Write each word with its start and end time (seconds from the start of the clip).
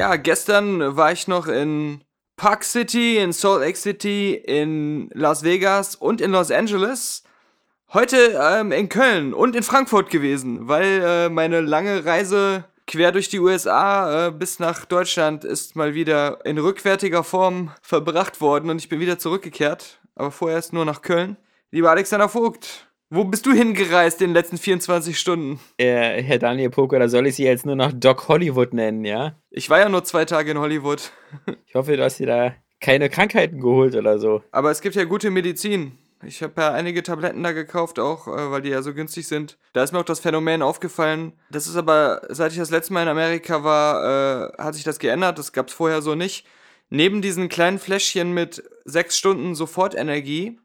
Ja, 0.00 0.16
gestern 0.16 0.96
war 0.96 1.12
ich 1.12 1.28
noch 1.28 1.46
in 1.46 2.00
Park 2.36 2.64
City, 2.64 3.18
in 3.18 3.34
Salt 3.34 3.60
Lake 3.60 3.76
City, 3.76 4.32
in 4.32 5.10
Las 5.12 5.42
Vegas 5.42 5.94
und 5.94 6.22
in 6.22 6.30
Los 6.30 6.50
Angeles. 6.50 7.22
Heute 7.92 8.40
ähm, 8.42 8.72
in 8.72 8.88
Köln 8.88 9.34
und 9.34 9.54
in 9.54 9.62
Frankfurt 9.62 10.08
gewesen, 10.08 10.68
weil 10.68 11.02
äh, 11.04 11.28
meine 11.28 11.60
lange 11.60 12.06
Reise 12.06 12.64
quer 12.86 13.12
durch 13.12 13.28
die 13.28 13.40
USA 13.40 14.28
äh, 14.28 14.30
bis 14.30 14.58
nach 14.58 14.86
Deutschland 14.86 15.44
ist 15.44 15.76
mal 15.76 15.92
wieder 15.92 16.38
in 16.46 16.56
rückwärtiger 16.56 17.22
Form 17.22 17.70
verbracht 17.82 18.40
worden 18.40 18.70
und 18.70 18.78
ich 18.78 18.88
bin 18.88 19.00
wieder 19.00 19.18
zurückgekehrt, 19.18 20.00
aber 20.14 20.30
vorerst 20.30 20.72
nur 20.72 20.86
nach 20.86 21.02
Köln. 21.02 21.36
Lieber 21.72 21.90
Alexander 21.90 22.30
Vogt, 22.30 22.89
wo 23.10 23.24
bist 23.24 23.44
du 23.44 23.52
hingereist 23.52 24.20
in 24.22 24.28
den 24.28 24.34
letzten 24.34 24.56
24 24.56 25.18
Stunden? 25.18 25.60
Äh, 25.76 26.22
Herr 26.22 26.38
Daniel 26.38 26.70
Poker, 26.70 26.96
oder 26.96 27.08
soll 27.08 27.26
ich 27.26 27.34
Sie 27.34 27.44
jetzt 27.44 27.66
nur 27.66 27.76
noch 27.76 27.92
Doc 27.92 28.28
Hollywood 28.28 28.72
nennen, 28.72 29.04
ja? 29.04 29.34
Ich 29.50 29.68
war 29.68 29.80
ja 29.80 29.88
nur 29.88 30.04
zwei 30.04 30.24
Tage 30.24 30.52
in 30.52 30.58
Hollywood. 30.58 31.12
Ich 31.66 31.74
hoffe, 31.74 31.96
du 31.96 32.02
hast 32.02 32.18
dir 32.18 32.26
da 32.26 32.54
keine 32.80 33.08
Krankheiten 33.08 33.60
geholt 33.60 33.94
oder 33.94 34.18
so. 34.18 34.42
Aber 34.50 34.72
es 34.72 34.80
gibt 34.80 34.96
ja 34.96 35.04
gute 35.04 35.30
Medizin. 35.30 35.98
Ich 36.24 36.42
habe 36.42 36.60
ja 36.60 36.72
einige 36.72 37.02
Tabletten 37.02 37.42
da 37.42 37.52
gekauft, 37.52 37.98
auch 37.98 38.26
äh, 38.26 38.50
weil 38.50 38.62
die 38.62 38.70
ja 38.70 38.82
so 38.82 38.92
günstig 38.92 39.26
sind. 39.26 39.56
Da 39.72 39.82
ist 39.82 39.92
mir 39.92 40.00
auch 40.00 40.04
das 40.04 40.20
Phänomen 40.20 40.62
aufgefallen. 40.62 41.32
Das 41.50 41.66
ist 41.66 41.76
aber, 41.76 42.22
seit 42.28 42.52
ich 42.52 42.58
das 42.58 42.70
letzte 42.70 42.92
Mal 42.92 43.02
in 43.02 43.08
Amerika 43.08 43.62
war, 43.64 44.50
äh, 44.50 44.62
hat 44.62 44.74
sich 44.74 44.84
das 44.84 44.98
geändert. 44.98 45.38
Das 45.38 45.52
gab 45.52 45.68
es 45.68 45.74
vorher 45.74 46.02
so 46.02 46.14
nicht. 46.14 46.46
Neben 46.90 47.22
diesen 47.22 47.48
kleinen 47.48 47.78
Fläschchen 47.78 48.34
mit 48.34 48.64
sechs 48.84 49.16
Stunden 49.16 49.54
Sofortenergie, 49.54 50.58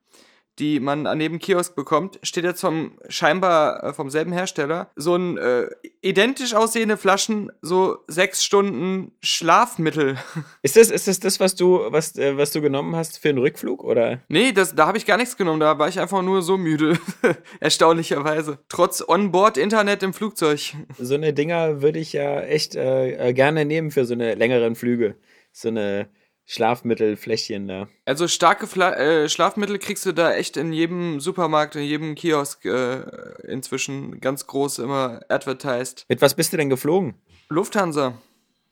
die 0.59 0.79
man 0.79 1.05
an 1.07 1.19
jedem 1.19 1.39
Kiosk 1.39 1.75
bekommt, 1.75 2.19
steht 2.23 2.43
jetzt 2.43 2.61
vom 2.61 2.97
scheinbar 3.09 3.83
äh, 3.83 3.93
vom 3.93 4.09
selben 4.09 4.31
Hersteller 4.31 4.89
so 4.95 5.15
ein 5.15 5.37
äh, 5.37 5.67
identisch 6.01 6.53
aussehende 6.53 6.97
Flaschen, 6.97 7.51
so 7.61 7.97
sechs 8.07 8.43
Stunden 8.43 9.11
Schlafmittel. 9.21 10.17
Ist 10.61 10.77
das, 10.77 10.89
ist 10.89 11.07
das 11.07 11.19
das, 11.19 11.39
was 11.39 11.55
du, 11.55 11.81
was, 11.89 12.17
äh, 12.17 12.37
was 12.37 12.51
du 12.51 12.61
genommen 12.61 12.95
hast 12.95 13.19
für 13.19 13.29
einen 13.29 13.37
Rückflug, 13.37 13.83
oder? 13.83 14.19
Nee, 14.29 14.51
das, 14.51 14.75
da 14.75 14.87
habe 14.87 14.97
ich 14.97 15.05
gar 15.05 15.17
nichts 15.17 15.37
genommen. 15.37 15.59
Da 15.59 15.77
war 15.77 15.87
ich 15.87 15.99
einfach 15.99 16.21
nur 16.21 16.41
so 16.41 16.57
müde. 16.57 16.97
Erstaunlicherweise. 17.59 18.59
Trotz 18.69 19.03
Onboard-Internet 19.07 20.03
im 20.03 20.13
Flugzeug. 20.13 20.73
So 20.97 21.15
eine 21.15 21.33
Dinger 21.33 21.81
würde 21.81 21.99
ich 21.99 22.13
ja 22.13 22.41
echt 22.41 22.75
äh, 22.75 23.29
äh, 23.29 23.33
gerne 23.33 23.65
nehmen 23.65 23.91
für 23.91 24.05
so 24.05 24.13
eine 24.13 24.35
längeren 24.35 24.75
Flüge. 24.75 25.15
So 25.51 25.67
eine 25.67 26.07
Schlafmittelfläschchen 26.45 27.67
da. 27.67 27.87
Also 28.05 28.27
starke 28.27 28.67
Fla 28.67 28.93
äh, 28.93 29.29
Schlafmittel 29.29 29.79
kriegst 29.79 30.05
du 30.05 30.11
da 30.11 30.33
echt 30.33 30.57
in 30.57 30.73
jedem 30.73 31.19
Supermarkt, 31.19 31.75
in 31.75 31.83
jedem 31.83 32.15
Kiosk 32.15 32.65
äh, 32.65 33.01
inzwischen 33.47 34.21
ganz 34.21 34.45
groß 34.45 34.79
immer 34.79 35.21
advertised. 35.29 36.05
Mit 36.07 36.21
was 36.21 36.35
bist 36.35 36.53
du 36.53 36.57
denn 36.57 36.69
geflogen? 36.69 37.15
Lufthansa. 37.49 38.19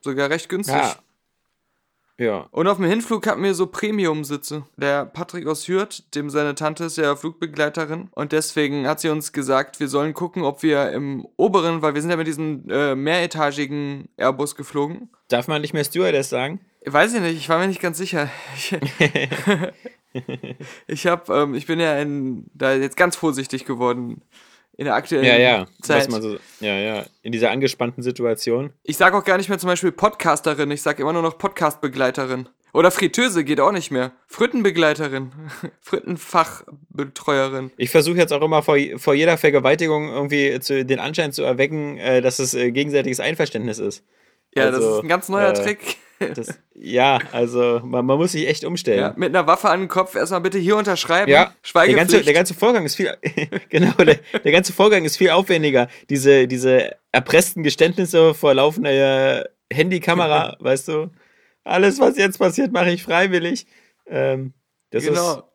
Sogar 0.02 0.30
recht 0.30 0.50
günstig. 0.50 0.76
Ja. 0.76 0.96
Ja. 2.18 2.48
Und 2.52 2.68
auf 2.68 2.78
dem 2.78 2.86
Hinflug 2.86 3.26
hatten 3.26 3.44
wir 3.44 3.56
so 3.56 3.66
Premium-Sitze. 3.66 4.68
Der 4.78 5.06
Patrick 5.06 5.48
aus 5.48 5.68
Hürth, 5.68 6.04
dem 6.14 6.30
seine 6.30 6.54
Tante 6.54 6.86
ist 6.86 6.98
ja 6.98 7.16
Flugbegleiterin. 7.16 8.10
Und 8.12 8.32
deswegen 8.32 8.88
hat 8.88 9.00
sie 9.00 9.10
uns 9.10 9.32
gesagt, 9.34 9.80
wir 9.80 9.88
sollen 9.88 10.14
gucken, 10.14 10.44
ob 10.44 10.62
wir 10.62 10.92
im 10.92 11.28
oberen, 11.38 11.82
weil 11.82 11.96
wir 11.96 12.02
sind 12.02 12.12
ja 12.12 12.18
mit 12.18 12.28
diesem 12.28 12.70
äh, 12.70 12.94
mehretagigen 12.94 14.10
Airbus 14.18 14.56
geflogen. 14.56 15.10
Darf 15.28 15.48
man 15.48 15.62
nicht 15.62 15.74
mehr 15.74 15.84
Stewardess 15.84 16.30
sagen? 16.30 16.60
Weiß 16.86 17.14
ich 17.14 17.22
nicht, 17.22 17.38
ich 17.38 17.50
war 17.50 17.60
mir 17.60 17.68
nicht 17.68 17.82
ganz 17.82 17.98
sicher. 17.98 18.30
Ich, 18.56 18.76
ich 20.88 21.08
hab, 21.08 21.30
ähm, 21.30 21.56
ich 21.56 21.66
bin 21.66 21.80
ja 21.80 21.98
in, 22.00 22.46
da 22.54 22.74
jetzt 22.74 22.98
ganz 22.98 23.16
vorsichtig 23.16 23.66
geworden 23.66 24.22
in 24.76 24.86
der 24.86 24.96
aktuellen 24.96 25.26
Ja, 25.26 25.38
ja. 25.38 25.66
Zeit. 25.82 26.12
So, 26.12 26.38
ja, 26.60 26.78
ja. 26.78 27.06
In 27.22 27.32
dieser 27.32 27.52
angespannten 27.52 28.02
Situation. 28.04 28.74
Ich 28.84 28.98
sage 28.98 29.16
auch 29.16 29.24
gar 29.24 29.38
nicht 29.38 29.50
mehr 29.50 29.60
zum 29.60 29.68
Beispiel 29.68 29.92
Podcasterin, 29.92 30.72
ich 30.72 30.82
sage 30.82 31.02
immer 31.02 31.14
nur 31.14 31.22
noch 31.22 31.38
Podcastbegleiterin. 31.38 32.50
Oder 32.74 32.90
Fritteuse 32.90 33.44
geht 33.44 33.60
auch 33.60 33.72
nicht 33.72 33.92
mehr. 33.92 34.14
Frittenbegleiterin, 34.26 35.32
Frittenfachbetreuerin. 35.82 37.72
Ich 37.78 37.92
versuche 37.92 38.18
jetzt 38.18 38.34
auch 38.34 38.42
immer 38.42 38.64
vor, 38.64 38.78
vor 38.98 39.14
jeder 39.14 39.38
Vergewaltigung 39.38 40.10
irgendwie 40.10 40.60
zu, 40.60 40.84
den 40.84 41.00
Anschein 41.00 41.32
zu 41.32 41.44
erwecken, 41.44 41.98
äh, 41.98 42.22
dass 42.22 42.40
es 42.40 42.56
äh, 42.56 42.72
gegenseitiges 42.72 43.20
Einverständnis 43.20 43.78
ist. 43.78 44.04
Ja, 44.56 44.66
das 44.66 44.76
Also, 44.76 44.96
ist 44.98 45.04
ein 45.04 45.08
ganz 45.08 45.30
neuer 45.30 45.52
äh, 45.52 45.54
Trick. 45.54 45.98
Das, 46.30 46.60
ja, 46.76 47.20
also 47.32 47.82
man, 47.84 48.06
man 48.06 48.18
muss 48.18 48.34
sich 48.34 48.48
echt 48.48 48.64
umstellen. 48.64 49.00
Ja, 49.00 49.14
mit 49.16 49.30
einer 49.30 49.48
Waffe 49.48 49.70
an 49.70 49.82
den 49.82 49.90
Kopf 49.90 50.16
erstmal 50.16 50.42
bitte 50.42 50.58
hier 50.58 50.78
unterschreiben. 50.78 51.32
Ja, 51.32 51.54
der 51.74 51.94
ganze, 51.94 52.22
der 52.22 52.34
ganze 52.34 52.54
Vorgang 52.54 52.86
ist 52.86 52.96
viel, 52.96 53.16
genau, 53.70 53.92
der, 53.94 54.20
der 54.44 54.52
ganze 54.52 54.74
Vorgang 54.74 55.06
ist 55.06 55.18
viel 55.18 55.30
aufwendiger. 55.30 55.88
Diese, 56.10 56.48
diese 56.48 56.96
erpressten 57.12 57.64
Geständnisse 57.64 58.34
vor 58.34 58.54
laufender 58.54 59.48
Handykamera, 59.72 60.58
weißt 60.60 60.88
du, 60.90 61.12
alles, 61.64 62.00
was 62.00 62.18
jetzt 62.18 62.40
passiert, 62.40 62.72
mache 62.72 62.92
ich 62.92 63.04
freiwillig. 63.04 63.66
Ähm, 64.08 64.54
das 64.90 65.06
genau. 65.06 65.50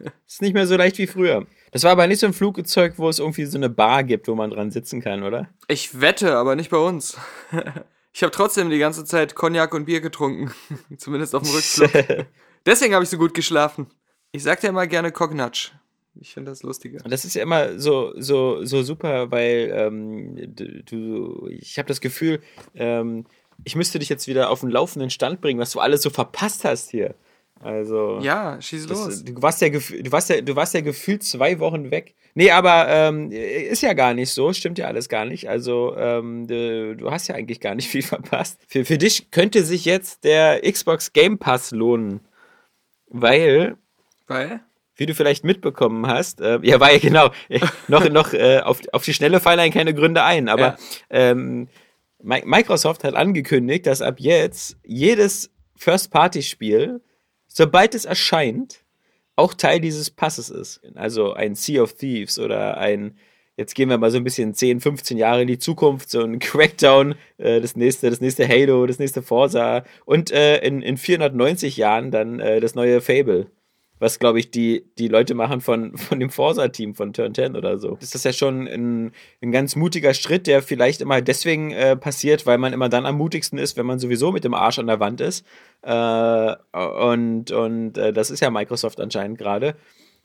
ist, 0.00 0.12
ist 0.26 0.42
nicht 0.42 0.54
mehr 0.54 0.66
so 0.66 0.76
leicht 0.76 0.98
wie 0.98 1.06
früher. 1.06 1.46
Das 1.70 1.84
war 1.84 1.92
aber 1.92 2.06
nicht 2.06 2.20
so 2.20 2.26
ein 2.26 2.34
Flugzeug, 2.34 2.94
wo 2.98 3.08
es 3.08 3.18
irgendwie 3.18 3.46
so 3.46 3.56
eine 3.56 3.70
Bar 3.70 4.04
gibt, 4.04 4.28
wo 4.28 4.34
man 4.34 4.50
dran 4.50 4.70
sitzen 4.70 5.00
kann, 5.00 5.22
oder? 5.22 5.48
Ich 5.68 6.00
wette, 6.00 6.36
aber 6.36 6.54
nicht 6.54 6.70
bei 6.70 6.76
uns. 6.76 7.16
Ich 8.12 8.22
habe 8.22 8.30
trotzdem 8.30 8.70
die 8.70 8.78
ganze 8.78 9.04
Zeit 9.04 9.34
Cognac 9.34 9.74
und 9.74 9.86
Bier 9.86 10.00
getrunken. 10.00 10.52
Zumindest 10.98 11.34
auf 11.34 11.42
dem 11.42 11.52
Rückflug. 11.52 12.26
Deswegen 12.66 12.94
habe 12.94 13.04
ich 13.04 13.10
so 13.10 13.18
gut 13.18 13.34
geschlafen. 13.34 13.86
Ich 14.32 14.42
sag 14.42 14.60
dir 14.60 14.68
immer 14.68 14.86
gerne 14.86 15.12
Cognatsch. 15.12 15.72
Ich 16.20 16.34
finde 16.34 16.50
das 16.50 16.62
lustiger. 16.62 17.02
Und 17.04 17.10
das 17.10 17.24
ist 17.24 17.34
ja 17.34 17.42
immer 17.42 17.78
so, 17.78 18.12
so, 18.16 18.64
so 18.64 18.82
super, 18.82 19.30
weil 19.30 19.72
ähm, 19.74 20.54
du, 20.54 20.82
du, 20.82 21.48
ich 21.48 21.78
habe 21.78 21.88
das 21.88 22.02
Gefühl, 22.02 22.42
ähm, 22.74 23.24
ich 23.64 23.76
müsste 23.76 23.98
dich 23.98 24.10
jetzt 24.10 24.26
wieder 24.26 24.50
auf 24.50 24.60
den 24.60 24.70
laufenden 24.70 25.08
Stand 25.08 25.40
bringen, 25.40 25.58
was 25.58 25.70
du 25.70 25.80
alles 25.80 26.02
so 26.02 26.10
verpasst 26.10 26.64
hast 26.64 26.90
hier. 26.90 27.14
Also. 27.62 28.18
Ja, 28.22 28.60
schieß 28.60 28.88
los. 28.88 29.04
Das, 29.06 29.24
du, 29.24 29.40
warst 29.42 29.60
ja, 29.62 29.68
du, 29.68 30.12
warst 30.12 30.28
ja, 30.30 30.40
du 30.40 30.56
warst 30.56 30.74
ja 30.74 30.80
gefühlt 30.80 31.22
zwei 31.22 31.58
Wochen 31.60 31.90
weg. 31.90 32.14
Nee, 32.34 32.50
aber 32.50 32.86
ähm, 32.88 33.30
ist 33.30 33.82
ja 33.82 33.92
gar 33.92 34.14
nicht 34.14 34.30
so, 34.30 34.52
stimmt 34.52 34.78
ja 34.78 34.86
alles 34.86 35.08
gar 35.08 35.24
nicht. 35.24 35.48
Also 35.48 35.94
ähm, 35.96 36.46
du, 36.46 36.96
du 36.96 37.10
hast 37.10 37.28
ja 37.28 37.34
eigentlich 37.34 37.60
gar 37.60 37.74
nicht 37.74 37.88
viel 37.88 38.02
verpasst. 38.02 38.60
Für, 38.68 38.84
für 38.84 38.98
dich 38.98 39.30
könnte 39.30 39.62
sich 39.64 39.84
jetzt 39.84 40.24
der 40.24 40.60
Xbox 40.62 41.12
Game 41.12 41.38
Pass 41.38 41.70
lohnen, 41.70 42.20
weil 43.08 43.76
Weil? 44.26 44.60
wie 44.96 45.06
du 45.06 45.14
vielleicht 45.14 45.44
mitbekommen 45.44 46.06
hast, 46.06 46.40
äh, 46.40 46.58
ja, 46.62 46.78
war 46.80 46.92
ja 46.92 46.98
genau, 46.98 47.30
äh, 47.48 47.60
noch, 47.88 48.08
noch 48.10 48.32
äh, 48.34 48.60
auf, 48.60 48.80
auf 48.92 49.04
die 49.04 49.14
Schnelle 49.14 49.40
fallen 49.40 49.58
einem 49.58 49.72
keine 49.72 49.94
Gründe 49.94 50.22
ein, 50.22 50.48
aber 50.48 50.60
Ja. 50.62 50.76
ähm, 51.10 51.68
Mi- 52.22 52.44
Microsoft 52.44 53.02
hat 53.04 53.14
angekündigt, 53.14 53.86
dass 53.86 54.00
ab 54.00 54.16
jetzt 54.18 54.76
jedes 54.84 55.50
First-Party-Spiel, 55.76 57.00
sobald 57.56 57.94
es 57.94 58.04
erscheint, 58.04 58.84
auch 59.36 59.54
Teil 59.54 59.80
dieses 59.80 60.10
Passes 60.10 60.50
ist. 60.50 60.80
Also 60.94 61.32
ein 61.32 61.54
Sea 61.54 61.82
of 61.82 61.94
Thieves 61.94 62.38
oder 62.38 62.76
ein, 62.78 63.16
jetzt 63.56 63.74
gehen 63.74 63.88
wir 63.88 63.98
mal 63.98 64.10
so 64.10 64.18
ein 64.18 64.24
bisschen 64.24 64.54
10, 64.54 64.80
15 64.80 65.16
Jahre 65.16 65.42
in 65.42 65.48
die 65.48 65.58
Zukunft, 65.58 66.10
so 66.10 66.22
ein 66.22 66.38
Crackdown, 66.38 67.14
äh, 67.38 67.60
das 67.60 67.76
nächste, 67.76 68.10
das 68.10 68.20
nächste 68.20 68.46
Halo, 68.46 68.86
das 68.86 68.98
nächste 68.98 69.22
Forza 69.22 69.84
und 70.04 70.30
äh, 70.30 70.58
in, 70.58 70.82
in 70.82 70.96
490 70.96 71.76
Jahren 71.76 72.10
dann 72.10 72.40
äh, 72.40 72.60
das 72.60 72.74
neue 72.74 73.00
Fable 73.00 73.50
was 74.02 74.18
glaube 74.18 74.40
ich 74.40 74.50
die, 74.50 74.84
die 74.98 75.06
Leute 75.06 75.34
machen 75.34 75.60
von, 75.60 75.96
von 75.96 76.18
dem 76.18 76.28
Forsa-Team 76.28 76.96
von 76.96 77.12
Turn 77.12 77.34
10 77.34 77.54
oder 77.54 77.78
so. 77.78 77.96
Das 78.00 78.16
ist 78.16 78.24
ja 78.24 78.32
schon 78.32 78.66
ein, 78.66 79.12
ein 79.40 79.52
ganz 79.52 79.76
mutiger 79.76 80.12
Schritt, 80.12 80.48
der 80.48 80.60
vielleicht 80.60 81.00
immer 81.00 81.22
deswegen 81.22 81.70
äh, 81.70 81.96
passiert, 81.96 82.44
weil 82.44 82.58
man 82.58 82.72
immer 82.72 82.88
dann 82.88 83.06
am 83.06 83.16
mutigsten 83.16 83.60
ist, 83.60 83.76
wenn 83.76 83.86
man 83.86 84.00
sowieso 84.00 84.32
mit 84.32 84.42
dem 84.42 84.54
Arsch 84.54 84.80
an 84.80 84.88
der 84.88 84.98
Wand 84.98 85.20
ist. 85.20 85.46
Äh, 85.82 86.54
und 86.72 87.52
und 87.52 87.96
äh, 87.96 88.12
das 88.12 88.32
ist 88.32 88.40
ja 88.40 88.50
Microsoft 88.50 89.00
anscheinend 89.00 89.38
gerade. 89.38 89.76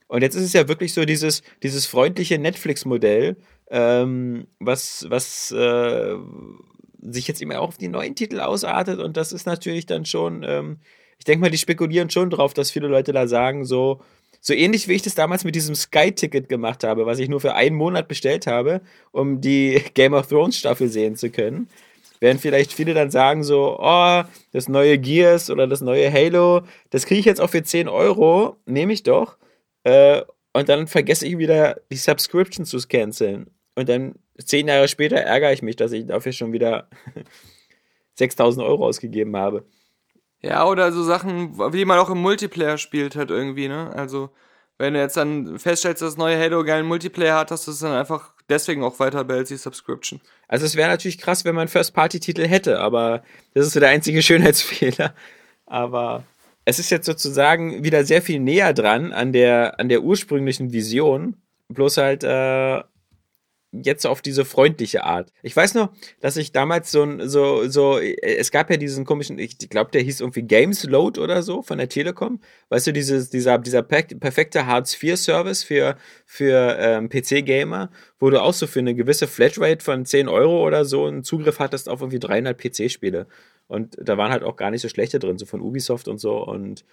Und 0.07 0.23
jetzt 0.23 0.35
ist 0.35 0.43
es 0.43 0.53
ja 0.53 0.67
wirklich 0.67 0.93
so 0.95 1.05
dieses, 1.05 1.43
dieses 1.61 1.85
freundliche 1.85 2.39
Netflix-Modell, 2.39 3.35
ähm, 3.69 4.47
was, 4.59 5.05
was 5.09 5.51
äh, 5.51 6.15
sich 6.99 7.27
jetzt 7.27 7.43
immer 7.43 7.59
auch 7.59 7.67
auf 7.67 7.77
die 7.77 7.89
neuen 7.89 8.15
Titel 8.15 8.39
ausartet. 8.39 8.99
Und 8.99 9.17
das 9.17 9.31
ist 9.31 9.45
natürlich 9.45 9.85
dann 9.85 10.05
schon, 10.05 10.43
ähm, 10.43 10.77
ich 11.17 11.25
denke 11.25 11.41
mal, 11.41 11.49
die 11.51 11.57
spekulieren 11.57 12.09
schon 12.09 12.29
drauf, 12.29 12.53
dass 12.53 12.71
viele 12.71 12.87
Leute 12.87 13.11
da 13.13 13.27
sagen, 13.27 13.65
so, 13.65 14.01
So 14.41 14.53
ähnlich 14.53 14.87
wie 14.87 14.93
ich 14.93 15.01
das 15.01 15.15
damals 15.15 15.43
mit 15.43 15.55
diesem 15.55 15.75
Sky-Ticket 15.75 16.47
gemacht 16.49 16.83
habe, 16.83 17.05
was 17.05 17.19
ich 17.19 17.27
nur 17.29 17.41
für 17.41 17.55
einen 17.55 17.75
Monat 17.75 18.07
bestellt 18.07 18.47
habe, 18.47 18.81
um 19.11 19.41
die 19.41 19.81
Game 19.93 20.13
of 20.13 20.27
Thrones 20.27 20.57
Staffel 20.57 20.89
sehen 20.89 21.15
zu 21.15 21.29
können. 21.29 21.67
Während 22.19 22.41
vielleicht 22.41 22.73
viele 22.73 22.93
dann 22.93 23.11
sagen 23.11 23.43
so, 23.43 23.77
oh, 23.79 24.23
das 24.51 24.67
neue 24.69 24.97
Gears 24.97 25.49
oder 25.49 25.67
das 25.67 25.81
neue 25.81 26.11
Halo, 26.11 26.61
das 26.89 27.05
kriege 27.05 27.19
ich 27.19 27.25
jetzt 27.25 27.41
auch 27.41 27.49
für 27.49 27.63
10 27.63 27.87
Euro, 27.87 28.57
nehme 28.65 28.93
ich 28.93 29.03
doch. 29.03 29.37
Äh, 29.83 30.23
und 30.53 30.69
dann 30.69 30.87
vergesse 30.87 31.27
ich 31.27 31.37
wieder 31.37 31.79
die 31.91 31.97
Subscription 31.97 32.65
zu 32.65 32.79
canceln. 32.87 33.47
Und 33.75 33.89
dann 33.89 34.15
zehn 34.43 34.67
Jahre 34.67 34.87
später 34.87 35.17
ärgere 35.17 35.53
ich 35.53 35.61
mich, 35.61 35.75
dass 35.75 35.91
ich 35.91 36.07
dafür 36.07 36.31
schon 36.31 36.53
wieder 36.53 36.89
6000 38.15 38.65
Euro 38.65 38.87
ausgegeben 38.87 39.35
habe. 39.35 39.65
Ja, 40.41 40.65
oder 40.65 40.91
so 40.91 41.03
Sachen, 41.03 41.57
wie 41.73 41.85
man 41.85 41.99
auch 41.99 42.09
im 42.09 42.19
Multiplayer 42.19 42.77
spielt, 42.77 43.15
halt 43.15 43.31
irgendwie, 43.31 43.67
ne? 43.67 43.91
Also, 43.95 44.29
wenn 44.77 44.93
du 44.93 44.99
jetzt 44.99 45.17
dann 45.17 45.57
feststellst, 45.57 46.01
dass 46.01 46.11
das 46.11 46.17
neue 46.17 46.39
Halo 46.39 46.63
geilen 46.63 46.85
Multiplayer 46.85 47.37
hat, 47.37 47.51
dass 47.51 47.65
du 47.65 47.71
es 47.71 47.79
dann 47.79 47.93
einfach 47.93 48.33
deswegen 48.49 48.83
auch 48.83 48.99
weiter 48.99 49.23
behältst, 49.23 49.51
die 49.51 49.57
Subscription. 49.57 50.21
Also 50.47 50.65
es 50.65 50.75
wäre 50.75 50.89
natürlich 50.89 51.17
krass, 51.17 51.45
wenn 51.45 51.55
man 51.55 51.67
First-Party-Titel 51.67 52.47
hätte, 52.47 52.79
aber 52.79 53.23
das 53.53 53.67
ist 53.67 53.73
so 53.73 53.79
der 53.79 53.89
einzige 53.89 54.21
Schönheitsfehler. 54.23 55.13
Aber 55.65 56.23
es 56.65 56.79
ist 56.79 56.91
jetzt 56.91 57.05
sozusagen 57.05 57.83
wieder 57.83 58.05
sehr 58.05 58.21
viel 58.21 58.39
näher 58.39 58.73
dran 58.73 59.13
an 59.13 59.33
der, 59.33 59.79
an 59.79 59.89
der 59.89 60.03
ursprünglichen 60.03 60.71
Vision, 60.71 61.37
bloß 61.69 61.97
halt 61.97 62.23
äh, 62.23 62.83
jetzt 63.71 64.05
auf 64.05 64.21
diese 64.21 64.45
freundliche 64.45 65.03
Art. 65.03 65.31
Ich 65.43 65.55
weiß 65.55 65.73
noch, 65.73 65.91
dass 66.21 66.37
ich 66.37 66.51
damals 66.51 66.91
so 66.91 67.03
ein, 67.03 67.27
so, 67.27 67.67
so, 67.67 67.99
es 67.99 68.51
gab 68.51 68.69
ja 68.69 68.77
diesen 68.77 69.05
komischen, 69.05 69.37
ich 69.39 69.57
glaube, 69.57 69.91
der 69.91 70.01
hieß 70.01 70.21
irgendwie 70.21 70.43
Games 70.43 70.83
Load 70.83 71.19
oder 71.19 71.43
so 71.43 71.61
von 71.61 71.77
der 71.77 71.89
Telekom. 71.89 72.39
Weißt 72.69 72.87
du, 72.87 72.93
dieses, 72.93 73.29
dieser, 73.29 73.57
dieser 73.57 73.83
perfekte 73.83 74.65
Hartz-IV-Service 74.65 75.63
für, 75.63 75.97
für 76.25 76.77
ähm, 76.79 77.09
PC-Gamer, 77.09 77.91
wo 78.19 78.29
du 78.29 78.41
auch 78.41 78.53
so 78.53 78.67
für 78.67 78.79
eine 78.79 78.95
gewisse 78.95 79.27
Flatrate 79.27 79.83
von 79.83 80.05
10 80.05 80.29
Euro 80.29 80.65
oder 80.65 80.85
so 80.85 81.05
einen 81.05 81.23
Zugriff 81.23 81.59
hattest 81.59 81.89
auf 81.89 82.01
irgendwie 82.01 82.19
300 82.19 82.57
PC-Spiele. 82.57 83.27
Und 83.67 83.97
da 84.01 84.17
waren 84.17 84.31
halt 84.31 84.43
auch 84.43 84.55
gar 84.55 84.71
nicht 84.71 84.81
so 84.81 84.89
schlechte 84.89 85.19
drin, 85.19 85.37
so 85.37 85.45
von 85.45 85.61
Ubisoft 85.61 86.07
und 86.07 86.19
so. 86.19 86.37
Und 86.37 86.85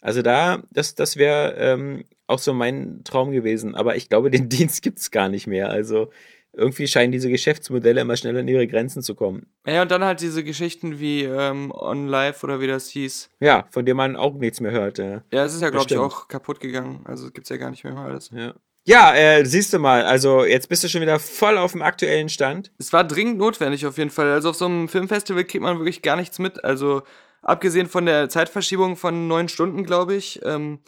also 0.00 0.22
da, 0.22 0.62
das, 0.72 0.94
das 0.94 1.16
wäre 1.16 1.54
ähm, 1.58 2.04
auch 2.32 2.38
so 2.38 2.52
mein 2.52 3.02
Traum 3.04 3.30
gewesen. 3.30 3.74
Aber 3.74 3.96
ich 3.96 4.08
glaube, 4.08 4.30
den 4.30 4.48
Dienst 4.48 4.82
gibt 4.82 4.98
es 4.98 5.10
gar 5.10 5.28
nicht 5.28 5.46
mehr. 5.46 5.70
Also 5.70 6.10
irgendwie 6.54 6.86
scheinen 6.86 7.12
diese 7.12 7.30
Geschäftsmodelle 7.30 8.00
immer 8.00 8.16
schneller 8.16 8.40
an 8.40 8.48
ihre 8.48 8.66
Grenzen 8.66 9.02
zu 9.02 9.14
kommen. 9.14 9.46
Ja, 9.66 9.82
und 9.82 9.90
dann 9.90 10.04
halt 10.04 10.20
diese 10.20 10.44
Geschichten 10.44 10.98
wie 11.00 11.22
ähm, 11.22 11.72
On 11.74 12.08
Live 12.08 12.44
oder 12.44 12.60
wie 12.60 12.66
das 12.66 12.88
hieß. 12.88 13.30
Ja, 13.40 13.66
von 13.70 13.86
dem 13.86 13.96
man 13.96 14.16
auch 14.16 14.34
nichts 14.34 14.60
mehr 14.60 14.72
hört. 14.72 14.98
Ja, 14.98 15.22
ja 15.32 15.44
es 15.44 15.54
ist 15.54 15.62
ja, 15.62 15.70
glaube 15.70 15.86
ich, 15.88 15.96
auch 15.96 16.28
kaputt 16.28 16.60
gegangen. 16.60 17.00
Also 17.04 17.30
gibt 17.30 17.46
es 17.46 17.48
ja 17.48 17.56
gar 17.56 17.70
nicht 17.70 17.84
mehr 17.84 17.96
alles. 17.96 18.30
Ja. 18.34 18.54
Ja, 18.84 19.14
äh, 19.14 19.46
siehst 19.46 19.72
du 19.72 19.78
mal, 19.78 20.04
also 20.04 20.44
jetzt 20.44 20.68
bist 20.68 20.82
du 20.82 20.88
schon 20.88 21.02
wieder 21.02 21.20
voll 21.20 21.56
auf 21.56 21.70
dem 21.70 21.82
aktuellen 21.82 22.28
Stand. 22.28 22.72
Es 22.78 22.92
war 22.92 23.04
dringend 23.04 23.38
notwendig 23.38 23.86
auf 23.86 23.96
jeden 23.96 24.10
Fall. 24.10 24.32
Also 24.32 24.50
auf 24.50 24.56
so 24.56 24.64
einem 24.64 24.88
Filmfestival 24.88 25.44
kriegt 25.44 25.62
man 25.62 25.78
wirklich 25.78 26.02
gar 26.02 26.16
nichts 26.16 26.40
mit. 26.40 26.64
Also 26.64 27.02
abgesehen 27.42 27.88
von 27.88 28.06
der 28.06 28.28
Zeitverschiebung 28.28 28.96
von 28.96 29.28
neun 29.28 29.48
Stunden, 29.48 29.84
glaube 29.84 30.16
ich, 30.16 30.40
ähm, 30.44 30.80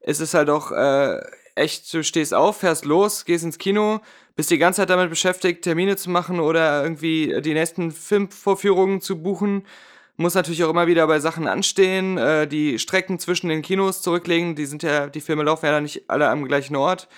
ist 0.00 0.20
es 0.20 0.34
halt 0.34 0.50
auch 0.50 0.72
äh, 0.72 1.20
echt, 1.54 1.92
du 1.92 2.02
stehst 2.02 2.34
auf, 2.34 2.58
fährst 2.58 2.84
los, 2.84 3.24
gehst 3.24 3.44
ins 3.44 3.58
Kino, 3.58 4.00
bist 4.36 4.50
die 4.50 4.58
ganze 4.58 4.82
Zeit 4.82 4.90
damit 4.90 5.10
beschäftigt, 5.10 5.62
Termine 5.62 5.96
zu 5.96 6.10
machen 6.10 6.40
oder 6.40 6.82
irgendwie 6.82 7.40
die 7.42 7.54
nächsten 7.54 7.90
Filmvorführungen 7.90 9.00
zu 9.00 9.22
buchen. 9.22 9.66
Muss 10.16 10.34
natürlich 10.34 10.64
auch 10.64 10.70
immer 10.70 10.86
wieder 10.86 11.06
bei 11.06 11.20
Sachen 11.20 11.46
anstehen, 11.46 12.18
äh, 12.18 12.46
die 12.46 12.78
Strecken 12.78 13.18
zwischen 13.18 13.48
den 13.48 13.62
Kinos 13.62 14.02
zurücklegen. 14.02 14.56
Die 14.56 14.66
sind 14.66 14.82
ja, 14.82 15.06
die 15.06 15.20
Filme 15.20 15.44
laufen 15.44 15.66
ja 15.66 15.80
nicht 15.80 16.08
alle 16.10 16.28
am 16.28 16.44
gleichen 16.46 16.76
Ort. 16.76 17.08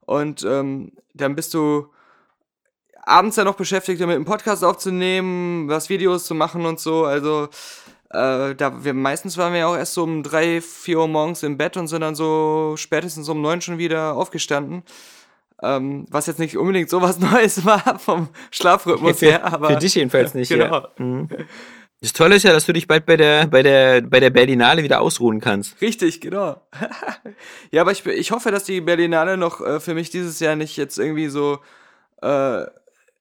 Und 0.00 0.42
ähm, 0.44 0.92
dann 1.12 1.34
bist 1.34 1.52
du 1.52 1.90
abends 3.02 3.36
ja 3.36 3.44
noch 3.44 3.56
beschäftigt, 3.56 4.00
damit 4.00 4.16
einen 4.16 4.24
Podcast 4.24 4.64
aufzunehmen, 4.64 5.68
was 5.68 5.88
Videos 5.88 6.26
zu 6.26 6.34
machen 6.34 6.66
und 6.66 6.80
so. 6.80 7.04
Also 7.04 7.48
äh, 8.10 8.54
da 8.54 8.84
wir 8.84 8.94
meistens 8.94 9.36
waren 9.36 9.52
wir 9.52 9.60
ja 9.60 9.66
auch 9.66 9.76
erst 9.76 9.94
so 9.94 10.04
um 10.04 10.22
drei, 10.22 10.60
vier 10.60 11.00
Uhr 11.00 11.08
morgens 11.08 11.42
im 11.42 11.56
Bett 11.56 11.76
und 11.76 11.88
sind 11.88 12.02
dann 12.02 12.14
so 12.14 12.74
spätestens 12.76 13.28
um 13.28 13.40
neun 13.40 13.60
schon 13.60 13.78
wieder 13.78 14.14
aufgestanden. 14.14 14.82
Ähm, 15.62 16.06
was 16.10 16.26
jetzt 16.26 16.38
nicht 16.38 16.56
unbedingt 16.56 16.90
so 16.90 17.00
was 17.00 17.18
Neues 17.20 17.64
war 17.64 17.98
vom 17.98 18.28
Schlafrhythmus 18.50 19.20
her, 19.22 19.44
aber. 19.44 19.70
Für 19.70 19.76
dich 19.76 19.94
jedenfalls 19.94 20.34
nicht, 20.34 20.50
genau. 20.50 20.64
ja. 20.64 20.88
Mhm. 20.98 21.28
Das 22.02 22.12
Tolle 22.12 22.36
ist 22.36 22.42
ja, 22.42 22.52
dass 22.52 22.66
du 22.66 22.74
dich 22.74 22.86
bald 22.86 23.06
bei 23.06 23.16
der, 23.16 23.46
bei 23.46 23.62
der, 23.62 24.02
bei 24.02 24.20
der 24.20 24.28
Berlinale 24.28 24.82
wieder 24.82 25.00
ausruhen 25.00 25.40
kannst. 25.40 25.80
Richtig, 25.80 26.20
genau. 26.20 26.60
ja, 27.70 27.80
aber 27.80 27.90
ich, 27.90 28.04
ich 28.04 28.30
hoffe, 28.32 28.50
dass 28.50 28.64
die 28.64 28.82
Berlinale 28.82 29.38
noch 29.38 29.62
äh, 29.62 29.80
für 29.80 29.94
mich 29.94 30.10
dieses 30.10 30.38
Jahr 30.38 30.56
nicht 30.56 30.76
jetzt 30.76 30.98
irgendwie 30.98 31.28
so 31.28 31.58
äh, 32.22 32.66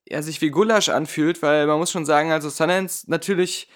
ja, 0.07 0.21
sich 0.21 0.41
wie 0.41 0.49
Gulasch 0.49 0.89
anfühlt, 0.89 1.41
weil 1.41 1.65
man 1.67 1.79
muss 1.79 1.91
schon 1.91 2.05
sagen, 2.05 2.31
also 2.31 2.49
Sundance 2.49 3.09
natürlich 3.09 3.69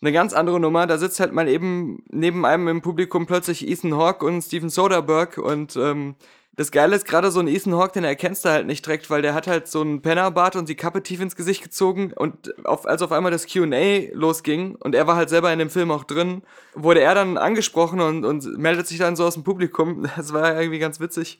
eine 0.00 0.12
ganz 0.12 0.32
andere 0.32 0.60
Nummer. 0.60 0.86
Da 0.86 0.98
sitzt 0.98 1.20
halt 1.20 1.32
mal 1.32 1.48
eben 1.48 2.02
neben 2.10 2.44
einem 2.44 2.68
im 2.68 2.82
Publikum 2.82 3.26
plötzlich 3.26 3.68
Ethan 3.68 3.96
Hawke 3.96 4.24
und 4.24 4.42
Steven 4.42 4.70
Soderbergh 4.70 5.40
und 5.40 5.76
ähm, 5.76 6.14
das 6.58 6.72
Geile 6.72 6.96
ist 6.96 7.06
gerade 7.06 7.30
so 7.30 7.38
ein 7.38 7.46
Ethan 7.46 7.76
Hawke, 7.76 7.92
den 7.92 8.02
erkennst 8.02 8.44
du 8.44 8.48
halt 8.48 8.66
nicht 8.66 8.84
direkt, 8.84 9.10
weil 9.10 9.22
der 9.22 9.32
hat 9.32 9.46
halt 9.46 9.68
so 9.68 9.80
einen 9.80 10.02
Pennerbart 10.02 10.56
und 10.56 10.68
die 10.68 10.74
Kappe 10.74 11.04
tief 11.04 11.20
ins 11.20 11.36
Gesicht 11.36 11.62
gezogen 11.62 12.12
und 12.12 12.52
auf, 12.66 12.84
als 12.84 13.00
auf 13.00 13.12
einmal 13.12 13.30
das 13.30 13.46
Q&A 13.46 14.08
losging 14.12 14.74
und 14.74 14.96
er 14.96 15.06
war 15.06 15.14
halt 15.14 15.28
selber 15.28 15.52
in 15.52 15.60
dem 15.60 15.70
Film 15.70 15.92
auch 15.92 16.02
drin, 16.02 16.42
wurde 16.74 17.00
er 17.00 17.14
dann 17.14 17.38
angesprochen 17.38 18.00
und, 18.00 18.24
und 18.24 18.58
meldet 18.58 18.88
sich 18.88 18.98
dann 18.98 19.14
so 19.14 19.24
aus 19.24 19.34
dem 19.34 19.44
Publikum. 19.44 20.08
Das 20.16 20.32
war 20.32 20.60
irgendwie 20.60 20.80
ganz 20.80 20.98
witzig. 20.98 21.38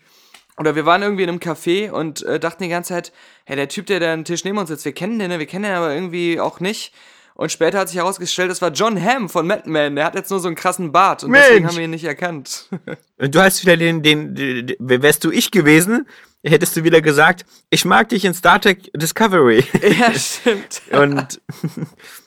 Oder 0.57 0.77
wir 0.77 0.87
waren 0.87 1.03
irgendwie 1.03 1.25
in 1.25 1.31
einem 1.31 1.41
Café 1.41 1.91
und 1.91 2.23
äh, 2.23 2.39
dachten 2.39 2.63
die 2.63 2.69
ganze 2.69 2.95
Zeit, 2.95 3.13
hey, 3.45 3.57
der 3.57 3.69
Typ, 3.69 3.87
der 3.87 3.99
da 3.99 4.13
einen 4.13 4.25
Tisch 4.25 4.45
neben 4.45 4.59
uns 4.59 4.69
sitzt, 4.69 4.85
wir 4.85 4.93
kennen 4.93 5.19
den, 5.19 5.31
ne? 5.31 5.41
wir 5.41 5.47
kennen 5.47 5.65
den 5.65 5.75
aber 5.75 5.93
irgendwie 5.93 6.39
auch 6.39 6.61
nicht. 6.61 6.95
Und 7.39 7.53
später 7.53 7.79
hat 7.79 7.89
sich 7.89 7.99
herausgestellt, 7.99 8.51
das 8.51 8.61
war 8.61 8.73
John 8.73 9.01
Hamm 9.01 9.29
von 9.29 9.47
Madman. 9.47 9.95
Der 9.95 10.07
hat 10.07 10.17
jetzt 10.17 10.29
nur 10.29 10.41
so 10.41 10.49
einen 10.49 10.57
krassen 10.57 10.91
Bart 10.91 11.23
und 11.23 11.31
Mensch. 11.31 11.45
deswegen 11.47 11.69
haben 11.69 11.77
wir 11.77 11.85
ihn 11.85 11.91
nicht 11.91 12.05
erkannt. 12.05 12.69
Und 13.17 13.33
du 13.35 13.41
hast 13.41 13.63
wieder 13.63 13.77
den, 13.77 14.03
den, 14.03 14.35
den, 14.35 14.75
wärst 14.81 15.23
du 15.23 15.31
ich 15.31 15.53
gewesen, 15.53 16.09
hättest 16.45 16.77
du 16.77 16.83
wieder 16.83 17.01
gesagt, 17.01 17.47
ich 17.71 17.85
mag 17.85 18.09
dich 18.09 18.25
in 18.25 18.35
Star 18.35 18.61
Trek 18.61 18.91
Discovery. 18.93 19.65
ja, 20.01 20.13
stimmt. 20.15 20.83
Und 20.91 21.41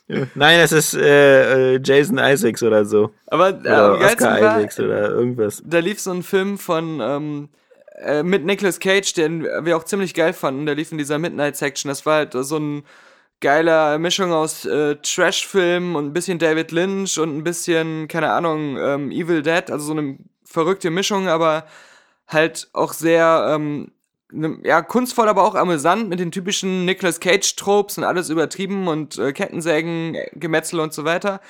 nein, 0.34 0.62
das 0.62 0.72
ist 0.72 0.94
äh, 0.94 1.76
äh, 1.76 1.82
Jason 1.84 2.18
Isaacs 2.18 2.64
oder 2.64 2.86
so. 2.86 3.12
Aber 3.28 3.50
äh, 3.50 3.60
Oder 3.60 4.00
Oscar 4.00 4.42
war, 4.42 4.60
Isaacs 4.60 4.80
oder 4.80 5.10
irgendwas. 5.10 5.62
da 5.66 5.80
lief 5.80 6.00
so 6.00 6.12
ein 6.12 6.24
Film 6.24 6.58
von 6.58 7.02
ähm, 7.02 7.50
äh, 8.02 8.24
mit 8.24 8.46
Nicolas 8.46 8.80
Cage, 8.80 9.12
den 9.12 9.44
wir 9.44 9.76
auch 9.76 9.84
ziemlich 9.84 10.14
geil 10.14 10.32
fanden. 10.32 10.66
Der 10.66 10.76
lief 10.76 10.94
in 10.94 10.98
dieser 10.98 11.20
Midnight 11.20 11.58
Section. 11.58 11.90
Das 11.90 12.06
war 12.06 12.16
halt 12.16 12.32
so 12.32 12.58
ein 12.58 12.84
geiler 13.42 14.00
Mischung 14.00 14.32
aus 14.32 14.66
äh, 14.66 14.96
Trash-Film 14.96 15.96
und 15.96 16.08
ein 16.08 16.14
bisschen 16.14 16.40
David 16.40 16.72
Lynch 16.72 17.18
und 17.18 17.36
ein 17.36 17.44
bisschen, 17.44 18.08
keine 18.08 18.32
Ahnung, 18.32 18.78
ähm, 18.78 19.12
Evil 19.12 19.42
Dead. 19.42 19.70
Also 19.70 19.88
so 19.88 19.92
eine 19.94 20.18
verrückte 20.46 20.90
Mischung, 20.90 21.28
aber 21.28 21.66
halt 22.28 22.70
auch 22.74 22.94
sehr 22.94 23.48
ähm, 23.50 23.92
ne, 24.32 24.58
ja, 24.64 24.82
kunstvoll, 24.82 25.28
aber 25.28 25.44
auch 25.44 25.56
amüsant 25.56 26.10
mit 26.10 26.20
den 26.20 26.32
typischen 26.32 26.86
Nicolas 26.86 27.20
Cage-Tropes 27.20 27.98
und 27.98 28.04
alles 28.04 28.30
übertrieben 28.30 28.88
und 28.88 29.18
äh, 29.18 29.34
Kettensägen, 29.34 30.16
äh, 30.16 30.30
Gemetzel 30.36 30.80
und 30.80 30.94
so 30.94 31.04
weiter. 31.04 31.42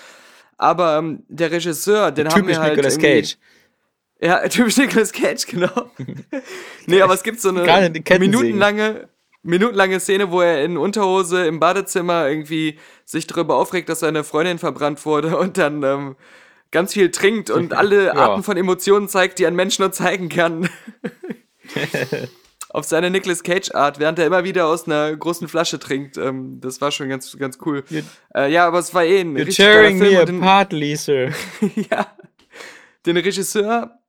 Aber 0.57 0.97
ähm, 0.97 1.23
der 1.27 1.51
Regisseur, 1.51 2.11
den 2.11 2.27
haben 2.27 2.41
Typisch 2.41 2.55
wir 2.55 2.61
halt 2.61 2.75
Nicolas 2.75 2.97
Cage. 2.97 3.37
ja, 4.19 4.39
typisch 4.47 4.77
Nicolas 4.77 5.11
Cage, 5.11 5.45
genau. 5.47 5.91
nee, 6.85 7.01
aber 7.01 7.13
es 7.13 7.23
gibt 7.23 7.41
so 7.41 7.49
eine 7.49 7.91
minutenlange, 8.19 9.09
minutenlange 9.43 9.99
Szene, 9.99 10.31
wo 10.31 10.41
er 10.41 10.63
in 10.63 10.77
Unterhose 10.77 11.45
im 11.45 11.59
Badezimmer 11.59 12.27
irgendwie 12.29 12.77
sich 13.05 13.27
darüber 13.27 13.55
aufregt, 13.55 13.89
dass 13.89 13.99
seine 14.01 14.23
Freundin 14.23 14.59
verbrannt 14.59 15.05
wurde 15.05 15.37
und 15.39 15.57
dann 15.57 15.83
ähm, 15.83 16.15
ganz 16.71 16.93
viel 16.93 17.11
trinkt 17.11 17.49
und 17.49 17.73
alle 17.77 18.05
Ja. 18.07 18.13
Arten 18.13 18.43
von 18.43 18.57
Emotionen 18.57 19.07
zeigt, 19.09 19.39
die 19.39 19.45
ein 19.47 19.55
Mensch 19.55 19.79
nur 19.79 19.91
zeigen 19.91 20.29
kann. 20.29 20.69
Auf 22.69 22.85
seine 22.85 23.09
Nicolas 23.09 23.43
Cage-Art, 23.43 23.99
während 23.99 24.17
er 24.17 24.25
immer 24.27 24.45
wieder 24.45 24.65
aus 24.67 24.85
einer 24.87 25.13
großen 25.13 25.49
Flasche 25.49 25.77
trinkt. 25.77 26.15
Ähm, 26.17 26.59
das 26.61 26.79
war 26.79 26.89
schon 26.91 27.09
ganz, 27.09 27.37
ganz 27.37 27.57
cool. 27.65 27.83
Äh, 28.33 28.49
ja, 28.49 28.65
aber 28.65 28.79
es 28.79 28.93
war 28.93 29.03
eh 29.03 29.19
ein 29.19 29.35
You're 29.37 29.53
tearing 29.53 29.97
Film. 30.01 30.39
me 30.39 30.45
apart, 30.45 30.71
Lisa. 30.71 31.11
ja. 31.91 32.07
Den 33.05 33.17
Regisseur, 33.17 33.99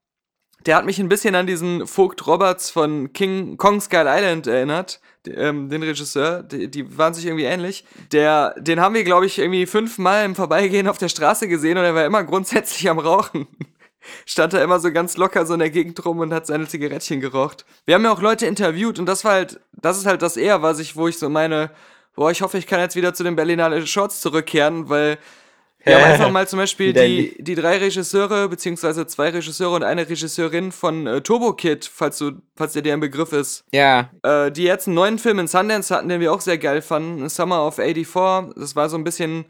der 0.67 0.77
hat 0.77 0.85
mich 0.85 0.99
ein 0.99 1.09
bisschen 1.09 1.35
an 1.35 1.47
diesen 1.47 1.87
Vogt 1.87 2.27
Roberts 2.27 2.71
von 2.71 3.13
King 3.13 3.57
Kong 3.57 3.81
Skull 3.81 4.07
Island 4.07 4.47
erinnert. 4.47 5.01
Ähm, 5.27 5.69
den 5.69 5.83
Regisseur, 5.83 6.43
die, 6.43 6.69
die 6.69 6.99
waren 6.99 7.15
sich 7.15 7.27
irgendwie 7.27 7.45
ähnlich. 7.45 7.85
Der, 8.11 8.55
den 8.59 8.81
haben 8.81 8.95
wir, 8.95 9.05
glaube 9.05 9.27
ich, 9.27 9.39
irgendwie 9.39 9.67
fünfmal 9.67 10.25
im 10.25 10.35
Vorbeigehen 10.35 10.89
auf 10.89 10.99
der 10.99 11.09
Straße 11.09 11.47
gesehen 11.47 11.79
und 11.79 11.85
er 11.85 11.95
war 11.95 12.05
immer 12.05 12.25
grundsätzlich 12.25 12.89
am 12.91 12.99
Rauchen. 12.99 13.47
Stand 14.27 14.53
da 14.53 14.63
immer 14.63 14.81
so 14.81 14.93
ganz 14.93 15.17
locker 15.17 15.47
so 15.47 15.55
in 15.55 15.61
der 15.61 15.71
Gegend 15.71 16.05
rum 16.05 16.19
und 16.19 16.35
hat 16.35 16.47
seine 16.47 16.67
Zigarettchen 16.67 17.21
geraucht. 17.21 17.65
Wir 17.85 17.95
haben 17.95 18.05
ja 18.05 18.13
auch 18.13 18.21
Leute 18.21 18.47
interviewt 18.47 18.99
und 18.99 19.07
das 19.07 19.25
war 19.25 19.33
halt, 19.33 19.61
das 19.73 19.99
ist 19.99 20.07
halt 20.07 20.23
das 20.23 20.37
eher, 20.37 20.63
was 20.63 20.81
ich, 20.81 20.97
wo 20.97 21.07
ich 21.07 21.19
so 21.19 21.29
meine, 21.29 21.71
boah, 22.17 22.31
ich 22.33 22.43
hoffe, 22.43 22.59
ich 22.59 22.67
kann 22.67 22.81
jetzt 22.81 22.97
wieder 22.97 23.15
zu 23.15 23.23
den 23.23 23.37
Berlinale 23.37 23.87
Shorts 23.87 24.21
zurückkehren, 24.21 24.89
weil 24.89 25.19
Wir 25.85 25.97
haben 25.97 26.05
einfach 26.05 26.31
mal 26.31 26.47
zum 26.47 26.59
Beispiel 26.59 26.93
die, 26.93 27.43
die 27.43 27.55
drei 27.55 27.79
Regisseure, 27.79 28.49
beziehungsweise 28.49 29.07
zwei 29.07 29.31
Regisseure 29.31 29.75
und 29.77 29.83
eine 29.83 30.09
Regisseurin 30.09 30.71
von 30.73 31.07
äh, 31.07 31.21
Turbo 31.21 31.55
Kid, 31.55 31.91
falls, 31.93 32.19
du, 32.19 32.33
falls 32.57 32.73
dir 32.73 32.83
der 32.83 32.95
ein 32.95 33.01
Begriff 33.01 33.33
ist. 33.33 33.65
Ja, 33.73 34.11
Äh, 34.23 34.51
die 34.53 34.63
jetzt 34.65 34.87
einen 34.87 34.95
neuen 34.95 35.19
Film 35.19 35.39
in 35.39 35.49
Sundance 35.49 35.95
hatten, 35.95 36.09
den 36.09 36.21
wir 36.21 36.33
auch 36.33 36.41
sehr 36.41 36.59
geil 36.59 36.83
fanden. 36.83 37.29
Summer 37.29 37.67
of 37.67 37.77
84. 37.77 38.55
Das 38.57 38.77
war 38.77 38.89
so 38.89 38.97
ein 38.97 39.05
bisschen 39.05 39.47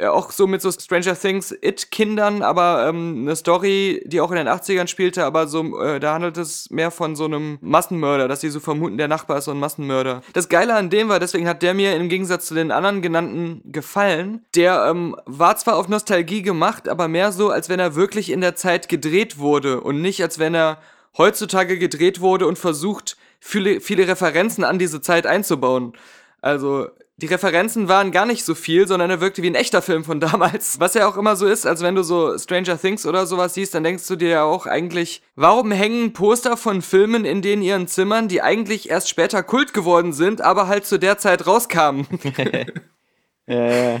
auch 0.00 0.32
so 0.32 0.46
mit 0.46 0.60
so 0.60 0.72
Stranger 0.72 1.16
Things 1.18 1.52
It-Kindern, 1.52 2.42
aber 2.42 2.88
ähm, 2.88 3.22
eine 3.22 3.36
Story, 3.36 4.02
die 4.06 4.20
auch 4.20 4.30
in 4.30 4.36
den 4.36 4.48
80ern 4.48 4.88
spielte, 4.88 5.24
aber 5.24 5.46
so, 5.46 5.80
äh, 5.80 6.00
da 6.00 6.14
handelt 6.14 6.36
es 6.36 6.68
mehr 6.70 6.90
von 6.90 7.14
so 7.14 7.26
einem 7.26 7.58
Massenmörder, 7.60 8.26
dass 8.26 8.40
sie 8.40 8.50
so 8.50 8.58
vermuten, 8.58 8.98
der 8.98 9.06
Nachbar 9.06 9.38
ist 9.38 9.44
so 9.44 9.52
ein 9.52 9.60
Massenmörder. 9.60 10.22
Das 10.32 10.48
Geile 10.48 10.74
an 10.74 10.90
dem 10.90 11.08
war, 11.08 11.20
deswegen 11.20 11.46
hat 11.46 11.62
der 11.62 11.74
mir 11.74 11.94
im 11.94 12.08
Gegensatz 12.08 12.46
zu 12.46 12.54
den 12.54 12.72
anderen 12.72 13.02
genannten 13.02 13.62
gefallen. 13.70 14.44
Der 14.56 14.86
ähm, 14.90 15.14
war 15.26 15.56
zwar 15.56 15.76
auf 15.76 15.88
Nostalgie 15.88 16.42
gemacht, 16.42 16.88
aber 16.88 17.06
mehr 17.06 17.30
so, 17.30 17.50
als 17.50 17.68
wenn 17.68 17.78
er 17.78 17.94
wirklich 17.94 18.30
in 18.30 18.40
der 18.40 18.56
Zeit 18.56 18.88
gedreht 18.88 19.38
wurde 19.38 19.80
und 19.80 20.02
nicht, 20.02 20.20
als 20.22 20.40
wenn 20.40 20.54
er 20.54 20.78
heutzutage 21.16 21.78
gedreht 21.78 22.20
wurde 22.20 22.48
und 22.48 22.58
versucht, 22.58 23.16
viele, 23.38 23.80
viele 23.80 24.08
Referenzen 24.08 24.64
an 24.64 24.80
diese 24.80 25.00
Zeit 25.00 25.26
einzubauen. 25.26 25.92
Also, 26.40 26.88
die 27.16 27.26
Referenzen 27.26 27.88
waren 27.88 28.10
gar 28.10 28.26
nicht 28.26 28.44
so 28.44 28.56
viel, 28.56 28.88
sondern 28.88 29.08
er 29.08 29.20
wirkte 29.20 29.42
wie 29.42 29.46
ein 29.46 29.54
echter 29.54 29.82
Film 29.82 30.04
von 30.04 30.20
damals. 30.20 30.80
Was 30.80 30.94
ja 30.94 31.08
auch 31.08 31.16
immer 31.16 31.36
so 31.36 31.46
ist, 31.46 31.66
als 31.66 31.82
wenn 31.82 31.94
du 31.94 32.02
so 32.02 32.36
Stranger 32.38 32.78
Things 32.78 33.06
oder 33.06 33.26
sowas 33.26 33.54
siehst, 33.54 33.74
dann 33.74 33.84
denkst 33.84 34.06
du 34.08 34.16
dir 34.16 34.28
ja 34.28 34.42
auch 34.42 34.66
eigentlich, 34.66 35.22
warum 35.36 35.70
hängen 35.70 36.12
Poster 36.12 36.56
von 36.56 36.82
Filmen 36.82 37.24
in 37.24 37.42
den 37.42 37.62
ihren 37.62 37.86
Zimmern, 37.86 38.28
die 38.28 38.42
eigentlich 38.42 38.90
erst 38.90 39.08
später 39.08 39.42
Kult 39.42 39.72
geworden 39.72 40.12
sind, 40.12 40.40
aber 40.40 40.66
halt 40.66 40.86
zu 40.86 40.98
der 40.98 41.18
Zeit 41.18 41.46
rauskamen? 41.46 42.06
äh, 43.46 44.00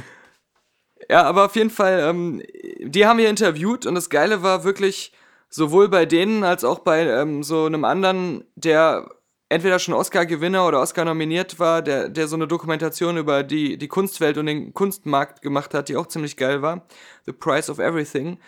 Ja, 1.08 1.22
aber 1.24 1.44
auf 1.44 1.56
jeden 1.56 1.70
Fall, 1.70 2.00
ähm, 2.00 2.42
die 2.80 3.06
haben 3.06 3.18
wir 3.18 3.28
interviewt 3.28 3.86
und 3.86 3.94
das 3.94 4.10
Geile 4.10 4.42
war 4.42 4.64
wirklich, 4.64 5.12
sowohl 5.50 5.88
bei 5.88 6.04
denen 6.04 6.42
als 6.42 6.64
auch 6.64 6.80
bei 6.80 7.06
ähm, 7.06 7.44
so 7.44 7.66
einem 7.66 7.84
anderen, 7.84 8.44
der 8.56 9.08
entweder 9.54 9.78
schon 9.78 9.94
Oscar-Gewinner 9.94 10.66
oder 10.66 10.80
Oscar 10.80 11.04
nominiert 11.04 11.58
war, 11.58 11.80
der, 11.80 12.08
der 12.08 12.26
so 12.28 12.36
eine 12.36 12.46
Dokumentation 12.48 13.16
über 13.16 13.42
die, 13.42 13.78
die 13.78 13.88
Kunstwelt 13.88 14.36
und 14.36 14.46
den 14.46 14.74
Kunstmarkt 14.74 15.42
gemacht 15.42 15.72
hat, 15.74 15.88
die 15.88 15.96
auch 15.96 16.06
ziemlich 16.06 16.36
geil 16.36 16.60
war. 16.60 16.86
The 17.26 17.32
Price 17.32 17.70
of 17.70 17.78
Everything. 17.78 18.38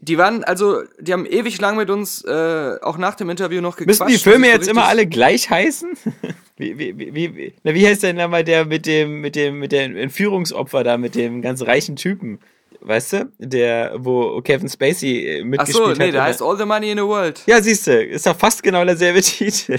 Die 0.00 0.18
waren, 0.18 0.44
also, 0.44 0.82
die 1.00 1.12
haben 1.14 1.24
ewig 1.24 1.60
lang 1.60 1.76
mit 1.76 1.88
uns, 1.88 2.22
äh, 2.24 2.76
auch 2.82 2.98
nach 2.98 3.14
dem 3.14 3.30
Interview 3.30 3.62
noch 3.62 3.76
gequatscht. 3.76 4.00
müssen 4.00 4.12
die 4.12 4.18
Filme 4.18 4.46
so 4.46 4.52
jetzt 4.52 4.68
immer 4.68 4.84
alle 4.84 5.06
gleich 5.06 5.50
heißen? 5.50 5.96
Wie, 6.56 6.78
wie, 6.78 6.96
wie, 6.96 7.16
wie, 7.16 7.52
na, 7.64 7.74
wie 7.74 7.84
heißt 7.84 8.04
denn 8.04 8.14
nochmal 8.14 8.44
der 8.44 8.64
mit 8.64 8.86
dem, 8.86 9.20
mit 9.20 9.34
dem, 9.34 9.58
mit 9.58 9.72
dem 9.72 9.96
Entführungsopfer 9.96 10.84
da, 10.84 10.96
mit 10.96 11.16
dem 11.16 11.42
ganz 11.42 11.62
reichen 11.62 11.96
Typen? 11.96 12.38
Weißt 12.80 13.12
du? 13.14 13.32
Der, 13.38 13.94
wo 13.96 14.40
Kevin 14.40 14.68
Spacey 14.68 15.26
äh, 15.26 15.40
Ach 15.40 15.44
mitgespielt 15.46 15.76
so, 15.76 15.90
hat. 15.90 15.98
nee, 15.98 16.12
der 16.12 16.20
oder? 16.20 16.24
heißt 16.24 16.42
All 16.42 16.56
the 16.56 16.64
Money 16.64 16.92
in 16.92 16.98
the 16.98 17.04
World. 17.04 17.42
Ja, 17.46 17.60
siehst 17.60 17.88
du, 17.88 18.04
ist 18.04 18.26
doch 18.26 18.36
fast 18.36 18.62
genau 18.62 18.84
derselbe 18.84 19.20
Titel. 19.22 19.78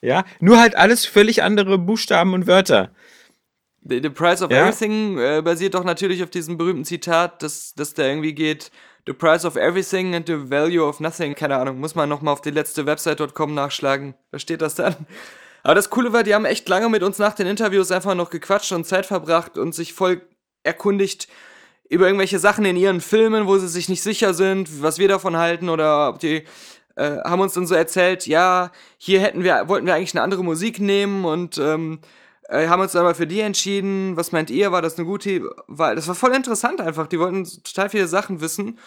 Ja, 0.00 0.24
nur 0.40 0.58
halt 0.58 0.76
alles 0.76 1.04
völlig 1.06 1.42
andere 1.42 1.78
Buchstaben 1.78 2.34
und 2.34 2.46
Wörter. 2.46 2.92
The, 3.82 4.00
the 4.02 4.10
Price 4.10 4.42
of 4.42 4.50
Ja? 4.50 4.62
Everything 4.62 5.18
äh, 5.18 5.42
basiert 5.42 5.74
doch 5.74 5.84
natürlich 5.84 6.22
auf 6.22 6.30
diesem 6.30 6.58
berühmten 6.58 6.84
Zitat, 6.84 7.42
dass, 7.42 7.74
dass 7.74 7.94
da 7.94 8.04
irgendwie 8.04 8.34
geht, 8.34 8.70
The 9.06 9.14
Price 9.14 9.46
of 9.46 9.56
Everything 9.56 10.14
and 10.14 10.26
the 10.26 10.50
Value 10.50 10.86
of 10.86 11.00
Nothing. 11.00 11.34
Keine 11.34 11.56
Ahnung, 11.56 11.80
muss 11.80 11.94
man 11.94 12.10
nochmal 12.10 12.34
auf 12.34 12.42
die 12.42 12.50
letzte 12.50 12.84
Website.com 12.84 13.54
nachschlagen. 13.54 14.14
Da 14.32 14.38
steht 14.38 14.60
das 14.60 14.74
dann. 14.74 14.94
Aber 15.62 15.74
das 15.74 15.88
Coole 15.88 16.12
war, 16.12 16.24
die 16.24 16.34
haben 16.34 16.44
echt 16.44 16.68
lange 16.68 16.90
mit 16.90 17.02
uns 17.02 17.18
nach 17.18 17.32
den 17.32 17.46
Interviews 17.46 17.90
einfach 17.90 18.14
noch 18.14 18.28
gequatscht 18.28 18.70
und 18.72 18.84
Zeit 18.84 19.06
verbracht 19.06 19.56
und 19.56 19.74
sich 19.74 19.94
voll 19.94 20.20
erkundigt 20.62 21.28
über 21.88 22.04
irgendwelche 22.04 22.38
Sachen 22.38 22.66
in 22.66 22.76
ihren 22.76 23.00
Filmen, 23.00 23.46
wo 23.46 23.56
sie 23.56 23.68
sich 23.68 23.88
nicht 23.88 24.02
sicher 24.02 24.34
sind, 24.34 24.82
was 24.82 24.98
wir 24.98 25.08
davon 25.08 25.38
halten 25.38 25.70
oder 25.70 26.10
ob 26.10 26.18
die 26.18 26.44
äh, 26.98 27.20
haben 27.24 27.40
uns 27.40 27.54
dann 27.54 27.66
so 27.66 27.74
erzählt, 27.74 28.26
ja, 28.26 28.70
hier 28.98 29.20
hätten 29.20 29.44
wir, 29.44 29.68
wollten 29.68 29.86
wir 29.86 29.94
eigentlich 29.94 30.14
eine 30.14 30.22
andere 30.22 30.42
Musik 30.42 30.80
nehmen 30.80 31.24
und 31.24 31.56
ähm, 31.58 32.00
äh, 32.48 32.66
haben 32.66 32.82
uns 32.82 32.92
dann 32.92 33.04
mal 33.04 33.14
für 33.14 33.26
die 33.26 33.40
entschieden. 33.40 34.16
Was 34.16 34.32
meint 34.32 34.50
ihr? 34.50 34.72
War 34.72 34.82
das 34.82 34.98
eine 34.98 35.06
gute 35.06 35.42
Wahl? 35.68 35.94
Das 35.94 36.08
war 36.08 36.14
voll 36.14 36.34
interessant 36.34 36.80
einfach. 36.80 37.06
Die 37.06 37.18
wollten 37.20 37.44
total 37.62 37.88
viele 37.90 38.08
Sachen 38.08 38.40
wissen 38.40 38.78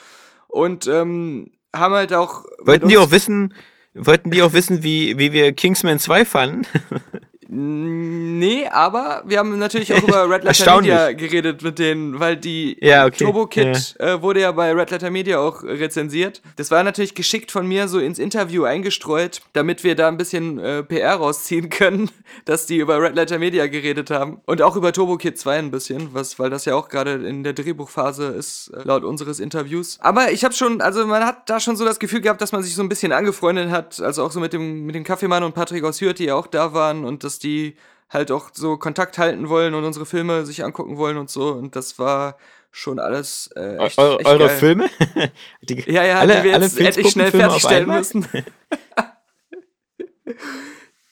und 0.48 0.88
ähm, 0.88 1.52
haben 1.74 1.94
halt 1.94 2.14
auch. 2.14 2.46
Wollten 2.60 2.90
die 2.90 2.98
auch 2.98 3.12
wissen, 3.12 3.54
wollten 3.94 4.32
die 4.32 4.42
auch 4.42 4.54
wissen, 4.54 4.84
wie, 4.84 5.18
wie 5.18 5.32
wir 5.32 5.54
Kingsman 5.54 6.00
2 6.00 6.26
fanden? 6.26 6.68
Nee, 7.54 8.66
aber 8.72 9.24
wir 9.26 9.38
haben 9.38 9.60
natürlich 9.60 9.94
auch 9.94 10.02
über 10.02 10.30
Red 10.30 10.46
Letter. 10.46 10.78
Media 10.78 11.12
geredet 11.12 11.62
mit 11.62 11.80
denen, 11.80 12.18
weil 12.18 12.38
die 12.38 12.78
Ja, 12.80 13.06
okay. 13.06 13.26
Turbo 13.26 13.46
Kid 13.46 13.94
äh, 14.00 14.22
wurde 14.22 14.40
ja 14.40 14.54
bei 14.54 14.72
Red 14.72 14.90
Letter 14.90 15.10
Media 15.10 15.38
auch 15.38 15.62
rezensiert. 15.62 16.42
Das 16.56 16.72
war 16.72 16.82
natürlich 16.82 17.14
geschickt 17.14 17.52
von 17.52 17.68
mir 17.68 17.90
so 17.90 18.00
ins 18.00 18.20
Interview 18.20 18.64
eingestreut, 18.64 19.42
damit 19.52 19.84
wir 19.84 19.96
da 19.96 20.08
ein 20.08 20.16
bisschen 20.16 20.60
äh, 20.60 20.82
PR 20.82 21.16
rausziehen 21.16 21.70
können, 21.70 22.10
dass 22.46 22.68
die 22.68 22.78
über 22.78 23.02
Red 23.02 23.16
Letter 23.16 23.38
Media 23.38 23.68
geredet 23.68 24.12
haben. 24.12 24.40
Und 24.46 24.62
auch 24.62 24.78
über 24.78 24.94
Turbo 24.94 25.18
Kid 25.18 25.38
2 25.38 25.60
ein 25.60 25.72
bisschen, 25.72 26.14
was, 26.14 26.40
weil 26.40 26.50
das 26.50 26.64
ja 26.64 26.76
auch 26.76 26.88
gerade 26.88 27.16
in 27.16 27.44
der 27.44 27.52
Drehbuchphase 27.52 28.28
ist, 28.28 28.70
äh, 28.70 28.84
laut 28.86 29.04
unseres 29.04 29.42
Interviews. 29.42 29.98
Aber 30.00 30.32
ich 30.32 30.46
habe 30.46 30.54
schon, 30.54 30.80
also 30.80 31.06
man 31.06 31.26
hat 31.26 31.50
da 31.50 31.60
schon 31.60 31.76
so 31.76 31.84
das 31.84 32.00
Gefühl 32.00 32.22
gehabt, 32.22 32.40
dass 32.40 32.54
man 32.54 32.64
sich 32.64 32.76
so 32.76 32.82
ein 32.82 32.88
bisschen 32.88 33.12
angefreundet 33.12 33.72
hat, 33.72 34.00
also 34.00 34.24
auch 34.24 34.32
so 34.32 34.40
mit 34.40 34.54
dem, 34.54 34.86
mit 34.86 34.96
dem 34.96 35.04
Kaffeemann 35.04 35.44
und 35.44 35.54
Patrick 35.54 35.84
aus 35.84 36.00
Hürth, 36.00 36.20
die 36.20 36.26
ja 36.28 36.36
auch 36.36 36.48
da 36.48 36.74
waren 36.74 37.04
und 37.04 37.26
dass 37.26 37.41
die 37.44 37.76
halt 38.10 38.32
auch 38.32 38.50
so 38.54 38.78
Kontakt 38.78 39.18
halten 39.18 39.50
wollen 39.50 39.74
und 39.74 39.84
unsere 39.84 40.06
Filme 40.06 40.46
sich 40.46 40.64
angucken 40.64 40.98
wollen 40.98 41.18
und 41.18 41.30
so. 41.30 41.54
Und 41.54 41.76
das 41.76 41.98
war 42.00 42.38
schon 42.72 43.00
alles 43.00 43.50
äh, 43.56 43.78
echt, 43.78 43.98
eure 43.98 44.20
echt 44.20 44.28
eure. 44.30 44.50
Filme? 44.50 44.90
Die, 45.62 45.82
Ja, 45.92 46.04
ja, 46.06 46.20
alle, 46.20 46.38
die 46.38 46.44
wir 46.46 46.54
alle 46.56 46.66
jetzt 46.66 46.80
endlich 46.80 47.10
schnell 47.12 47.28
auf 47.28 47.32
fertigstellen 47.36 47.88
müssen. 47.88 48.28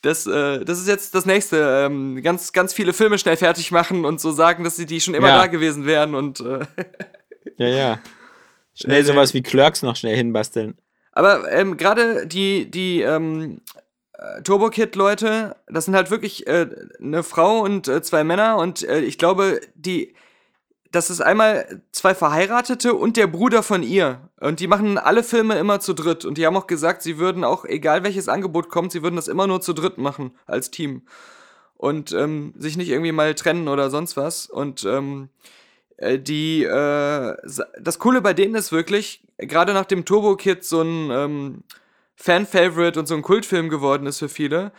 Das, 0.02 0.26
äh, 0.28 0.64
das 0.64 0.80
ist 0.80 0.88
jetzt 0.88 1.14
das 1.14 1.26
nächste. 1.26 1.58
Ähm, 1.86 2.22
ganz, 2.24 2.54
ganz 2.54 2.74
viele 2.74 2.94
Filme 2.94 3.18
schnell 3.18 3.36
fertig 3.36 3.72
machen 3.72 4.06
und 4.06 4.22
so 4.22 4.32
sagen, 4.32 4.64
dass 4.64 4.78
sie 4.78 4.86
die 4.86 5.02
schon 5.02 5.14
immer 5.14 5.28
Ja. 5.28 5.38
da 5.40 5.48
gewesen 5.48 5.86
wären. 5.86 6.16
Und 6.16 6.40
äh, 6.40 6.66
Ja, 7.58 7.68
ja. 7.68 8.00
Schnell 8.76 9.02
Äh, 9.02 9.04
sowas 9.04 9.34
wie 9.34 9.42
Clerks 9.42 9.82
noch 9.82 9.98
schnell 9.98 10.16
hinbasteln. 10.16 10.78
Aber 11.12 11.52
ähm, 11.52 11.76
gerade 11.76 12.26
die, 12.28 12.72
die 12.72 13.02
ähm, 13.02 13.60
äh, 14.20 14.42
Turbo 14.42 14.70
Kid-Leute, 14.70 15.56
das 15.68 15.86
sind 15.86 15.96
halt 15.96 16.12
wirklich 16.12 16.46
äh, 16.48 16.68
eine 17.00 17.24
Frau 17.24 17.62
und 17.62 17.88
äh, 17.88 18.02
zwei 18.02 18.24
Männer 18.24 18.58
und 18.58 18.84
äh, 18.84 19.00
ich 19.00 19.18
glaube, 19.18 19.62
die, 19.76 20.14
das 20.92 21.10
ist 21.10 21.22
einmal 21.22 21.82
zwei 21.92 22.14
Verheiratete 22.14 22.94
und 22.94 23.16
der 23.16 23.28
Bruder 23.28 23.64
von 23.64 23.84
ihr. 23.84 24.30
Und 24.40 24.60
die 24.60 24.68
machen 24.68 24.98
alle 24.98 25.24
Filme 25.24 25.58
immer 25.58 25.80
zu 25.80 25.94
dritt. 25.94 26.26
Und 26.26 26.38
die 26.38 26.46
haben 26.46 26.58
auch 26.58 26.68
gesagt, 26.68 27.04
sie 27.04 27.20
würden 27.20 27.44
auch, 27.44 27.64
egal 27.64 28.04
welches 28.04 28.28
Angebot 28.28 28.70
kommt, 28.70 28.92
sie 28.92 29.04
würden 29.04 29.16
das 29.16 29.28
immer 29.28 29.48
nur 29.48 29.62
zu 29.62 29.74
dritt 29.74 29.98
machen 29.98 30.32
als 30.48 30.72
Team. 30.72 31.04
Und 31.76 32.12
ähm, 32.12 32.54
sich 32.58 32.76
nicht 32.76 32.90
irgendwie 32.90 33.12
mal 33.12 33.36
trennen 33.36 33.68
oder 33.68 33.90
sonst 33.90 34.18
was. 34.18 34.48
Und 34.48 34.84
ähm, 34.84 35.30
äh, 35.98 36.18
die, 36.18 36.64
äh, 36.64 37.36
das 37.80 38.00
Coole 38.00 38.22
bei 38.22 38.34
denen 38.34 38.56
ist 38.56 38.72
wirklich, 38.72 39.24
gerade 39.38 39.74
nachdem 39.74 40.06
Turbo 40.06 40.36
Kid 40.36 40.66
so 40.66 40.82
ein 40.82 41.10
ähm, 41.12 41.64
Fan-Favorite 42.22 43.00
und 43.00 43.08
so 43.08 43.16
ein 43.16 43.22
Kultfilm 43.22 43.70
geworden 43.70 44.06
ist 44.06 44.20
für 44.20 44.30
viele, 44.30 44.72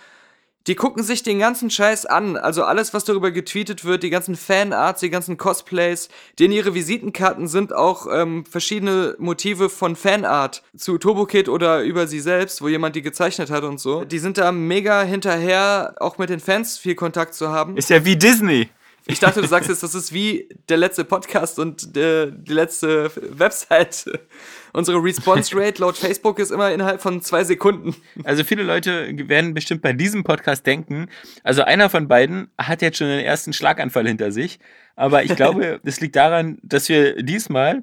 die 0.67 0.75
gucken 0.75 1.03
sich 1.03 1.23
den 1.23 1.39
ganzen 1.39 1.71
Scheiß 1.71 2.05
an. 2.05 2.37
Also 2.37 2.65
alles, 2.65 2.93
was 2.93 3.05
darüber 3.05 3.31
getweetet 3.31 3.87
wird, 3.87 4.03
die 4.03 4.11
ganzen 4.11 4.37
Fanarts, 4.37 5.01
die 5.01 5.09
ganzen 5.09 5.39
Cosplays, 5.39 6.11
denen 6.39 6.53
ihre 6.53 6.75
Visitenkarten 6.75 7.49
sind 7.49 7.73
auch 7.73 8.07
ähm, 8.13 8.45
verschiedene 8.45 9.17
Motive 9.19 9.71
von 9.71 9.97
Fanart 9.97 10.63
zu 10.77 10.99
Turbo 10.99 11.25
Kid 11.25 11.49
oder 11.49 11.83
über 11.83 12.07
sie 12.07 12.21
selbst, 12.21 12.61
wo 12.61 12.69
jemand 12.69 12.95
die 12.95 13.03
gezeichnet 13.03 13.51
hat 13.51 13.65
und 13.65 13.81
so. 13.81 14.05
Die 14.05 14.19
sind 14.19 14.37
da 14.37 14.53
mega 14.53 15.03
hinterher, 15.03 15.95
auch 15.99 16.19
mit 16.19 16.29
den 16.29 16.41
Fans 16.41 16.77
viel 16.77 16.95
Kontakt 16.95 17.33
zu 17.33 17.49
haben. 17.49 17.79
Ist 17.79 17.89
ja 17.89 18.05
wie 18.05 18.17
Disney. 18.17 18.69
Ich 19.07 19.19
dachte, 19.19 19.41
du 19.41 19.47
sagst 19.47 19.69
jetzt, 19.69 19.83
das 19.83 19.95
ist 19.95 20.13
wie 20.13 20.49
der 20.69 20.77
letzte 20.77 21.05
Podcast 21.05 21.59
und 21.59 21.97
der, 21.97 22.27
die 22.27 22.53
letzte 22.53 23.11
Website. 23.37 24.05
Unsere 24.73 25.03
Response 25.03 25.55
Rate 25.57 25.81
laut 25.81 25.97
Facebook 25.97 26.39
ist 26.39 26.51
immer 26.51 26.71
innerhalb 26.71 27.01
von 27.01 27.23
zwei 27.23 27.43
Sekunden. 27.43 27.97
Also 28.25 28.45
viele 28.45 28.63
Leute 28.63 29.11
werden 29.29 29.55
bestimmt 29.55 29.83
bei 29.83 29.93
diesem 29.93 30.23
Podcast 30.23 30.65
denken, 30.67 31.09
also 31.43 31.63
einer 31.63 31.91
von 31.91 32.07
beiden 32.07 32.51
hat 32.57 32.83
jetzt 32.83 32.99
schon 32.99 33.09
den 33.09 33.25
ersten 33.25 33.53
Schlaganfall 33.53 34.07
hinter 34.07 34.31
sich. 34.31 34.61
Aber 34.97 35.25
ich 35.25 35.35
glaube, 35.35 35.81
es 35.85 36.01
liegt 36.01 36.15
daran, 36.15 36.59
dass 36.63 36.89
wir 36.89 37.23
diesmal, 37.23 37.83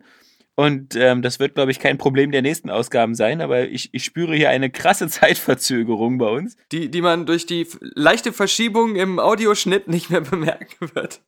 und 0.60 0.96
ähm, 0.96 1.22
das 1.22 1.40
wird, 1.40 1.54
glaube 1.54 1.70
ich, 1.70 1.78
kein 1.78 2.00
Problem 2.00 2.32
der 2.32 2.42
nächsten 2.42 2.72
Ausgaben 2.72 3.14
sein, 3.14 3.42
aber 3.42 3.68
ich, 3.68 3.94
ich 3.94 4.04
spüre 4.04 4.36
hier 4.36 4.50
eine 4.50 4.72
krasse 4.72 5.08
Zeitverzögerung 5.08 6.18
bei 6.18 6.30
uns. 6.30 6.58
Die, 6.72 6.90
die 6.90 7.04
man 7.04 7.28
durch 7.28 7.46
die 7.46 7.68
leichte 7.80 8.34
Verschiebung 8.34 8.96
im 8.96 9.20
Audioschnitt 9.20 9.88
nicht 9.88 10.10
mehr 10.10 10.22
bemerken 10.32 10.90
wird. 10.96 11.22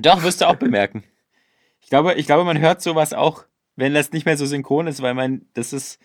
Doch, 0.00 0.22
wirst 0.22 0.42
du 0.42 0.48
auch 0.48 0.56
bemerken. 0.56 1.02
Ich 1.80 1.88
glaube, 1.88 2.12
ich 2.14 2.26
glaube, 2.26 2.44
man 2.44 2.58
hört 2.58 2.82
sowas 2.82 3.14
auch, 3.14 3.46
wenn 3.76 3.94
das 3.94 4.12
nicht 4.12 4.26
mehr 4.26 4.36
so 4.36 4.44
synchron 4.44 4.86
ist, 4.86 5.00
weil 5.00 5.14
man, 5.14 5.46
das 5.54 5.72
ist, 5.72 5.98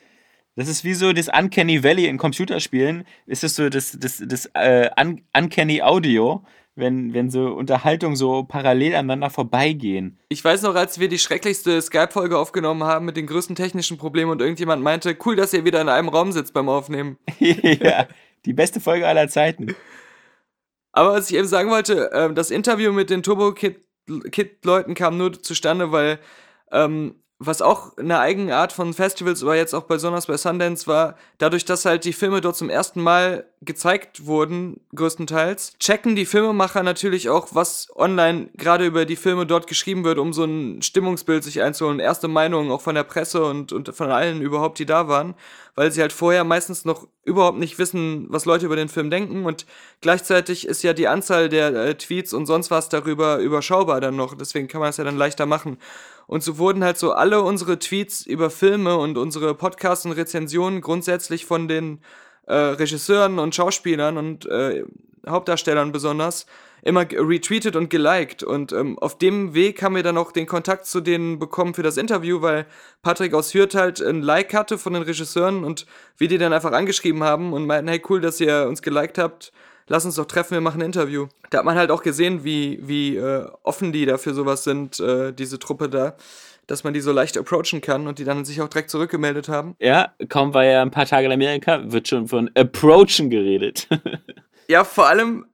das 0.55 0.69
ist 0.69 0.85
wie 0.85 0.93
so 0.93 1.11
das 1.11 1.27
Uncanny 1.27 1.83
Valley 1.83 2.05
in 2.05 2.17
Computerspielen, 2.17 3.03
ist 3.25 3.43
es 3.43 3.55
so 3.55 3.67
das, 3.67 3.97
das, 3.99 4.23
das 4.25 4.45
äh, 4.53 4.89
Un 4.97 5.21
Uncanny 5.37 5.81
Audio, 5.81 6.45
wenn, 6.77 7.13
wenn 7.13 7.29
so 7.29 7.48
Unterhaltungen 7.48 8.15
so 8.15 8.43
parallel 8.43 8.93
aneinander 8.93 9.29
vorbeigehen. 9.29 10.19
Ich 10.29 10.43
weiß 10.43 10.62
noch, 10.62 10.75
als 10.75 11.00
wir 11.00 11.10
die 11.10 11.17
schrecklichste 11.17 11.81
Skype-Folge 11.81 12.38
aufgenommen 12.38 12.84
haben 12.84 13.05
mit 13.05 13.17
den 13.17 13.25
größten 13.25 13.55
technischen 13.55 13.98
Problemen 13.98 14.31
und 14.31 14.41
irgendjemand 14.41 14.84
meinte, 14.84 15.17
cool, 15.25 15.36
dass 15.36 15.53
ihr 15.53 15.65
wieder 15.65 15.81
in 15.81 15.89
einem 15.89 16.10
Raum 16.10 16.31
sitzt 16.31 16.53
beim 16.53 16.69
Aufnehmen. 16.69 17.17
ja, 17.39 18.07
die 18.46 18.53
beste 18.53 18.79
Folge 18.79 19.07
aller 19.07 19.27
Zeiten. 19.27 19.75
Aber 20.91 21.13
was 21.13 21.29
ich 21.29 21.38
eben 21.38 21.48
sagen 21.48 21.69
wollte, 21.69 22.12
ähm, 22.13 22.36
das 22.36 22.51
Interview 22.51 22.91
mit 22.91 23.10
den 23.10 23.24
Turbo 23.24 23.53
Kid, 23.53 23.81
Kid 24.31 24.63
Leuten 24.63 24.93
kam 24.93 25.17
nur 25.17 25.41
zustande, 25.41 25.91
weil 25.91 26.19
ähm, 26.72 27.15
was 27.39 27.62
auch 27.62 27.96
eine 27.98 28.20
Eigenart 28.20 28.74
von 28.74 28.94
Festivals, 28.94 29.44
aber 29.44 29.56
jetzt 29.56 29.75
auch 29.75 29.84
besonders 29.84 30.25
bei 30.25 30.38
Sundance 30.38 30.88
war, 30.88 31.15
dadurch, 31.38 31.65
dass 31.65 31.86
halt 31.86 32.03
die 32.03 32.13
Filme 32.13 32.41
dort 32.41 32.56
zum 32.56 32.70
ersten 32.70 33.00
Mal 33.00 33.46
gezeigt 33.62 34.25
wurden, 34.25 34.79
größtenteils, 34.96 35.77
checken 35.79 36.15
die 36.15 36.25
Filmemacher 36.25 36.82
natürlich 36.82 37.29
auch, 37.29 37.50
was 37.51 37.89
online 37.96 38.50
gerade 38.56 38.86
über 38.86 39.06
die 39.06 39.15
Filme 39.15 39.46
dort 39.46 39.67
geschrieben 39.67 40.03
wird, 40.03 40.17
um 40.17 40.34
so 40.34 40.46
ein 40.46 40.82
Stimmungsbild 40.82 41.44
sich 41.44 41.62
einzuholen, 41.62 42.00
erste 42.00 42.27
Meinungen 42.27 42.72
auch 42.72 42.82
von 42.82 42.96
der 42.96 43.03
Presse 43.03 43.46
und, 43.46 43.72
und 43.72 43.96
von 43.96 44.10
allen 44.10 44.41
überhaupt, 44.41 44.79
die 44.79 44.88
da 44.88 45.08
waren, 45.08 45.36
weil 45.75 45.91
sie 45.91 46.01
halt 46.01 46.13
vorher 46.13 46.44
meistens 46.44 46.86
noch 46.86 47.08
überhaupt 47.24 47.60
nicht 47.60 47.77
wissen, 47.77 48.25
was 48.29 48.46
Leute 48.46 48.65
über 48.65 48.75
den 48.75 48.89
Film 48.89 49.12
denken. 49.12 49.46
Und 49.46 49.67
gleichzeitig 50.01 50.67
ist 50.67 50.82
ja 50.82 50.94
die 50.94 51.08
Anzahl 51.08 51.50
der 51.50 51.74
äh, 51.75 51.96
Tweets 51.96 52.34
und 52.34 52.48
sonst 52.48 52.72
was 52.72 52.89
darüber 52.89 53.38
überschaubar 53.38 54.01
dann 54.01 54.15
noch, 54.15 54.36
deswegen 54.36 54.67
kann 54.67 54.82
man 54.82 54.89
es 54.89 54.98
ja 54.98 55.03
dann 55.03 55.17
leichter 55.17 55.46
machen. 55.46 55.77
Und 56.27 56.43
so 56.43 56.57
wurden 56.57 56.84
halt 56.84 56.98
so 56.98 57.13
alle 57.13 57.41
unsere 57.41 57.79
Tweets 57.79 58.25
über 58.25 58.50
Filme 58.50 58.98
und 58.98 59.17
unsere 59.17 59.55
Podcasts 59.55 60.05
und 60.05 60.12
Rezensionen 60.12 60.81
grundsätzlich 60.81 61.46
von 61.46 61.67
den 61.67 62.01
äh, 62.46 62.53
Regisseuren 62.53 63.39
und 63.39 63.55
Schauspielern 63.55 64.17
und 64.17 64.46
äh, 64.46 64.84
Hauptdarstellern 65.27 65.91
besonders 65.91 66.46
immer 66.81 67.01
retweetet 67.01 67.75
und 67.75 67.89
geliked. 67.89 68.43
Und 68.43 68.72
ähm, 68.72 68.98
auf 69.00 69.17
dem 69.17 69.53
Weg 69.53 69.81
haben 69.81 69.96
wir 69.96 70.03
dann 70.03 70.17
auch 70.17 70.31
den 70.31 70.46
Kontakt 70.46 70.86
zu 70.86 71.01
denen 71.01 71.39
bekommen 71.39 71.74
für 71.74 71.84
das 71.84 71.98
Interview, 71.98 72.41
weil 72.41 72.65
Patrick 73.01 73.34
aus 73.34 73.53
Hürth 73.53 73.75
halt 73.75 74.01
ein 74.01 74.22
Like 74.22 74.53
hatte 74.53 74.77
von 74.77 74.93
den 74.93 75.03
Regisseuren 75.03 75.63
und 75.63 75.86
wir 76.17 76.27
die 76.27 76.38
dann 76.38 76.53
einfach 76.53 76.72
angeschrieben 76.72 77.24
haben 77.24 77.53
und 77.53 77.65
meinten, 77.65 77.89
hey 77.89 78.01
cool, 78.10 78.22
dass 78.22 78.39
ihr 78.39 78.67
uns 78.67 78.81
geliked 78.81 79.17
habt. 79.17 79.51
Lass 79.88 80.06
uns 80.06 80.15
doch 80.15 80.25
treffen, 80.25 80.51
wir 80.51 80.62
machen 80.62 80.82
ein 80.82 80.86
Interview. 80.86 81.27
Da 81.50 81.60
hat 81.60 81.65
man 81.65 81.77
halt 81.77 81.91
auch 81.91 82.03
gesehen, 82.03 82.44
wie, 82.44 82.79
wie 82.82 83.15
äh, 83.15 83.48
offen 83.63 83.91
die 83.91 84.06
da 84.06 84.17
für 84.17 84.34
sowas 84.34 84.63
sind, 84.63 85.00
äh, 85.00 85.32
diese 85.34 85.60
Truppe 85.60 85.89
da, 85.89 86.15
dass 86.67 86.84
man 86.84 86.94
die 86.94 87.00
so 87.00 87.13
leicht 87.13 87.38
approachen 87.38 87.79
kann 87.82 88.08
und 88.08 88.20
die 88.20 88.25
dann 88.25 88.44
sich 88.44 88.62
auch 88.62 88.67
direkt 88.67 88.89
zurückgemeldet 88.89 89.48
haben. 89.48 89.75
Ja, 89.79 90.13
kaum 90.27 90.53
war 90.53 90.65
er 90.65 90.82
ein 90.82 90.91
paar 90.91 91.06
Tage 91.06 91.27
in 91.27 91.32
Amerika, 91.32 91.82
wird 91.86 92.10
schon 92.10 92.27
von 92.27 92.51
Approachen 92.56 93.29
geredet. 93.29 93.88
Ja, 94.70 94.84
vor 94.84 95.08
allem 95.08 95.46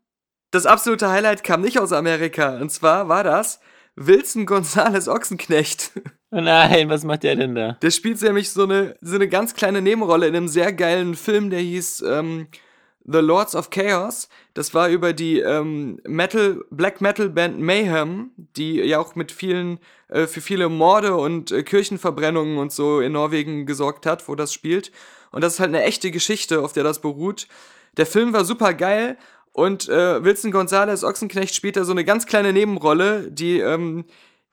das 0.50 0.66
absolute 0.66 1.10
Highlight 1.10 1.44
kam 1.44 1.62
nicht 1.62 1.80
aus 1.80 1.92
Amerika. 1.92 2.58
Und 2.58 2.72
zwar 2.72 3.10
war 3.10 3.24
das 3.24 3.60
Wilson 3.96 4.46
Gonzales 4.46 5.08
Ochsenknecht. 5.08 5.92
oh 6.32 6.42
nein, 6.42 6.90
was 6.90 7.04
macht 7.04 7.24
der 7.24 7.36
denn 7.36 7.56
da? 7.56 7.74
Der 7.82 7.92
spielt 7.92 8.22
nämlich 8.22 8.50
so 8.50 8.64
eine, 8.64 8.96
so 9.02 9.16
eine 9.16 9.28
ganz 9.28 9.54
kleine 9.54 9.82
Nebenrolle 9.82 10.28
in 10.28 10.36
einem 10.36 10.48
sehr 10.48 10.74
geilen 10.74 11.16
Film, 11.16 11.50
der 11.50 11.60
hieß 11.60 12.04
ähm, 12.08 12.48
The 13.06 13.20
Lords 13.20 13.56
of 13.56 13.70
Chaos. 13.70 14.30
Das 14.54 14.74
war 14.74 14.90
über 14.90 15.14
die 15.14 15.40
ähm, 15.40 16.00
Metal, 16.06 16.64
Black 16.70 17.02
Metal 17.02 17.30
Band 17.30 17.60
Mayhem, 17.60 18.32
die 18.38 18.76
ja 18.76 19.00
auch 19.00 19.16
mit 19.16 19.32
vielen, 19.32 19.80
äh, 20.08 20.28
für 20.28 20.42
viele 20.42 20.70
Morde 20.70 21.16
und 21.16 21.52
äh, 21.52 21.64
Kirchenverbrennungen 21.64 22.58
und 22.58 22.72
so 22.72 23.02
in 23.02 23.12
Norwegen 23.12 23.66
gesorgt 23.66 24.06
hat, 24.06 24.28
wo 24.28 24.36
das 24.36 24.54
spielt. 24.54 24.92
Und 25.32 25.42
das 25.42 25.54
ist 25.54 25.60
halt 25.60 25.70
eine 25.70 25.84
echte 25.84 26.12
Geschichte, 26.12 26.62
auf 26.62 26.74
der 26.74 26.84
das 26.84 27.02
beruht. 27.02 27.48
Der 27.98 28.06
Film 28.06 28.34
war 28.34 28.46
super 28.46 28.74
geil 28.74 29.18
und 29.52 29.88
äh, 29.88 30.24
Wilson 30.24 30.52
Gonzales 30.52 31.04
Ochsenknecht 31.04 31.54
spielt 31.54 31.76
da 31.76 31.84
so 31.84 31.92
eine 31.92 32.04
ganz 32.04 32.26
kleine 32.26 32.54
Nebenrolle, 32.54 33.32
die 33.32 33.60
ähm, 33.60 34.06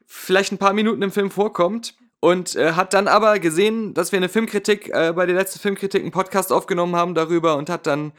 vielleicht 0.06 0.52
ein 0.52 0.58
paar 0.58 0.74
Minuten 0.74 1.02
im 1.02 1.10
Film 1.10 1.30
vorkommt. 1.30 1.94
Und 2.22 2.54
äh, 2.54 2.72
hat 2.72 2.92
dann 2.92 3.08
aber 3.08 3.38
gesehen, 3.38 3.94
dass 3.94 4.12
wir 4.12 4.18
eine 4.18 4.28
Filmkritik, 4.28 4.90
äh, 4.90 5.14
bei 5.16 5.24
der 5.24 5.34
letzten 5.34 5.58
Filmkritik 5.58 6.02
einen 6.02 6.10
Podcast 6.10 6.52
aufgenommen 6.52 6.94
haben 6.94 7.14
darüber 7.14 7.56
und 7.56 7.70
hat 7.70 7.86
dann 7.86 8.12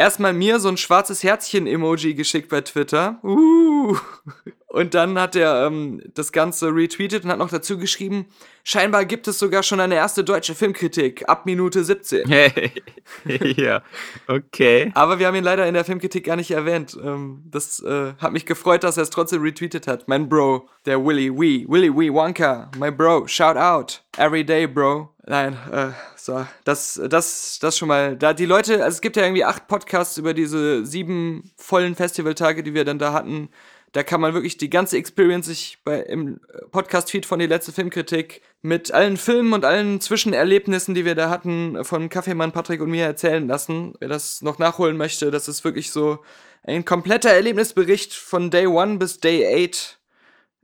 erstmal 0.00 0.32
mir 0.32 0.58
so 0.58 0.68
ein 0.68 0.78
schwarzes 0.78 1.22
Herzchen-Emoji 1.22 2.14
geschickt 2.14 2.48
bei 2.48 2.62
Twitter. 2.62 3.20
Uh. 3.22 3.96
Und 4.70 4.94
dann 4.94 5.18
hat 5.18 5.34
er 5.34 5.66
ähm, 5.66 6.00
das 6.14 6.30
Ganze 6.30 6.68
retweetet 6.68 7.24
und 7.24 7.30
hat 7.30 7.38
noch 7.38 7.50
dazu 7.50 7.76
geschrieben, 7.76 8.26
scheinbar 8.62 9.04
gibt 9.04 9.26
es 9.26 9.40
sogar 9.40 9.64
schon 9.64 9.80
eine 9.80 9.96
erste 9.96 10.22
deutsche 10.22 10.54
Filmkritik 10.54 11.28
ab 11.28 11.44
Minute 11.44 11.82
17. 11.82 12.30
ja, 13.56 13.82
okay. 14.28 14.92
Aber 14.94 15.18
wir 15.18 15.26
haben 15.26 15.34
ihn 15.34 15.42
leider 15.42 15.66
in 15.66 15.74
der 15.74 15.84
Filmkritik 15.84 16.24
gar 16.24 16.36
nicht 16.36 16.52
erwähnt. 16.52 16.96
Ähm, 17.02 17.42
das 17.50 17.82
äh, 17.82 18.12
hat 18.18 18.32
mich 18.32 18.46
gefreut, 18.46 18.84
dass 18.84 18.96
er 18.96 19.02
es 19.02 19.10
trotzdem 19.10 19.42
retweetet 19.42 19.88
hat. 19.88 20.06
Mein 20.06 20.28
Bro, 20.28 20.68
der 20.86 21.04
Willy 21.04 21.32
Wee, 21.32 21.66
Willy 21.68 21.92
Wee 21.92 22.12
Wonka, 22.12 22.70
my 22.78 22.92
Bro, 22.92 23.26
shout 23.26 23.56
out, 23.56 24.04
every 24.18 24.44
day, 24.44 24.68
Bro. 24.68 25.12
Nein, 25.26 25.56
äh, 25.72 25.88
so, 26.16 26.46
das, 26.64 27.00
das, 27.08 27.58
das 27.60 27.76
schon 27.76 27.88
mal. 27.88 28.16
Da 28.16 28.34
die 28.34 28.46
Leute, 28.46 28.84
also 28.84 28.94
es 28.96 29.00
gibt 29.00 29.16
ja 29.16 29.24
irgendwie 29.24 29.44
acht 29.44 29.66
Podcasts 29.66 30.16
über 30.16 30.32
diese 30.32 30.86
sieben 30.86 31.50
vollen 31.56 31.96
Festivaltage, 31.96 32.62
die 32.62 32.74
wir 32.74 32.84
dann 32.84 33.00
da 33.00 33.12
hatten. 33.12 33.48
Da 33.92 34.04
kann 34.04 34.20
man 34.20 34.34
wirklich 34.34 34.56
die 34.56 34.70
ganze 34.70 34.96
Experience 34.96 35.46
sich 35.46 35.78
bei, 35.84 36.00
im 36.00 36.40
Podcast-Feed 36.70 37.26
von 37.26 37.40
die 37.40 37.46
letzte 37.46 37.72
Filmkritik 37.72 38.40
mit 38.62 38.92
allen 38.92 39.16
Filmen 39.16 39.52
und 39.52 39.64
allen 39.64 40.00
Zwischenerlebnissen, 40.00 40.94
die 40.94 41.04
wir 41.04 41.16
da 41.16 41.28
hatten, 41.28 41.84
von 41.84 42.08
Kaffeemann 42.08 42.52
Patrick 42.52 42.80
und 42.80 42.90
mir 42.90 43.04
erzählen 43.04 43.48
lassen. 43.48 43.94
Wer 43.98 44.08
das 44.08 44.42
noch 44.42 44.58
nachholen 44.58 44.96
möchte, 44.96 45.32
das 45.32 45.48
ist 45.48 45.64
wirklich 45.64 45.90
so 45.90 46.20
ein 46.62 46.84
kompletter 46.84 47.30
Erlebnisbericht 47.30 48.14
von 48.14 48.50
Day 48.50 48.66
One 48.66 48.98
bis 48.98 49.18
Day 49.18 49.66
8 49.66 49.98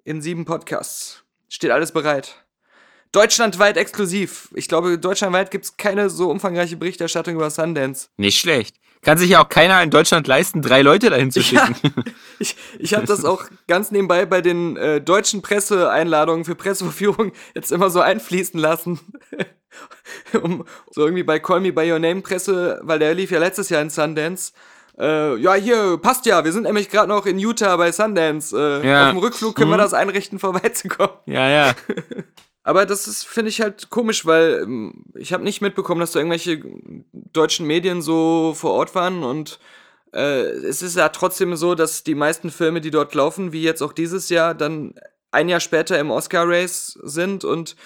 in 0.04 0.22
sieben 0.22 0.44
Podcasts. 0.44 1.24
Steht 1.48 1.70
alles 1.72 1.90
bereit. 1.90 2.44
Deutschlandweit 3.12 3.76
exklusiv. 3.76 4.50
Ich 4.54 4.68
glaube, 4.68 4.98
deutschlandweit 4.98 5.50
gibt 5.50 5.64
es 5.64 5.76
keine 5.76 6.10
so 6.10 6.30
umfangreiche 6.30 6.76
Berichterstattung 6.76 7.34
über 7.34 7.50
Sundance. 7.50 8.08
Nicht 8.18 8.38
schlecht. 8.38 8.76
Kann 9.06 9.16
sich 9.18 9.30
ja 9.30 9.42
auch 9.42 9.48
keiner 9.48 9.82
in 9.82 9.90
Deutschland 9.90 10.26
leisten, 10.26 10.60
drei 10.62 10.82
Leute 10.82 11.08
dahin 11.10 11.30
zu 11.30 11.40
Ja. 11.40 11.66
schicken. 11.66 11.94
Ich, 12.38 12.54
ich 12.78 12.92
habe 12.92 13.06
das 13.06 13.24
auch 13.24 13.44
ganz 13.66 13.90
nebenbei 13.90 14.26
bei 14.26 14.42
den 14.42 14.76
äh, 14.76 15.00
deutschen 15.00 15.40
Presseeinladungen 15.40 16.44
für 16.44 16.54
Presseverführung 16.54 17.32
jetzt 17.54 17.72
immer 17.72 17.88
so 17.88 18.00
einfließen 18.02 18.60
lassen. 18.60 19.00
um, 20.42 20.66
so 20.90 21.04
irgendwie 21.04 21.22
bei 21.22 21.38
Call 21.38 21.60
Me 21.60 21.72
By 21.72 21.90
Your 21.90 21.98
Name 21.98 22.20
Presse, 22.20 22.78
weil 22.82 22.98
der 22.98 23.14
lief 23.14 23.30
ja 23.30 23.38
letztes 23.38 23.70
Jahr 23.70 23.80
in 23.80 23.88
Sundance. 23.88 24.52
Äh, 24.98 25.36
ja, 25.36 25.54
hier, 25.54 25.98
passt 25.98 26.26
ja, 26.26 26.44
wir 26.44 26.52
sind 26.52 26.64
nämlich 26.64 26.90
gerade 26.90 27.08
noch 27.08 27.24
in 27.26 27.38
Utah 27.38 27.76
bei 27.76 27.90
Sundance. 27.92 28.54
Äh, 28.82 28.86
Ja. 28.86 29.04
Auf 29.06 29.10
dem 29.12 29.18
Rückflug 29.18 29.54
können 29.54 29.70
wir 29.70 29.76
Mhm. 29.76 29.80
das 29.82 29.94
einrichten, 29.94 30.38
vorbeizukommen. 30.38 31.16
ja, 31.26 31.48
ja. 31.48 31.74
Aber 32.66 32.84
das 32.84 33.06
ist, 33.06 33.24
finde 33.24 33.50
ich 33.50 33.60
halt 33.60 33.90
komisch, 33.90 34.26
weil 34.26 34.62
ähm, 34.64 35.04
ich 35.14 35.32
habe 35.32 35.44
nicht 35.44 35.60
mitbekommen, 35.60 36.00
dass 36.00 36.10
da 36.10 36.18
irgendwelche 36.18 36.60
deutschen 37.12 37.64
Medien 37.64 38.02
so 38.02 38.54
vor 38.56 38.72
Ort 38.72 38.96
waren 38.96 39.22
und 39.22 39.60
äh, 40.12 40.48
es 40.48 40.82
ist 40.82 40.96
ja 40.96 41.10
trotzdem 41.10 41.54
so, 41.54 41.76
dass 41.76 42.02
die 42.02 42.16
meisten 42.16 42.50
Filme, 42.50 42.80
die 42.80 42.90
dort 42.90 43.14
laufen, 43.14 43.52
wie 43.52 43.62
jetzt 43.62 43.82
auch 43.82 43.92
dieses 43.92 44.30
Jahr, 44.30 44.52
dann 44.52 44.94
ein 45.30 45.48
Jahr 45.48 45.60
später 45.60 45.96
im 46.00 46.10
Oscar-Race 46.10 46.98
sind 47.04 47.44
und 47.44 47.76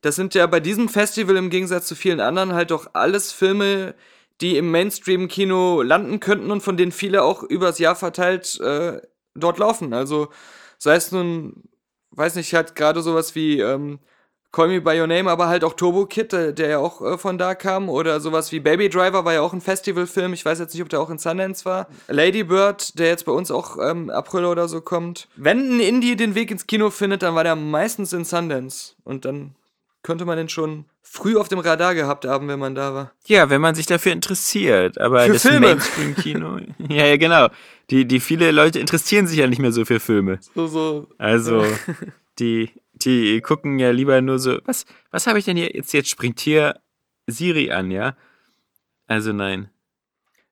das 0.00 0.16
sind 0.16 0.34
ja 0.34 0.46
bei 0.46 0.60
diesem 0.60 0.88
Festival 0.88 1.36
im 1.36 1.50
Gegensatz 1.50 1.86
zu 1.86 1.94
vielen 1.94 2.20
anderen 2.20 2.54
halt 2.54 2.70
doch 2.70 2.86
alles 2.94 3.32
Filme, 3.32 3.94
die 4.40 4.56
im 4.56 4.70
Mainstream-Kino 4.70 5.82
landen 5.82 6.20
könnten 6.20 6.50
und 6.50 6.62
von 6.62 6.78
denen 6.78 6.92
viele 6.92 7.22
auch 7.22 7.42
übers 7.42 7.78
Jahr 7.78 7.96
verteilt 7.96 8.58
äh, 8.60 9.02
dort 9.34 9.58
laufen. 9.58 9.92
Also 9.92 10.28
sei 10.78 10.94
es 10.96 11.12
nun, 11.12 11.64
weiß 12.12 12.36
nicht, 12.36 12.54
halt 12.54 12.74
gerade 12.76 13.02
sowas 13.02 13.34
wie 13.34 13.60
ähm, 13.60 13.98
Call 14.52 14.68
Me 14.68 14.82
By 14.82 15.00
Your 15.00 15.06
Name, 15.06 15.30
aber 15.30 15.48
halt 15.48 15.64
auch 15.64 15.72
Turbo 15.72 16.04
Kid, 16.04 16.32
der, 16.32 16.52
der 16.52 16.68
ja 16.68 16.78
auch 16.78 17.00
äh, 17.00 17.16
von 17.16 17.38
da 17.38 17.54
kam. 17.54 17.88
Oder 17.88 18.20
sowas 18.20 18.52
wie 18.52 18.60
Baby 18.60 18.90
Driver 18.90 19.24
war 19.24 19.32
ja 19.32 19.40
auch 19.40 19.54
ein 19.54 19.62
Festivalfilm. 19.62 20.34
Ich 20.34 20.44
weiß 20.44 20.58
jetzt 20.58 20.74
nicht, 20.74 20.82
ob 20.82 20.90
der 20.90 21.00
auch 21.00 21.08
in 21.08 21.16
Sundance 21.16 21.64
war. 21.64 21.88
Lady 22.08 22.44
Bird, 22.44 22.98
der 22.98 23.08
jetzt 23.08 23.24
bei 23.24 23.32
uns 23.32 23.50
auch 23.50 23.78
ähm, 23.82 24.10
April 24.10 24.44
oder 24.44 24.68
so 24.68 24.82
kommt. 24.82 25.26
Wenn 25.36 25.76
ein 25.76 25.80
Indie 25.80 26.16
den 26.16 26.34
Weg 26.34 26.50
ins 26.50 26.66
Kino 26.66 26.90
findet, 26.90 27.22
dann 27.22 27.34
war 27.34 27.44
der 27.44 27.56
meistens 27.56 28.12
in 28.12 28.26
Sundance. 28.26 28.92
Und 29.04 29.24
dann 29.24 29.54
könnte 30.02 30.26
man 30.26 30.36
den 30.36 30.50
schon 30.50 30.84
früh 31.00 31.36
auf 31.36 31.48
dem 31.48 31.58
Radar 31.58 31.94
gehabt 31.94 32.26
haben, 32.26 32.48
wenn 32.48 32.58
man 32.58 32.74
da 32.74 32.92
war. 32.92 33.12
Ja, 33.26 33.48
wenn 33.48 33.60
man 33.60 33.74
sich 33.74 33.86
dafür 33.86 34.12
interessiert. 34.12 35.00
Aber 35.00 35.24
Für 35.24 35.32
das 35.32 35.42
Filme. 35.42 35.68
Mainstream-Kino. 35.68 36.58
ja, 36.88 37.06
ja, 37.06 37.16
genau. 37.16 37.48
Die, 37.90 38.04
die 38.04 38.20
viele 38.20 38.50
Leute 38.50 38.78
interessieren 38.78 39.26
sich 39.26 39.38
ja 39.38 39.46
nicht 39.46 39.60
mehr 39.60 39.72
so 39.72 39.86
für 39.86 39.98
Filme. 39.98 40.40
So, 40.54 40.66
so. 40.66 41.06
Also, 41.16 41.64
die, 42.38 42.70
die 43.04 43.40
gucken 43.40 43.78
ja 43.78 43.90
lieber 43.90 44.20
nur 44.20 44.38
so, 44.38 44.58
was, 44.64 44.84
was 45.10 45.26
habe 45.26 45.38
ich 45.38 45.44
denn 45.44 45.56
hier? 45.56 45.74
Jetzt, 45.74 45.92
jetzt 45.92 46.08
springt 46.08 46.40
hier 46.40 46.80
Siri 47.26 47.70
an, 47.70 47.90
ja? 47.90 48.16
Also 49.06 49.32
nein. 49.32 49.70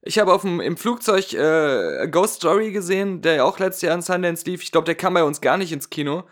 Ich 0.02 0.18
habe 0.18 0.32
auf 0.32 0.42
dem, 0.42 0.60
im 0.60 0.76
Flugzeug 0.76 1.32
äh, 1.34 2.08
Ghost 2.08 2.36
Story 2.36 2.72
gesehen, 2.72 3.20
der 3.20 3.34
ja 3.36 3.44
auch 3.44 3.58
letztes 3.58 3.82
Jahr 3.82 3.94
in 3.94 4.02
Sundance 4.02 4.44
lief. 4.46 4.62
Ich 4.62 4.72
glaube, 4.72 4.86
der 4.86 4.94
kam 4.94 5.14
bei 5.14 5.24
uns 5.24 5.40
gar 5.40 5.56
nicht 5.56 5.72
ins 5.72 5.90
Kino. 5.90 6.24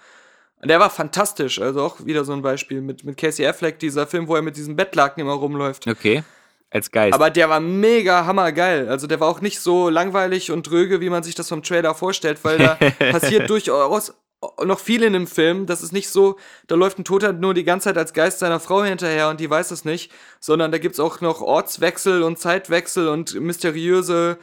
Und 0.61 0.69
der 0.69 0.81
war 0.81 0.91
fantastisch. 0.91 1.61
Also 1.61 1.83
auch 1.83 2.05
wieder 2.05 2.25
so 2.25 2.33
ein 2.33 2.43
Beispiel 2.43 2.81
mit, 2.81 3.05
mit 3.05 3.17
Casey 3.17 3.47
Affleck, 3.47 3.79
dieser 3.79 4.07
Film, 4.07 4.27
wo 4.27 4.35
er 4.35 4.43
mit 4.43 4.57
diesem 4.57 4.75
Bettlaken 4.75 5.21
immer 5.21 5.35
rumläuft. 5.35 5.87
Okay. 5.87 6.25
Als 6.71 6.91
Geist. 6.91 7.15
Aber 7.15 7.31
der 7.31 7.49
war 7.49 7.61
mega 7.61 8.27
hammergeil. 8.27 8.89
Also 8.89 9.07
der 9.07 9.21
war 9.21 9.29
auch 9.29 9.41
nicht 9.41 9.61
so 9.61 9.89
langweilig 9.89 10.51
und 10.51 10.69
dröge, 10.69 11.01
wie 11.01 11.09
man 11.09 11.23
sich 11.23 11.35
das 11.35 11.49
vom 11.49 11.63
Trailer 11.63 11.95
vorstellt, 11.95 12.39
weil 12.43 12.59
da 12.59 12.75
passiert 13.11 13.49
durchaus 13.49 14.15
noch 14.65 14.79
viel 14.79 15.03
in 15.03 15.13
dem 15.13 15.27
Film. 15.27 15.67
Das 15.67 15.83
ist 15.83 15.93
nicht 15.93 16.09
so, 16.09 16.39
da 16.67 16.75
läuft 16.75 16.99
ein 16.99 17.05
Toter 17.05 17.33
nur 17.33 17.55
die 17.55 17.65
ganze 17.65 17.85
Zeit 17.85 17.99
als 17.99 18.13
Geist 18.13 18.39
seiner 18.39 18.61
Frau 18.61 18.85
hinterher 18.85 19.29
und 19.29 19.41
die 19.41 19.51
weiß 19.51 19.71
es 19.71 19.85
nicht, 19.85 20.13
sondern 20.41 20.73
da 20.73 20.79
gibt's 20.79 21.01
auch 21.01 21.21
noch 21.21 21.41
Ortswechsel 21.41 22.23
und 22.23 22.39
Zeitwechsel 22.39 23.09
und 23.09 23.35
mysteriöse 23.41 24.39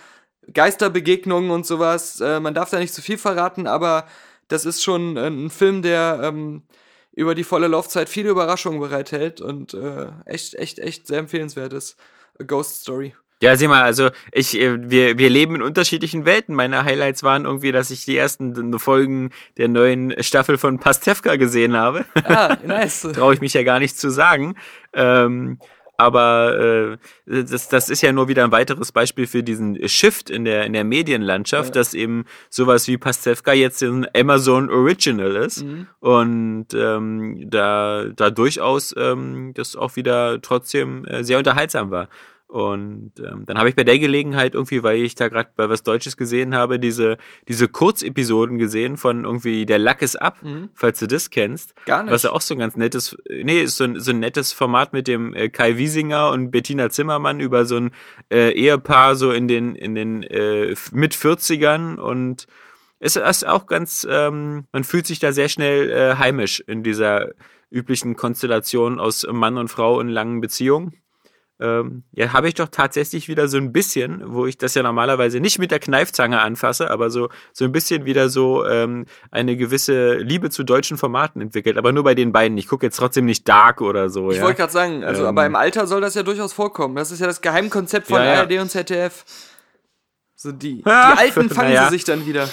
Geisterbegegnungen 0.54 1.52
und 1.52 1.66
sowas. 1.66 2.20
Äh, 2.22 2.40
man 2.40 2.54
darf 2.54 2.70
da 2.70 2.80
nicht 2.80 2.94
zu 2.94 3.02
viel 3.02 3.18
verraten, 3.18 3.68
aber 3.68 4.06
das 4.48 4.66
ist 4.66 4.84
schon 4.84 5.18
äh, 5.18 5.28
ein 5.28 5.50
Film, 5.50 5.82
der 5.82 6.20
ähm, 6.24 6.64
über 7.14 7.36
die 7.36 7.44
volle 7.44 7.68
Laufzeit 7.68 8.10
viele 8.10 8.30
Überraschungen 8.30 8.80
bereithält 8.80 9.42
und 9.42 9.74
äh, 9.74 10.08
echt, 10.26 10.56
echt, 10.56 10.80
echt 10.80 11.08
sehr 11.08 11.20
empfehlenswert 11.20 11.74
ist. 11.74 11.98
A 12.40 12.44
Ghost 12.44 12.82
Story. 12.82 13.16
Ja, 13.42 13.56
sieh 13.58 13.68
mal, 13.68 13.84
also 13.84 14.10
ich, 14.32 14.58
äh, 14.60 14.78
wir, 14.90 15.18
wir 15.18 15.30
leben 15.30 15.56
in 15.56 15.62
unterschiedlichen 15.62 16.26
Welten. 16.26 16.56
Meine 16.56 16.84
Highlights 16.86 17.22
waren 17.24 17.46
irgendwie, 17.46 17.72
dass 17.74 17.92
ich 17.92 18.06
die 18.06 18.16
ersten 18.18 18.80
Folgen 18.80 19.32
der 19.58 19.68
neuen 19.68 20.14
Staffel 20.24 20.58
von 20.58 20.80
Pastewka 20.80 21.36
gesehen 21.36 21.76
habe. 21.76 22.06
Ah, 22.16 22.56
nice. 22.66 23.02
Traue 23.14 23.34
ich 23.34 23.42
mich 23.42 23.54
ja 23.54 23.64
gar 23.64 23.80
nicht 23.80 23.98
zu 24.00 24.10
sagen. 24.10 24.56
Ähm, 24.94 25.60
aber 25.98 26.98
äh, 27.28 27.44
das, 27.44 27.70
das 27.70 27.90
ist 27.90 28.02
ja 28.02 28.12
nur 28.12 28.28
wieder 28.28 28.44
ein 28.44 28.52
weiteres 28.52 28.92
Beispiel 28.92 29.28
für 29.28 29.44
diesen 29.44 29.88
Shift 29.88 30.30
in 30.30 30.44
der, 30.44 30.66
in 30.66 30.74
der 30.74 30.84
Medienlandschaft, 30.84 31.70
Ja. 31.76 31.80
dass 31.82 31.94
eben 31.94 32.26
sowas 32.50 32.88
wie 32.90 32.98
Pastewka 32.98 33.54
jetzt 33.54 33.82
ein 33.82 34.06
Amazon 34.16 34.70
Original 34.70 35.36
ist 35.38 35.64
Mhm. 35.64 35.88
und 36.00 36.68
ähm, 36.74 37.46
da, 37.50 38.06
da 38.14 38.30
durchaus 38.30 38.94
ähm, 38.98 39.52
das 39.56 39.76
auch 39.78 39.96
wieder 39.96 40.42
trotzdem 40.42 41.06
äh, 41.06 41.24
sehr 41.24 41.38
unterhaltsam 41.38 41.92
war. 41.92 42.10
Und 42.48 43.14
ähm, 43.20 43.44
dann 43.48 43.58
habe 43.58 43.70
ich 43.70 43.76
bei 43.76 43.84
der 43.84 43.98
Gelegenheit 43.98 44.54
irgendwie, 44.54 44.84
weil 44.84 44.98
ich 44.98 45.16
da 45.16 45.30
gerade 45.30 45.50
bei 45.56 45.68
was 45.68 45.82
Deutsches 45.84 46.16
gesehen 46.16 46.54
habe, 46.56 46.80
diese, 46.80 47.18
diese 47.48 47.68
Kurzepisoden 47.68 48.58
gesehen 48.60 48.98
von 48.98 49.26
irgendwie 49.26 49.66
Der 49.66 49.80
Lack 49.80 50.02
ist 50.02 50.16
ab, 50.16 50.38
Mhm. 50.44 50.70
falls 50.74 51.00
du 51.00 51.08
das 51.08 51.32
kennst. 51.32 51.74
Gar 51.86 52.04
nicht. 52.04 52.12
Was 52.14 52.24
ja 52.24 52.32
auch 52.32 52.42
so 52.42 52.54
ein 52.54 52.60
ganz 52.60 52.76
nettes, 52.76 53.18
nee, 53.30 53.62
ist 53.62 53.78
so 53.78 53.86
ein, 53.86 54.00
so 54.00 54.12
ein 54.12 54.20
nettes 54.20 54.54
Format 54.54 54.94
mit 54.94 55.08
dem 55.08 55.34
äh, 55.34 55.50
Kai 55.50 55.78
Wiesinger 55.78 56.30
und 56.32 56.52
Bettina 56.52 56.90
Zimmermann 56.90 57.40
über 57.40 57.66
so 57.66 57.78
ein 57.78 57.92
äh, 58.32 58.52
Ehepaar 58.52 59.16
so 59.16 59.32
in 59.32 59.48
den, 59.48 59.76
in 59.76 59.96
den 59.96 60.24
äh, 60.24 60.76
mit 60.92 61.16
40ern 61.16 61.96
und 61.98 62.46
es 63.00 63.16
ist 63.18 63.46
auch 63.46 63.66
ganz, 63.66 64.08
ähm, 64.10 64.66
man 64.72 64.84
fühlt 64.84 65.06
sich 65.08 65.20
da 65.20 65.32
sehr 65.34 65.50
schnell 65.50 65.90
äh, 65.90 66.16
heimisch 66.18 66.62
in 66.66 66.84
dieser 66.84 67.32
üblichen 67.70 68.16
Konstellation 68.16 69.00
aus 69.00 69.28
Mann 69.30 69.58
und 69.58 69.68
Frau 69.68 70.00
in 70.00 70.08
langen 70.08 70.40
Beziehungen. 70.42 70.94
Ähm, 71.58 72.04
ja, 72.12 72.34
habe 72.34 72.50
ich 72.50 72.54
doch 72.56 72.68
tatsächlich 72.70 73.30
wieder 73.30 73.48
so 73.48 73.58
ein 73.58 73.72
bisschen, 73.72 74.22
wo 74.34 74.46
ich 74.46 74.58
das 74.58 74.76
ja 74.76 74.84
normalerweise 74.84 75.40
nicht 75.40 75.58
mit 75.58 75.72
der 75.72 75.80
Kneifzange 75.80 76.42
anfasse, 76.42 76.92
aber 76.92 77.10
so, 77.10 77.30
so 77.54 77.64
ein 77.64 77.72
bisschen 77.72 78.04
wieder 78.04 78.28
so 78.28 78.66
ähm, 78.66 79.06
eine 79.32 79.56
gewisse 79.56 80.16
Liebe 80.16 80.50
zu 80.50 80.64
deutschen 80.64 80.98
Formaten 80.98 81.42
entwickelt. 81.42 81.78
Aber 81.78 81.94
nur 81.94 82.04
bei 82.04 82.14
den 82.14 82.34
beiden. 82.34 82.58
Ich 82.58 82.68
gucke 82.68 82.86
jetzt 82.86 82.98
trotzdem 82.98 83.24
nicht 83.26 83.48
Dark 83.48 83.80
oder 83.80 84.10
so. 84.10 84.32
Ich 84.32 84.38
ja. 84.38 84.44
wollte 84.44 84.58
gerade 84.58 84.74
sagen, 84.74 85.04
also 85.06 85.22
Ähm. 85.22 85.28
aber 85.30 85.46
im 85.46 85.56
Alter 85.56 85.88
soll 85.88 86.02
das 86.02 86.14
ja 86.16 86.24
durchaus 86.24 86.52
vorkommen. 86.52 86.96
Das 86.96 87.12
ist 87.12 87.20
ja 87.22 87.28
das 87.28 87.40
Geheimkonzept 87.42 88.08
von 88.08 88.18
Ja, 88.20 88.26
ja. 88.34 88.40
ARD 88.42 88.60
und 88.60 88.70
ZDF. 88.70 89.24
So 90.36 90.52
die, 90.52 90.78
die 90.84 90.86
Ah, 90.86 91.14
Alten 91.14 91.50
fangen 91.50 91.70
naja. 91.70 91.86
sie 91.86 91.92
sich 91.96 92.04
dann 92.04 92.26
wieder. 92.26 92.50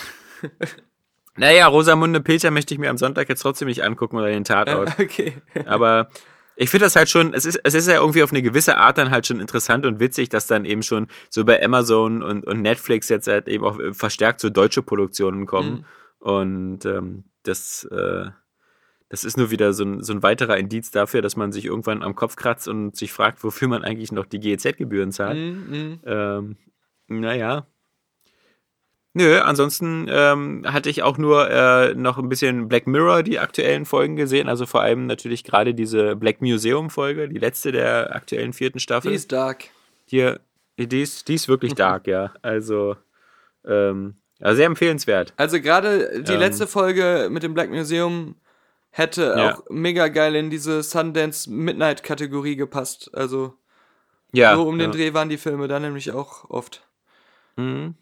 Naja, 1.37 1.67
Rosamunde 1.67 2.21
Pilcher 2.21 2.51
möchte 2.51 2.75
ich 2.75 2.79
mir 2.81 2.91
am 2.91 2.99
Sonntag 2.99 3.29
jetzt 3.29 3.41
trotzdem 3.41 3.67
nicht 3.67 3.83
angucken 3.83 4.17
oder 4.17 4.27
den 4.29 4.45
Tatort. 4.45 4.91
Okay. 5.01 5.35
Aber 5.67 6.09
ich 6.57 6.71
finde 6.71 6.87
das 6.87 6.97
halt 6.97 7.09
schon, 7.09 7.35
es 7.35 7.45
ist, 7.45 7.61
es 7.65 7.75
ist 7.75 7.89
ja 7.89 7.95
irgendwie 7.95 8.23
auf 8.23 8.31
eine 8.31 8.43
gewisse 8.43 8.77
Art 8.77 8.99
dann 8.99 9.11
halt 9.11 9.27
schon 9.27 9.41
interessant 9.41 9.87
und 9.87 10.01
witzig, 10.01 10.29
dass 10.29 10.47
dann 10.47 10.65
eben 10.65 10.83
schon 10.83 11.09
so 11.31 11.45
bei 11.45 11.63
Amazon 11.63 12.23
und, 12.23 12.47
und 12.47 12.63
Netflix 12.63 13.09
jetzt 13.09 13.27
halt 13.27 13.49
eben 13.49 13.65
auch 13.65 13.79
verstärkt 13.93 14.41
so 14.41 14.51
deutsche 14.51 14.83
Produktionen 14.83 15.47
kommen. 15.47 15.85
Und 16.19 16.85
ähm, 16.85 17.25
das, 17.43 17.85
äh, 17.91 18.27
das 19.09 19.25
ist 19.25 19.37
nur 19.37 19.51
wieder 19.51 19.73
so 19.73 19.85
ein, 19.85 20.03
so 20.03 20.13
ein 20.13 20.23
weiterer 20.23 20.57
Indiz 20.57 20.91
dafür, 20.91 21.21
dass 21.21 21.37
man 21.37 21.53
sich 21.53 21.65
irgendwann 21.65 22.03
am 22.03 22.15
Kopf 22.15 22.37
kratzt 22.37 22.69
und 22.69 22.97
sich 22.97 23.13
fragt, 23.13 23.43
wofür 23.43 23.69
man 23.69 23.85
eigentlich 23.85 24.13
noch 24.13 24.27
die 24.27 24.39
GEZ-Gebühren 24.39 25.11
zahlt. 25.11 25.37
Mhm, 25.37 25.67
mhm. 25.69 26.01
Ähm, 26.07 26.57
naja. 27.09 27.67
Nö, 29.15 29.39
ansonsten 29.41 30.07
ähm, 30.11 30.63
hatte 30.67 30.89
ich 30.89 31.03
auch 31.03 31.19
nur 31.19 31.51
äh, 31.51 31.95
noch 31.95 32.17
ein 32.19 32.31
bisschen 32.31 32.69
Black 32.69 32.87
Mirror, 32.87 33.23
die 33.23 33.39
aktuellen 33.39 33.85
Folgen 33.85 34.17
gesehen. 34.17 34.49
Also 34.49 34.65
vor 34.65 34.81
allem 34.81 35.07
natürlich 35.07 35.45
gerade 35.45 35.75
diese 35.75 36.17
Black 36.17 36.41
Museum-Folge, 36.41 37.29
die 37.29 37.39
letzte 37.39 37.73
der 37.73 38.15
aktuellen 38.17 38.55
vierten 38.55 38.79
Staffel. 38.79 39.11
Die 39.11 39.17
ist 39.17 39.31
dark. 39.31 39.65
Hier, 40.07 40.41
die 40.79 41.03
ist, 41.03 41.29
die 41.29 41.35
ist 41.35 41.47
wirklich 41.49 41.75
dark, 41.75 42.07
ja. 42.07 42.33
Also, 42.41 42.97
ähm, 43.67 44.15
ja, 44.41 44.55
sehr 44.55 44.67
empfehlenswert. 44.67 45.35
Also 45.37 45.61
gerade 45.61 46.23
die 46.23 46.33
Ähm. 46.33 46.39
letzte 46.41 46.67
Folge 46.67 47.29
mit 47.31 47.43
dem 47.43 47.53
Black 47.53 47.71
Museum 47.71 48.37
hätte 48.91 49.35
Ja. 49.37 49.55
auch 49.55 49.63
mega 49.69 50.09
geil 50.09 50.35
in 50.37 50.49
diese 50.49 50.83
Sundance 50.83 51.51
Midnight 51.51 52.03
Kategorie 52.03 52.57
gepasst. 52.57 53.11
Also 53.13 53.53
Ja. 54.33 54.57
so 54.57 54.63
um 54.67 54.79
den. 54.79 54.91
Dreh 54.91 55.13
waren 55.13 55.29
die 55.29 55.37
Filme 55.39 55.69
da 55.69 55.79
nämlich 55.79 56.13
auch 56.13 56.49
oft. 56.49 56.83
Mhm. 57.57 57.95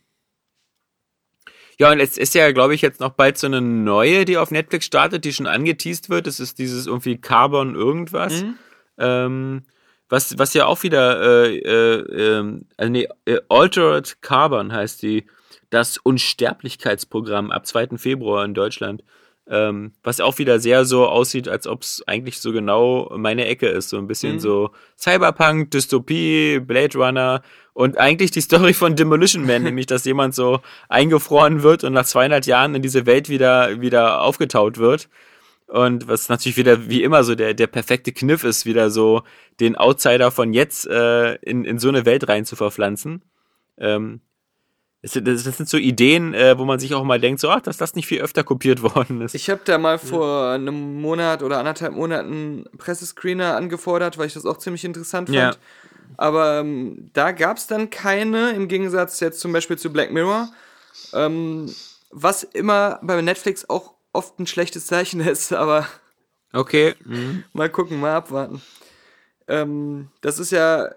Ja, 1.81 1.91
und 1.91 1.99
es 1.99 2.19
ist 2.19 2.35
ja, 2.35 2.53
glaube 2.53 2.75
ich, 2.75 2.83
jetzt 2.83 3.01
noch 3.01 3.13
bald 3.15 3.39
so 3.39 3.47
eine 3.47 3.63
neue, 3.63 4.27
die 4.27 4.37
auf 4.37 4.51
Netflix 4.51 4.85
startet, 4.85 5.25
die 5.25 5.33
schon 5.33 5.47
angeteased 5.47 6.11
wird. 6.11 6.27
Das 6.27 6.39
ist 6.39 6.59
dieses 6.59 6.87
irgendwie 6.87 7.17
Carbon 7.17 7.75
irgendwas. 7.75 8.43
Mhm. 8.43 8.59
Ähm, 8.99 9.63
was, 10.11 10.39
was 10.39 10.53
ja 10.53 10.67
auch 10.67 10.83
wieder, 10.83 11.47
äh, 11.47 11.57
äh, 11.57 12.37
ähm, 12.37 12.67
also 12.77 12.93
nee, 12.93 13.09
äh, 13.25 13.41
Altered 13.49 14.21
Carbon 14.21 14.75
heißt 14.75 15.01
die, 15.01 15.25
das 15.71 15.97
Unsterblichkeitsprogramm 15.97 17.51
ab 17.51 17.67
2. 17.67 17.97
Februar 17.97 18.45
in 18.45 18.53
Deutschland. 18.53 19.03
Ähm, 19.53 19.93
was 20.05 20.21
auch 20.21 20.39
wieder 20.39 20.61
sehr 20.61 20.85
so 20.85 21.09
aussieht, 21.09 21.49
als 21.49 21.67
ob 21.67 21.83
es 21.83 22.05
eigentlich 22.07 22.39
so 22.39 22.53
genau 22.53 23.13
meine 23.17 23.47
Ecke 23.47 23.67
ist. 23.67 23.89
So 23.89 23.99
ein 23.99 24.07
bisschen 24.07 24.35
Mhm. 24.35 24.41
so 24.41 24.71
Cyberpunk, 24.97 25.73
Dystopie, 25.73 26.61
Blade 26.61 26.97
Runner 26.97 27.43
und 27.73 27.99
eigentlich 27.99 28.31
die 28.31 28.43
Story 28.43 28.75
von 28.75 28.95
Demolition 28.95 29.45
Man, 29.45 29.63
nämlich 29.65 29.87
dass 29.87 30.05
jemand 30.05 30.37
so 30.37 30.61
eingefroren 30.89 31.65
wird 31.65 31.83
und 31.83 31.95
nach 31.95 32.05
200 32.05 32.47
Jahren 32.47 32.77
in 32.77 32.83
diese 32.83 33.07
Welt 33.07 33.29
wieder, 33.29 33.81
wieder 33.81 34.23
aufgetaut 34.23 34.79
wird. 34.79 35.09
Und 35.67 36.07
was 36.07 36.29
natürlich 36.29 36.57
wieder 36.57 36.89
wie 36.89 37.03
immer 37.03 37.25
so 37.25 37.35
der, 37.35 37.55
der 37.55 37.67
perfekte 37.69 38.13
Kniff 38.13 38.45
ist, 38.45 38.67
wieder 38.67 38.91
so 38.91 39.23
den 39.59 39.77
Outsider 39.77 40.31
von 40.31 40.53
jetzt 40.53 40.87
äh, 40.87 41.35
in, 41.37 41.65
in 41.65 41.79
so 41.79 41.89
eine 41.89 42.05
Welt 42.07 42.29
rein 42.29 42.45
zu 42.45 42.55
verpflanzen. 42.55 43.23
Ähm, 43.79 44.21
das, 45.03 45.13
sind- 45.13 45.69
so 45.69 45.77
Ideen, 45.79 46.35
äh, 46.35 46.59
wo 46.59 46.65
man 46.65 46.79
sich 46.79 46.95
auch 46.95 47.05
mal 47.05 47.19
denkt, 47.21 47.41
so, 47.41 47.49
ach, 47.51 47.61
dass 47.61 47.77
das 47.79 47.95
nicht 47.95 48.07
viel 48.07 48.21
öfter 48.21 48.45
kopiert 48.45 48.83
worden 48.97 49.21
ist. 49.23 49.35
Ich 49.35 49.49
habe 49.51 49.61
da 49.65 49.79
mal 49.79 49.99
vor 49.99 50.51
einem 50.51 51.01
Monat 51.01 51.43
oder 51.43 51.59
anderthalb 51.59 51.95
Monaten 51.95 52.65
Pressescreener 52.79 53.57
angefordert, 53.57 54.19
weil 54.19 54.27
ich 54.27 54.35
das 54.35 54.45
auch 54.47 54.59
ziemlich 54.59 54.85
interessant 54.85 55.29
fand. 55.29 55.39
Ja. 55.39 55.53
Aber 56.17 56.59
ähm, 56.61 57.11
da 57.15 57.31
gab 57.33 57.57
es 57.57 57.67
dann 57.67 57.89
keine, 57.89 58.51
im 58.51 58.69
Gegensatz 58.69 59.21
jetzt 59.21 59.41
zum 59.41 59.53
Beispiel 59.53 59.79
zu 59.79 59.91
Black 59.93 60.13
Mirror. 60.13 60.49
Ähm, 61.15 61.73
was 62.11 62.43
immer 62.43 62.99
bei 63.03 63.21
Netflix 63.23 63.69
auch 63.71 63.95
oft 64.13 64.39
ein 64.41 64.47
schlechtes 64.47 64.87
Zeichen 64.87 65.21
ist, 65.27 65.53
aber 65.53 65.87
Okay. 66.53 66.95
Mhm. 67.05 67.45
mal 67.53 67.71
gucken, 67.71 68.01
mal 68.01 68.15
abwarten. 68.17 68.61
Ähm, 69.47 70.09
das 70.21 70.39
ist 70.41 70.51
ja 70.51 70.91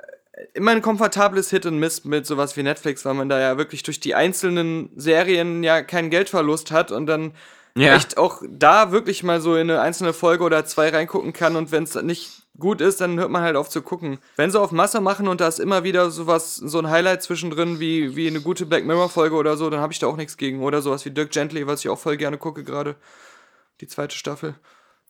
immer 0.53 0.71
ein 0.71 0.81
komfortables 0.81 1.49
Hit 1.49 1.65
und 1.65 1.79
Miss 1.79 2.05
mit 2.05 2.25
sowas 2.25 2.57
wie 2.57 2.63
Netflix, 2.63 3.05
weil 3.05 3.13
man 3.13 3.29
da 3.29 3.39
ja 3.39 3.57
wirklich 3.57 3.83
durch 3.83 3.99
die 3.99 4.15
einzelnen 4.15 4.89
Serien 4.95 5.63
ja 5.63 5.81
keinen 5.81 6.09
Geldverlust 6.09 6.71
hat 6.71 6.91
und 6.91 7.05
dann 7.07 7.33
Ja. 7.75 7.95
echt 7.95 8.17
auch 8.17 8.41
da 8.47 8.91
wirklich 8.91 9.23
mal 9.23 9.41
so 9.41 9.55
in 9.55 9.69
eine 9.69 9.81
einzelne 9.81 10.13
Folge 10.13 10.43
oder 10.43 10.65
zwei 10.65 10.89
reingucken 10.89 11.33
kann 11.33 11.55
und 11.55 11.71
wenn 11.71 11.83
es 11.83 11.95
nicht 11.95 12.43
gut 12.59 12.81
ist, 12.81 13.01
dann 13.01 13.17
hört 13.19 13.31
man 13.31 13.41
halt 13.41 13.55
auf 13.55 13.67
zu 13.69 13.81
gucken. 13.81 14.19
Wenn 14.35 14.51
sie 14.51 14.59
auf 14.59 14.71
Masse 14.71 15.01
machen 15.01 15.27
und 15.27 15.41
da 15.41 15.47
ist 15.47 15.59
immer 15.59 15.83
wieder 15.83 16.11
sowas, 16.11 16.55
so 16.55 16.77
ein 16.77 16.89
Highlight 16.89 17.23
zwischendrin 17.23 17.79
wie, 17.79 18.15
wie 18.15 18.27
eine 18.27 18.41
gute 18.41 18.67
Black 18.67 18.85
Mirror 18.85 19.09
Folge 19.09 19.35
oder 19.35 19.57
so, 19.57 19.69
dann 19.71 19.79
habe 19.79 19.91
ich 19.91 19.97
da 19.97 20.05
auch 20.05 20.17
nichts 20.17 20.37
gegen. 20.37 20.61
Oder 20.61 20.83
sowas 20.83 21.03
wie 21.05 21.09
Dirk 21.09 21.31
Gently, 21.31 21.65
was 21.65 21.79
ich 21.79 21.89
auch 21.89 21.97
voll 21.97 22.15
gerne 22.15 22.37
gucke 22.37 22.63
gerade. 22.63 22.95
Die 23.81 23.87
zweite 23.87 24.15
Staffel. 24.15 24.53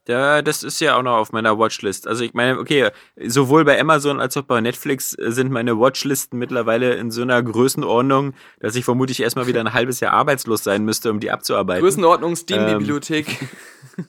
Ja, 0.07 0.41
das 0.41 0.63
ist 0.63 0.81
ja 0.81 0.97
auch 0.97 1.01
noch 1.01 1.15
auf 1.15 1.31
meiner 1.31 1.57
Watchlist. 1.57 2.07
Also 2.07 2.25
ich 2.25 2.33
meine, 2.33 2.59
okay, 2.59 2.89
sowohl 3.25 3.63
bei 3.63 3.79
Amazon 3.79 4.19
als 4.19 4.35
auch 4.35 4.41
bei 4.43 4.59
Netflix 4.59 5.11
sind 5.11 5.49
meine 5.49 5.79
Watchlisten 5.79 6.37
mittlerweile 6.37 6.95
in 6.95 7.09
so 7.09 7.21
einer 7.21 7.41
Größenordnung, 7.41 8.33
dass 8.59 8.75
ich 8.75 8.83
vermutlich 8.83 9.21
erstmal 9.21 9.47
wieder 9.47 9.61
ein 9.61 9.73
halbes 9.73 10.01
Jahr 10.01 10.11
arbeitslos 10.11 10.61
sein 10.63 10.83
müsste, 10.83 11.09
um 11.09 11.21
die 11.21 11.31
abzuarbeiten. 11.31 11.81
Größenordnung 11.83 12.35
Steam-Bibliothek. 12.35 13.47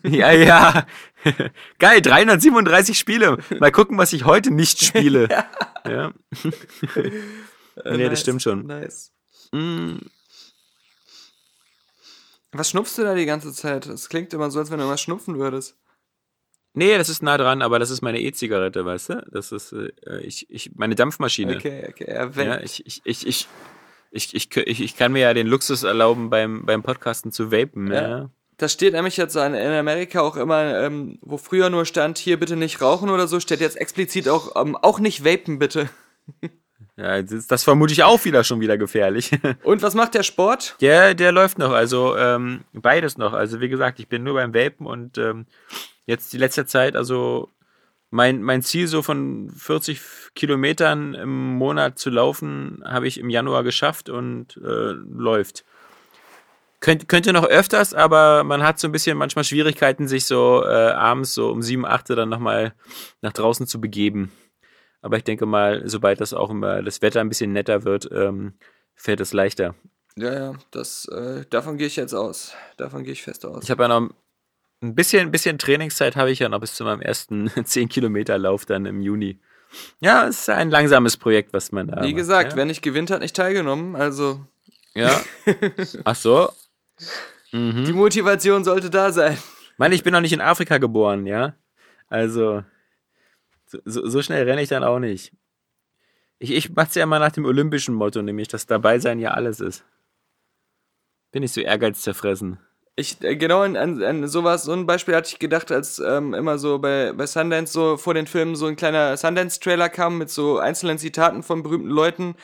Ja, 0.03 0.33
ja. 0.33 0.87
Geil, 1.79 2.01
337 2.03 2.99
Spiele. 2.99 3.39
Mal 3.61 3.71
gucken, 3.71 3.97
was 3.97 4.13
ich 4.13 4.25
heute 4.25 4.51
nicht 4.51 4.83
spiele. 4.83 5.29
ja. 5.87 6.13
nee, 7.85 8.09
das 8.09 8.21
stimmt 8.21 8.43
schon. 8.43 8.67
Nice. 8.67 9.13
Mm, 9.53 9.99
Was 12.51 12.71
schnupfst 12.71 12.97
du 12.99 13.03
da 13.03 13.15
die 13.15 13.27
ganze 13.27 13.53
Zeit? 13.53 13.87
Es 13.87 14.09
klingt 14.09 14.33
immer 14.35 14.51
so, 14.51 14.59
als 14.59 14.71
wenn 14.71 14.79
du 14.79 14.85
immer 14.85 14.99
schnupfen 14.99 15.39
würdest. 15.39 15.77
Nee, 16.77 16.99
das 16.99 17.09
ist 17.09 17.23
nah 17.23 17.39
dran, 17.39 17.63
aber 17.63 17.79
das 17.79 17.91
ist 17.91 18.03
meine 18.03 18.21
E-Zigarette, 18.21 18.85
weißt 18.85 19.09
du? 19.11 19.27
Das 19.31 19.53
ist 19.53 19.73
äh, 19.73 20.19
ich, 20.23 20.51
ich, 20.51 20.73
meine 20.75 20.97
Dampfmaschine. 20.97 21.57
Okay, 21.57 21.87
okay. 21.89 22.13
Ja, 22.13 22.35
wenn, 22.35 22.49
Ja, 22.49 22.61
ich, 22.61 22.85
ich, 22.85 23.01
ich, 23.05 23.27
ich, 23.27 23.49
ich, 24.11 24.35
ich, 24.35 24.57
ich, 24.57 24.81
ich 24.83 24.97
kann 24.97 25.13
mir 25.13 25.21
ja 25.21 25.35
den 25.35 25.47
Luxus 25.47 25.85
erlauben, 25.85 26.31
beim, 26.31 26.67
beim 26.67 26.83
Podcasten 26.83 27.31
zu 27.31 27.53
vapen. 27.53 27.93
Ja. 27.93 28.09
Ja. 28.09 28.31
Das 28.57 28.73
steht 28.73 28.93
nämlich 28.93 29.17
jetzt 29.17 29.37
in 29.37 29.55
Amerika 29.57 30.21
auch 30.21 30.37
immer, 30.37 30.81
ähm, 30.81 31.19
wo 31.23 31.39
früher 31.39 31.71
nur 31.71 31.87
stand, 31.87 32.19
hier 32.19 32.39
bitte 32.39 32.57
nicht 32.57 32.81
rauchen 32.81 33.11
oder 33.11 33.27
so, 33.27 33.41
steht 33.41 33.61
jetzt 33.61 33.77
explizit 33.77 34.29
auch, 34.29 34.55
ähm, 34.61 34.77
auch 34.77 35.01
nicht 35.01 35.25
vapen 35.25 35.59
bitte. 35.59 35.89
ja 36.97 37.23
das, 37.23 37.49
das 37.49 37.65
vermute 37.65 37.93
ich 37.93 38.05
auch 38.05 38.25
wieder 38.25 38.45
schon 38.45 38.61
wieder 38.61 38.79
gefährlich. 38.79 39.31
Und 39.65 39.83
was 39.83 39.95
macht 39.95 40.15
der 40.15 40.23
Sport? 40.23 40.77
Der, 40.81 41.15
der 41.15 41.33
läuft 41.33 41.59
noch, 41.59 41.73
also 41.73 42.17
ähm, 42.17 42.65
beides 42.73 43.19
noch. 43.19 43.33
Also 43.33 43.61
wie 43.61 43.69
gesagt, 43.69 43.99
ich 43.99 44.09
bin 44.09 44.23
nur 44.23 44.35
beim 44.35 44.55
Vapen 44.55 44.87
und 44.87 45.19
ähm, 45.19 45.47
jetzt 46.07 46.33
die 46.33 46.39
letzte 46.39 46.67
Zeit, 46.67 46.97
also 46.97 47.51
mein, 48.11 48.43
mein 48.43 48.63
Ziel 48.63 48.87
so 48.87 49.03
von 49.03 49.51
40 49.51 50.01
Kilometern 50.35 51.15
im 51.15 51.55
Monat 51.55 51.99
zu 51.99 52.11
laufen, 52.11 52.83
habe 52.85 53.09
ich 53.09 53.19
im 53.19 53.29
Januar 53.29 53.65
geschafft 53.65 54.09
und 54.09 54.57
äh, 54.59 54.93
läuft. 54.93 55.65
Könnt, 56.81 57.09
könnte 57.09 57.33
noch 57.33 57.45
öfters, 57.45 57.95
aber 57.95 58.45
man 58.45 58.63
hat 58.63 58.79
so 58.79 58.87
ein 58.87 58.93
bisschen 58.93 59.17
manchmal 59.17 59.45
Schwierigkeiten, 59.45 60.07
sich 60.07 60.27
so 60.27 60.63
äh, 60.65 60.91
abends 60.91 61.35
so 61.35 61.51
um 61.51 61.63
7, 61.63 61.87
8 61.87 62.11
dann 62.11 62.29
nochmal 62.29 62.75
nach 63.23 63.33
draußen 63.33 63.67
zu 63.67 63.81
begeben. 63.81 64.31
Aber 65.01 65.17
ich 65.17 65.25
denke 65.25 65.47
mal, 65.47 65.83
sobald 65.87 66.21
das 66.21 66.35
auch 66.35 66.51
immer 66.51 66.83
das 66.83 67.03
Wetter 67.03 67.21
ein 67.21 67.29
bisschen 67.29 67.53
netter 67.53 67.85
wird, 67.85 68.09
ähm, 68.13 68.55
fällt 68.95 69.21
es 69.21 69.33
leichter. 69.33 69.75
Ja, 70.17 70.33
ja, 70.33 70.53
das, 70.71 71.07
äh, 71.09 71.45
davon 71.51 71.79
gehe 71.79 71.89
ich 71.89 71.97
jetzt 71.97 72.15
aus. 72.15 72.55
Davon 72.77 73.03
gehe 73.03 73.13
ich 73.13 73.23
fest 73.23 73.45
aus. 73.45 73.65
Ich 73.65 73.71
habe 73.71 73.83
ja 73.83 73.89
noch 73.89 74.11
ein 74.85 74.95
bisschen, 74.95 75.23
ein 75.23 75.31
bisschen 75.31 75.59
Trainingszeit 75.59 76.17
habe 76.17 76.31
ich 76.31 76.39
ja 76.39 76.49
noch 76.49 76.61
bis 76.61 76.75
zu 76.75 76.85
meinem 76.85 77.01
ersten 77.01 77.51
10 77.65 77.89
Kilometer 77.89 78.39
Lauf 78.39 78.67
dann 78.67 78.87
im 78.87 79.01
Juni. 79.01 79.39
Ja, 80.01 80.29
es 80.29 80.41
ist 80.41 80.51
ein 80.51 80.71
langsames 80.71 81.17
Projekt, 81.17 81.53
was 81.53 81.73
man 81.73 81.89
da. 81.89 82.03
Wie 82.03 82.09
macht, 82.09 82.17
gesagt, 82.17 82.53
ja. 82.53 82.57
wer 82.57 82.65
nicht 82.65 82.83
gewinnt, 82.83 83.11
hat 83.11 83.21
nicht 83.21 83.35
teilgenommen. 83.35 83.97
Also 83.97 84.45
Ja. 84.95 85.21
Ach 86.05 86.15
so. 86.15 86.51
die 87.53 87.93
Motivation 87.93 88.65
sollte 88.65 88.91
da 88.91 89.13
sein. 89.13 89.39
Mann, 89.77 89.93
ich 89.93 90.05
bin 90.05 90.13
noch 90.13 90.21
nicht 90.21 90.33
in 90.33 90.41
Afrika 90.41 90.79
geboren, 90.79 91.27
ja. 91.27 91.55
Also, 92.09 92.63
so, 93.67 93.81
so, 93.85 94.23
schnell 94.23 94.45
renne 94.45 94.63
ich 94.63 94.69
dann 94.69 94.85
auch 94.85 94.99
nicht. 94.99 95.33
Ich, 96.39 96.51
ich 96.53 96.71
mach's 96.75 96.95
ja 96.95 97.03
immer 97.03 97.19
nach 97.19 97.33
dem 97.33 97.45
olympischen 97.45 97.95
Motto, 97.95 98.23
nämlich, 98.23 98.49
dass 98.49 98.67
dabei 98.67 98.99
sein 98.99 99.19
ja 99.19 99.33
alles 99.33 99.61
ist. 99.61 99.85
Bin 101.33 101.43
ich 101.43 101.53
so 101.53 101.61
ehrgeizzerfressen. 101.61 102.59
Ich, 102.97 103.21
äh, 103.23 103.37
genau 103.37 103.63
an, 103.63 103.77
an, 103.77 104.29
sowas, 104.29 104.65
so 104.65 104.73
ein 104.73 104.87
Beispiel 104.87 105.17
hatte 105.17 105.29
ich 105.29 105.39
gedacht, 105.41 105.73
als 105.73 105.99
ähm, 105.99 106.33
immer 106.33 106.59
so 106.59 106.79
bei, 106.79 107.13
bei 107.13 107.27
Sundance 107.27 107.73
so 107.73 107.97
vor 107.97 108.15
den 108.15 108.27
Filmen 108.27 108.55
so 108.55 108.67
ein 108.67 108.77
kleiner 108.77 109.17
Sundance-Trailer 109.17 109.89
kam 109.89 110.19
mit 110.19 110.31
so 110.31 110.59
einzelnen 110.59 110.99
Zitaten 110.99 111.43
von 111.43 111.63
berühmten 111.65 111.89
Leuten. 111.89 112.37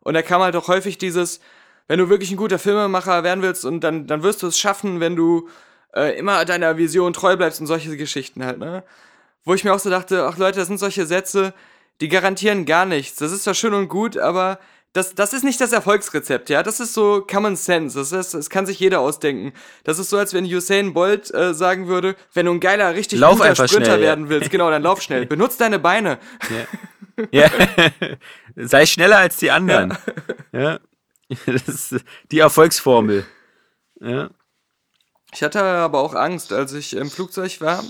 Und 0.00 0.14
da 0.14 0.22
kam 0.22 0.40
halt 0.42 0.54
auch 0.54 0.68
häufig 0.68 0.98
dieses, 0.98 1.40
wenn 1.88 1.98
du 1.98 2.08
wirklich 2.08 2.30
ein 2.30 2.36
guter 2.36 2.58
Filmemacher 2.60 3.24
werden 3.24 3.42
willst 3.42 3.64
und 3.64 3.80
dann, 3.82 4.06
dann 4.06 4.22
wirst 4.22 4.42
du 4.42 4.46
es 4.46 4.58
schaffen, 4.58 5.00
wenn 5.00 5.16
du 5.16 5.48
äh, 5.94 6.16
immer 6.18 6.44
deiner 6.44 6.76
Vision 6.76 7.12
treu 7.12 7.36
bleibst 7.36 7.60
und 7.60 7.66
solche 7.66 7.96
Geschichten 7.96 8.44
halt, 8.44 8.58
ne? 8.58 8.84
Wo 9.44 9.54
ich 9.54 9.64
mir 9.64 9.74
auch 9.74 9.78
so 9.78 9.90
dachte, 9.90 10.26
ach 10.26 10.36
Leute, 10.36 10.58
das 10.58 10.68
sind 10.68 10.78
solche 10.78 11.06
Sätze, 11.06 11.54
die 12.00 12.08
garantieren 12.08 12.66
gar 12.66 12.84
nichts. 12.86 13.16
Das 13.16 13.32
ist 13.32 13.44
zwar 13.44 13.54
schön 13.54 13.74
und 13.74 13.88
gut, 13.88 14.18
aber 14.18 14.58
das, 14.94 15.14
das 15.14 15.32
ist 15.32 15.44
nicht 15.44 15.60
das 15.60 15.72
Erfolgsrezept, 15.72 16.48
ja. 16.50 16.62
Das 16.62 16.80
ist 16.80 16.94
so 16.94 17.24
Common 17.28 17.56
Sense. 17.56 17.98
Das, 17.98 18.12
ist, 18.12 18.34
das 18.34 18.50
kann 18.50 18.66
sich 18.66 18.80
jeder 18.80 19.00
ausdenken. 19.00 19.52
Das 19.84 19.98
ist 19.98 20.10
so, 20.10 20.16
als 20.16 20.32
wenn 20.32 20.44
Usain 20.44 20.94
Bolt 20.94 21.32
äh, 21.32 21.54
sagen 21.54 21.88
würde, 21.88 22.16
wenn 22.32 22.46
du 22.46 22.52
ein 22.52 22.60
geiler, 22.60 22.94
richtig 22.94 23.18
Lauf 23.20 23.38
guter 23.38 23.54
Sprinter 23.54 23.84
schnell, 23.84 24.00
ja. 24.00 24.06
werden 24.06 24.28
willst, 24.28 24.50
genau, 24.50 24.70
dann 24.70 24.82
lauf 24.82 25.02
schnell. 25.02 25.26
Benutz 25.26 25.56
deine 25.56 25.78
Beine. 25.78 26.18
Ja. 27.30 27.50
Sei 28.56 28.86
schneller 28.86 29.18
als 29.18 29.36
die 29.36 29.50
anderen. 29.50 29.96
Ja. 30.52 30.80
Das 31.46 31.68
ist 31.68 31.96
die 32.30 32.38
Erfolgsformel. 32.38 33.26
Ja. 34.00 34.30
Ich 35.34 35.42
hatte 35.42 35.62
aber 35.62 36.00
auch 36.00 36.14
Angst, 36.14 36.52
als 36.52 36.72
ich 36.72 36.96
im 36.96 37.10
Flugzeug 37.10 37.60
war. 37.60 37.84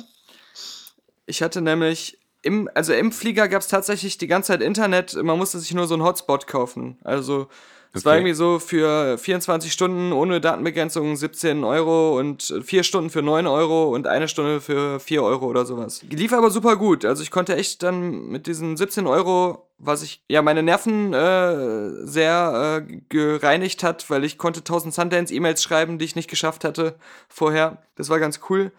Ich 1.26 1.42
hatte 1.42 1.60
nämlich 1.60 2.18
im, 2.48 2.68
also 2.74 2.92
im 2.94 3.12
Flieger 3.12 3.46
gab 3.46 3.60
es 3.60 3.68
tatsächlich 3.68 4.16
die 4.18 4.26
ganze 4.26 4.48
Zeit 4.48 4.62
Internet. 4.62 5.14
Man 5.22 5.38
musste 5.38 5.58
sich 5.58 5.74
nur 5.74 5.86
so 5.86 5.94
einen 5.94 6.02
Hotspot 6.02 6.46
kaufen. 6.46 6.96
Also 7.04 7.46
es 7.92 8.04
war 8.04 8.12
Okay. 8.12 8.20
irgendwie 8.20 8.34
so 8.34 8.58
für 8.58 9.16
24 9.18 9.72
Stunden 9.72 10.12
ohne 10.12 10.40
Datenbegrenzung 10.40 11.16
17 11.16 11.62
Euro 11.64 12.18
und 12.18 12.54
vier 12.64 12.82
Stunden 12.82 13.10
für 13.10 13.22
9 13.22 13.46
Euro 13.46 13.94
und 13.94 14.06
eine 14.06 14.28
Stunde 14.28 14.60
für 14.60 14.98
4 15.00 15.22
Euro 15.22 15.46
oder 15.46 15.64
sowas. 15.66 16.02
Lief 16.08 16.32
aber 16.32 16.50
super 16.50 16.76
gut. 16.76 17.04
Also 17.04 17.22
ich 17.22 17.30
konnte 17.30 17.54
echt 17.56 17.82
dann 17.82 18.28
mit 18.28 18.46
diesen 18.46 18.76
17 18.76 19.06
Euro, 19.06 19.66
was 19.78 20.02
ich, 20.02 20.22
ja, 20.28 20.42
meine 20.42 20.62
Nerven 20.62 21.12
äh, 21.14 22.06
sehr 22.06 22.86
äh, 22.86 23.00
gereinigt 23.08 23.82
hat, 23.82 24.08
weil 24.10 24.24
ich 24.24 24.38
konnte 24.38 24.60
1000 24.60 24.94
Sundance-E-Mails 24.94 25.62
schreiben, 25.62 25.98
die 25.98 26.04
ich 26.04 26.16
nicht 26.16 26.28
geschafft 26.30 26.64
hatte 26.64 26.94
vorher. 27.28 27.78
Das 27.96 28.08
war 28.10 28.18
ganz 28.18 28.40
cool. 28.50 28.70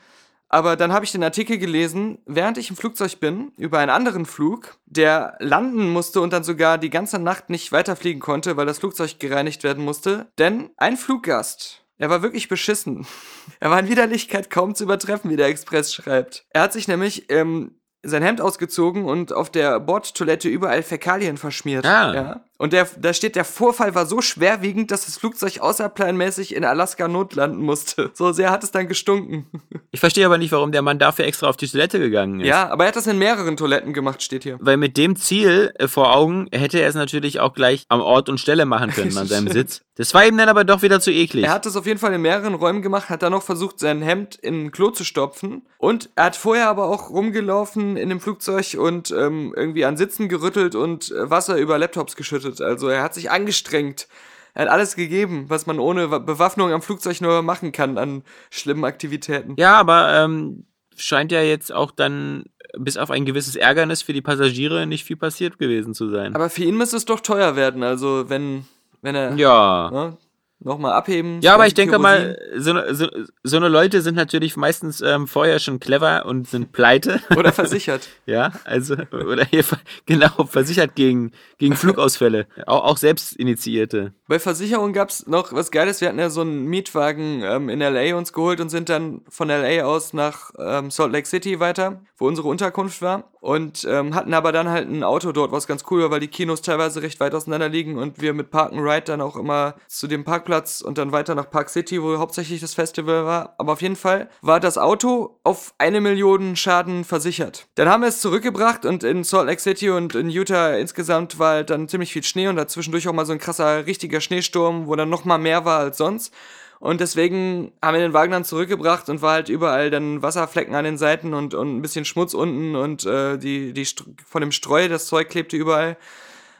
Aber 0.49 0.75
dann 0.75 0.91
habe 0.91 1.05
ich 1.05 1.11
den 1.11 1.23
Artikel 1.23 1.59
gelesen, 1.59 2.17
während 2.25 2.57
ich 2.57 2.71
im 2.71 2.75
Flugzeug 2.75 3.19
bin, 3.19 3.51
über 3.57 3.77
einen 3.77 3.91
anderen 3.91 4.25
Flug, 4.25 4.79
der 4.87 5.37
landen 5.39 5.89
musste 5.89 6.21
und 6.21 6.33
dann 6.33 6.43
sogar 6.43 6.79
die 6.79 6.89
ganze 6.89 7.19
Nacht 7.19 7.51
nicht 7.51 7.71
weiterfliegen 7.71 8.19
konnte, 8.19 8.57
weil 8.57 8.65
das 8.65 8.79
Flugzeug 8.79 9.19
gereinigt 9.19 9.63
werden 9.63 9.85
musste. 9.85 10.31
Denn 10.39 10.71
ein 10.77 10.97
Fluggast, 10.97 11.85
er 11.99 12.09
war 12.09 12.23
wirklich 12.23 12.49
beschissen. 12.49 13.05
Er 13.61 13.71
war 13.71 13.79
in 13.79 13.89
Widerlichkeit 13.89 14.49
kaum 14.49 14.73
zu 14.73 14.85
übertreffen, 14.85 15.29
wie 15.29 15.35
der 15.35 15.47
Express 15.47 15.93
schreibt. 15.93 16.45
Er 16.51 16.61
hat 16.61 16.71
sich 16.71 16.87
nämlich 16.87 17.29
ähm, 17.29 17.81
sein 18.03 18.23
Hemd 18.23 18.39
ausgezogen 18.39 19.03
und 19.03 19.33
auf 19.33 19.49
der 19.49 19.79
Bordtoilette 19.79 20.47
überall 20.47 20.83
Fäkalien 20.83 21.35
verschmiert. 21.35 21.85
Ah. 21.85 22.13
Ja. 22.13 22.45
Und 22.59 22.73
der, 22.73 22.89
da 22.99 23.13
steht, 23.13 23.37
der 23.37 23.45
Vorfall 23.45 23.95
war 23.95 24.05
so 24.05 24.19
schwerwiegend, 24.19 24.91
dass 24.91 25.05
das 25.05 25.15
Flugzeug 25.15 25.61
außerplanmäßig 25.61 26.53
in 26.53 26.65
Alaska 26.65 27.07
notlanden 27.07 27.61
musste. 27.61 28.11
So 28.13 28.33
sehr 28.33 28.51
hat 28.51 28.65
es 28.65 28.71
dann 28.71 28.87
gestunken. 28.87 29.47
Ich 29.91 29.99
verstehe 29.99 30.23
aber 30.27 30.37
nicht, 30.37 30.51
warum 30.51 30.71
der 30.71 30.83
Mann 30.83 30.99
dafür 30.99 31.25
extra 31.25 31.47
auf 31.47 31.57
die 31.57 31.67
Toilette 31.67 31.97
gegangen 31.99 32.41
ist. 32.41 32.47
Ja, 32.47 32.69
aber 32.69 32.83
er 32.83 32.89
hat 32.89 32.95
das 32.95 33.07
in 33.07 33.17
mehreren 33.17 33.57
Toiletten 33.57 33.91
gemacht, 33.91 34.21
steht 34.21 34.43
hier. 34.43 34.59
Weil 34.61 34.77
mit 34.77 34.97
dem 34.97 35.15
Ziel 35.15 35.73
äh, 35.79 35.87
vor 35.87 36.15
Augen 36.15 36.47
hätte 36.51 36.79
er 36.79 36.87
es 36.87 36.93
natürlich 36.93 37.39
auch 37.39 37.53
gleich 37.53 37.85
am 37.89 37.99
Ort 37.99 38.29
und 38.29 38.39
Stelle 38.39 38.67
machen 38.67 38.91
können, 38.91 39.17
an 39.17 39.25
seinem 39.25 39.47
Sitz. 39.51 39.81
Das 39.95 40.13
war 40.13 40.25
ihm 40.25 40.37
dann 40.37 40.47
aber 40.47 40.63
doch 40.63 40.83
wieder 40.83 41.01
zu 41.01 41.11
eklig. 41.11 41.43
Er 41.43 41.51
hat 41.51 41.65
das 41.65 41.75
auf 41.75 41.85
jeden 41.85 41.99
Fall 41.99 42.13
in 42.13 42.21
mehreren 42.21 42.53
Räumen 42.53 42.81
gemacht, 42.81 43.09
hat 43.09 43.23
dann 43.23 43.33
noch 43.33 43.43
versucht, 43.43 43.79
sein 43.79 44.01
Hemd 44.01 44.35
in 44.35 44.67
ein 44.67 44.71
Klo 44.71 44.91
zu 44.91 45.03
stopfen. 45.03 45.63
Und 45.77 46.09
er 46.15 46.25
hat 46.25 46.35
vorher 46.35 46.69
aber 46.69 46.85
auch 46.85 47.09
rumgelaufen 47.09 47.97
in 47.97 48.07
dem 48.07 48.21
Flugzeug 48.21 48.77
und 48.79 49.11
ähm, 49.11 49.53
irgendwie 49.57 49.83
an 49.83 49.97
Sitzen 49.97 50.29
gerüttelt 50.29 50.75
und 50.75 51.11
äh, 51.11 51.29
Wasser 51.29 51.57
über 51.57 51.77
Laptops 51.77 52.15
geschüttet. 52.15 52.48
Also 52.61 52.87
er 52.89 53.03
hat 53.03 53.13
sich 53.13 53.31
angestrengt. 53.31 54.07
Er 54.53 54.63
hat 54.63 54.71
alles 54.71 54.95
gegeben, 54.95 55.45
was 55.47 55.65
man 55.67 55.79
ohne 55.79 56.11
Wa- 56.11 56.19
Bewaffnung 56.19 56.73
am 56.73 56.81
Flugzeug 56.81 57.21
nur 57.21 57.41
machen 57.41 57.71
kann 57.71 57.97
an 57.97 58.23
schlimmen 58.49 58.83
Aktivitäten. 58.83 59.55
Ja, 59.57 59.75
aber 59.79 60.13
ähm, 60.23 60.65
scheint 60.97 61.31
ja 61.31 61.41
jetzt 61.41 61.71
auch 61.71 61.91
dann 61.91 62.45
bis 62.77 62.97
auf 62.97 63.09
ein 63.11 63.25
gewisses 63.25 63.55
Ärgernis 63.55 64.01
für 64.01 64.13
die 64.13 64.21
Passagiere 64.21 64.85
nicht 64.85 65.03
viel 65.05 65.15
passiert 65.17 65.59
gewesen 65.59 65.93
zu 65.93 66.09
sein. 66.09 66.35
Aber 66.35 66.49
für 66.49 66.63
ihn 66.63 66.77
müsste 66.77 66.97
es 66.97 67.05
doch 67.05 67.19
teuer 67.19 67.55
werden, 67.55 67.83
also 67.83 68.29
wenn, 68.29 68.65
wenn 69.01 69.15
er 69.15 69.35
ja. 69.35 69.89
ne, 69.91 70.17
nochmal 70.59 70.93
abheben. 70.93 71.39
Ja, 71.41 71.53
aber 71.53 71.67
ich 71.67 71.75
20 71.75 71.91
denke 71.91 72.01
Kerosin. 72.03 72.27
mal, 72.27 72.39
so, 72.57 72.73
ne- 72.73 72.95
so, 72.95 73.07
so 73.43 73.57
eine 73.57 73.69
Leute 73.69 74.01
sind 74.01 74.15
natürlich 74.15 74.57
meistens 74.57 75.01
ähm, 75.01 75.27
vorher 75.27 75.59
schon 75.59 75.79
clever 75.79 76.25
und 76.25 76.47
sind 76.47 76.71
pleite. 76.71 77.21
Oder 77.37 77.51
versichert. 77.53 78.09
ja, 78.25 78.51
also, 78.65 78.95
oder 79.11 79.45
hier, 79.45 79.63
genau, 80.05 80.45
versichert 80.45 80.95
gegen, 80.95 81.31
gegen 81.57 81.75
Flugausfälle. 81.75 82.47
Auch, 82.65 82.83
auch 82.83 82.97
selbst 82.97 83.33
initiierte. 83.37 84.13
Bei 84.27 84.37
Versicherung 84.39 84.93
gab's 84.93 85.25
noch 85.27 85.53
was 85.53 85.71
Geiles. 85.71 86.01
Wir 86.01 86.09
hatten 86.09 86.19
ja 86.19 86.29
so 86.29 86.41
einen 86.41 86.65
Mietwagen 86.65 87.41
ähm, 87.43 87.69
in 87.69 87.79
LA 87.79 88.15
uns 88.15 88.33
geholt 88.33 88.59
und 88.59 88.69
sind 88.69 88.89
dann 88.89 89.21
von 89.29 89.47
LA 89.47 89.83
aus 89.83 90.13
nach 90.13 90.51
ähm, 90.59 90.91
Salt 90.91 91.11
Lake 91.13 91.27
City 91.27 91.59
weiter, 91.59 92.01
wo 92.17 92.27
unsere 92.27 92.47
Unterkunft 92.47 93.01
war. 93.01 93.31
Und 93.41 93.87
ähm, 93.89 94.15
hatten 94.15 94.33
aber 94.33 94.51
dann 94.51 94.67
halt 94.67 94.89
ein 94.89 95.01
Auto 95.01 95.31
dort, 95.31 95.53
was 95.53 95.65
ganz 95.65 95.85
cool 95.89 96.01
war, 96.01 96.11
weil 96.11 96.19
die 96.19 96.27
Kinos 96.27 96.61
teilweise 96.61 97.01
recht 97.01 97.21
weit 97.21 97.33
auseinander 97.33 97.69
liegen 97.69 97.97
und 97.97 98.19
wir 98.21 98.33
mit 98.33 98.51
Park 98.51 98.73
and 98.73 98.81
Ride 98.81 99.03
dann 99.05 99.21
auch 99.21 99.37
immer 99.37 99.75
zu 99.87 100.07
dem 100.07 100.25
Parkplatz 100.25 100.48
und 100.81 100.97
dann 100.97 101.11
weiter 101.11 101.35
nach 101.35 101.49
Park 101.49 101.69
City, 101.69 102.01
wo 102.01 102.17
hauptsächlich 102.17 102.61
das 102.61 102.73
Festival 102.73 103.25
war. 103.25 103.55
Aber 103.57 103.73
auf 103.73 103.81
jeden 103.81 103.95
Fall 103.95 104.29
war 104.41 104.59
das 104.59 104.77
Auto 104.77 105.39
auf 105.43 105.73
eine 105.77 106.01
Million 106.01 106.55
Schaden 106.55 107.03
versichert. 107.03 107.67
Dann 107.75 107.89
haben 107.89 108.01
wir 108.01 108.09
es 108.09 108.21
zurückgebracht 108.21 108.85
und 108.85 109.03
in 109.03 109.23
Salt 109.23 109.47
Lake 109.47 109.61
City 109.61 109.89
und 109.89 110.15
in 110.15 110.29
Utah 110.29 110.75
insgesamt 110.75 111.39
war 111.39 111.53
halt 111.53 111.69
dann 111.69 111.87
ziemlich 111.87 112.13
viel 112.13 112.23
Schnee 112.23 112.47
und 112.47 112.55
dazwischendurch 112.55 113.07
auch 113.07 113.13
mal 113.13 113.25
so 113.25 113.33
ein 113.33 113.39
krasser, 113.39 113.85
richtiger 113.85 114.21
Schneesturm, 114.21 114.87
wo 114.87 114.95
dann 114.95 115.09
noch 115.09 115.25
mal 115.25 115.37
mehr 115.37 115.65
war 115.65 115.79
als 115.79 115.97
sonst. 115.97 116.33
Und 116.79 117.01
deswegen 117.01 117.73
haben 117.81 117.95
wir 117.95 118.01
den 118.01 118.13
Wagen 118.13 118.31
dann 118.31 118.45
zurückgebracht 118.45 119.09
und 119.09 119.21
war 119.21 119.33
halt 119.33 119.49
überall 119.49 119.89
dann 119.89 120.21
Wasserflecken 120.21 120.75
an 120.75 120.85
den 120.85 120.97
Seiten 120.97 121.33
und, 121.33 121.53
und 121.53 121.77
ein 121.77 121.81
bisschen 121.81 122.05
Schmutz 122.05 122.33
unten 122.33 122.75
und 122.75 123.05
äh, 123.05 123.37
die, 123.37 123.73
die 123.73 123.85
von 124.25 124.39
dem 124.39 124.53
Streu, 124.53 124.87
das 124.87 125.07
Zeug 125.07 125.29
klebte 125.29 125.57
überall. 125.57 125.97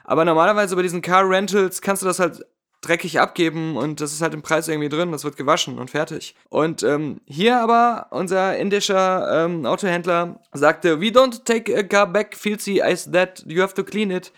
Aber 0.03 0.25
normalerweise 0.25 0.75
bei 0.75 0.81
diesen 0.81 1.01
Car 1.01 1.29
Rentals 1.29 1.81
kannst 1.81 2.01
du 2.01 2.07
das 2.07 2.19
halt 2.19 2.45
dreckig 2.81 3.19
abgeben 3.19 3.75
und 3.75 4.01
das 4.01 4.13
ist 4.13 4.21
halt 4.21 4.33
im 4.33 4.41
Preis 4.41 4.67
irgendwie 4.67 4.89
drin, 4.89 5.11
das 5.11 5.23
wird 5.23 5.35
gewaschen 5.35 5.77
und 5.79 5.89
fertig. 5.89 6.35
Und 6.49 6.83
ähm, 6.83 7.21
hier 7.25 7.59
aber 7.59 8.07
unser 8.11 8.57
indischer 8.57 9.45
ähm, 9.45 9.65
Autohändler 9.65 10.39
sagte, 10.53 11.01
we 11.01 11.07
don't 11.07 11.43
take 11.43 11.77
a 11.77 11.83
car 11.83 12.07
back, 12.07 12.35
filthy 12.35 12.81
as 12.81 13.11
that, 13.11 13.43
you 13.45 13.61
have 13.61 13.73
to 13.73 13.83
clean 13.83 14.11
it. 14.11 14.31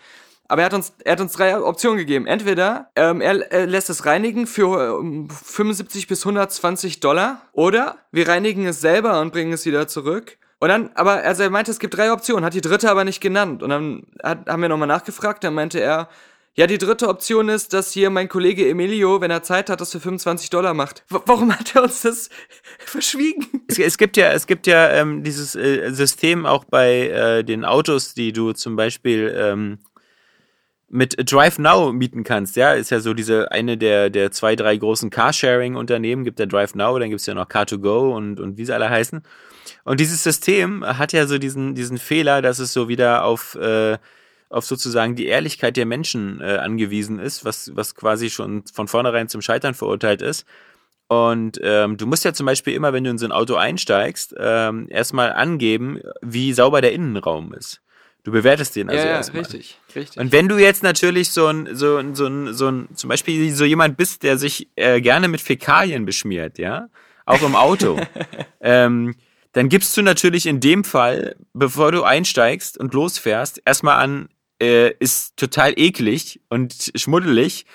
Aber 0.48 0.62
er 0.62 0.66
hat 0.66 0.74
uns, 0.74 0.92
er 1.04 1.12
hat 1.12 1.20
uns 1.20 1.32
drei 1.32 1.58
Optionen 1.58 1.96
gegeben. 1.96 2.26
Entweder 2.26 2.90
ähm, 2.94 3.22
er, 3.22 3.50
er 3.50 3.66
lässt 3.66 3.88
es 3.88 4.04
reinigen 4.04 4.46
für 4.46 4.98
ähm, 5.00 5.30
75 5.30 6.08
bis 6.08 6.26
120 6.26 7.00
Dollar 7.00 7.40
oder 7.52 7.96
wir 8.10 8.28
reinigen 8.28 8.66
es 8.66 8.80
selber 8.80 9.20
und 9.20 9.32
bringen 9.32 9.52
es 9.52 9.64
wieder 9.64 9.88
zurück. 9.88 10.36
Und 10.58 10.68
dann, 10.68 10.90
aber 10.94 11.22
also 11.22 11.42
er 11.42 11.50
meinte, 11.50 11.70
es 11.70 11.78
gibt 11.78 11.96
drei 11.96 12.12
Optionen, 12.12 12.44
hat 12.44 12.54
die 12.54 12.60
dritte 12.60 12.90
aber 12.90 13.04
nicht 13.04 13.20
genannt. 13.20 13.62
Und 13.62 13.70
dann 13.70 14.06
hat, 14.22 14.46
haben 14.46 14.62
wir 14.62 14.68
nochmal 14.68 14.88
nachgefragt, 14.88 15.42
dann 15.42 15.54
meinte 15.54 15.80
er, 15.80 16.08
ja, 16.54 16.66
die 16.66 16.76
dritte 16.76 17.08
Option 17.08 17.48
ist, 17.48 17.72
dass 17.72 17.92
hier 17.92 18.10
mein 18.10 18.28
Kollege 18.28 18.68
Emilio, 18.68 19.22
wenn 19.22 19.30
er 19.30 19.42
Zeit 19.42 19.70
hat, 19.70 19.80
das 19.80 19.92
für 19.92 20.00
25 20.00 20.50
Dollar 20.50 20.74
macht. 20.74 21.02
W 21.08 21.18
warum 21.24 21.50
hat 21.58 21.74
er 21.74 21.84
uns 21.84 22.02
das 22.02 22.28
verschwiegen? 22.78 23.46
Es, 23.68 23.78
es 23.78 23.96
gibt 23.96 24.18
ja, 24.18 24.32
es 24.32 24.46
gibt 24.46 24.66
ja 24.66 24.90
ähm, 24.90 25.22
dieses 25.24 25.54
äh, 25.54 25.90
System 25.92 26.44
auch 26.44 26.64
bei 26.64 27.08
äh, 27.08 27.42
den 27.42 27.64
Autos, 27.64 28.12
die 28.12 28.32
du 28.32 28.52
zum 28.52 28.76
Beispiel 28.76 29.34
ähm, 29.34 29.78
mit 30.90 31.16
Drive 31.32 31.58
Now 31.58 31.90
mieten 31.90 32.22
kannst. 32.22 32.54
Ja, 32.56 32.74
ist 32.74 32.90
ja 32.90 33.00
so 33.00 33.14
diese 33.14 33.50
eine 33.50 33.78
der 33.78 34.10
der 34.10 34.30
zwei 34.30 34.54
drei 34.54 34.76
großen 34.76 35.08
Carsharing-Unternehmen 35.08 36.22
gibt 36.22 36.38
der 36.38 36.48
Drive 36.48 36.74
Now, 36.74 36.98
dann 36.98 37.08
gibt's 37.08 37.24
ja 37.24 37.32
noch 37.32 37.48
Car2Go 37.48 38.14
und 38.14 38.38
und 38.38 38.58
wie 38.58 38.66
sie 38.66 38.74
alle 38.74 38.90
heißen. 38.90 39.22
Und 39.84 40.00
dieses 40.00 40.22
System 40.22 40.84
hat 40.84 41.14
ja 41.14 41.26
so 41.26 41.38
diesen 41.38 41.74
diesen 41.74 41.96
Fehler, 41.96 42.42
dass 42.42 42.58
es 42.58 42.74
so 42.74 42.88
wieder 42.88 43.24
auf 43.24 43.54
äh, 43.54 43.96
auf 44.52 44.64
sozusagen 44.66 45.16
die 45.16 45.26
Ehrlichkeit 45.26 45.76
der 45.76 45.86
Menschen 45.86 46.40
äh, 46.40 46.58
angewiesen 46.58 47.18
ist, 47.18 47.44
was, 47.44 47.74
was 47.74 47.94
quasi 47.94 48.30
schon 48.30 48.64
von 48.72 48.86
vornherein 48.86 49.28
zum 49.28 49.40
Scheitern 49.40 49.74
verurteilt 49.74 50.22
ist. 50.22 50.44
Und 51.08 51.58
ähm, 51.62 51.96
du 51.96 52.06
musst 52.06 52.24
ja 52.24 52.32
zum 52.32 52.46
Beispiel 52.46 52.74
immer, 52.74 52.92
wenn 52.92 53.04
du 53.04 53.10
in 53.10 53.18
so 53.18 53.26
ein 53.26 53.32
Auto 53.32 53.54
einsteigst, 53.54 54.34
ähm, 54.38 54.86
erstmal 54.90 55.32
angeben, 55.32 56.00
wie 56.20 56.52
sauber 56.52 56.80
der 56.80 56.92
Innenraum 56.92 57.52
ist. 57.54 57.80
Du 58.24 58.30
bewertest 58.30 58.76
den 58.76 58.88
also 58.88 59.00
ja, 59.00 59.10
ja, 59.10 59.16
erstmal. 59.16 59.42
richtig, 59.42 59.78
richtig. 59.96 60.20
Und 60.20 60.32
wenn 60.32 60.48
du 60.48 60.56
jetzt 60.56 60.82
natürlich 60.82 61.30
so 61.30 61.46
ein, 61.46 61.68
so 61.74 61.96
ein, 61.96 62.14
so 62.14 62.26
ein, 62.26 62.54
so 62.54 62.68
ein, 62.68 62.88
zum 62.94 63.08
Beispiel 63.08 63.52
so 63.52 63.64
jemand 63.64 63.96
bist, 63.96 64.22
der 64.22 64.38
sich 64.38 64.68
äh, 64.76 65.00
gerne 65.00 65.28
mit 65.28 65.40
Fäkalien 65.40 66.04
beschmiert, 66.04 66.58
ja, 66.58 66.88
auch 67.26 67.42
im 67.42 67.56
Auto, 67.56 68.00
ähm, 68.60 69.14
dann 69.52 69.68
gibst 69.68 69.96
du 69.96 70.02
natürlich 70.02 70.46
in 70.46 70.60
dem 70.60 70.84
Fall, 70.84 71.36
bevor 71.52 71.92
du 71.92 72.04
einsteigst 72.04 72.78
und 72.78 72.94
losfährst, 72.94 73.60
erstmal 73.64 73.96
an, 73.96 74.28
äh, 74.62 74.94
ist 75.00 75.36
total 75.36 75.74
eklig 75.76 76.40
und 76.48 76.92
schmuddelig, 76.94 77.66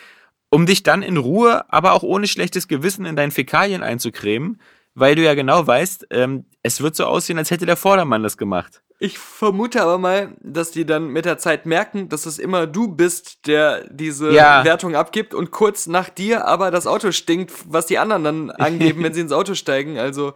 um 0.50 0.66
dich 0.66 0.84
dann 0.84 1.04
in 1.04 1.18
Ruhe, 1.18 1.66
aber 1.72 1.92
auch 1.92 2.04
ohne 2.04 2.28
schlechtes 2.28 2.70
Gewissen 2.70 3.06
in 3.06 3.18
deinen 3.18 3.32
Fäkalien 3.32 3.84
einzucremen, 3.84 4.62
weil 4.96 5.16
du 5.16 5.22
ja 5.22 5.34
genau 5.34 5.68
weißt, 5.68 6.08
ähm, 6.12 6.46
es 6.64 6.82
wird 6.82 6.96
so 6.96 7.06
aussehen, 7.06 7.38
als 7.38 7.52
hätte 7.52 7.66
der 7.66 7.76
Vordermann 7.76 8.24
das 8.24 8.38
gemacht. 8.38 8.82
Ich 9.00 9.20
vermute 9.20 9.84
aber 9.84 10.00
mal, 10.00 10.36
dass 10.42 10.72
die 10.72 10.86
dann 10.86 11.10
mit 11.10 11.26
der 11.26 11.38
Zeit 11.38 11.68
merken, 11.68 12.10
dass 12.10 12.26
es 12.26 12.40
immer 12.40 12.66
du 12.66 12.88
bist, 12.88 13.46
der 13.46 13.84
diese 13.92 14.32
Ja. 14.32 14.64
Wertung 14.64 14.96
abgibt 14.96 15.36
und 15.36 15.52
kurz 15.52 15.86
nach 15.86 16.10
dir 16.10 16.46
aber 16.46 16.72
das 16.72 16.88
Auto 16.88 17.12
stinkt, 17.12 17.52
was 17.68 17.86
die 17.86 18.00
anderen 18.00 18.24
dann 18.24 18.50
angeben, 18.68 19.04
wenn 19.04 19.14
sie 19.14 19.22
ins 19.22 19.34
Auto 19.34 19.54
steigen. 19.54 20.00
Also 20.00 20.34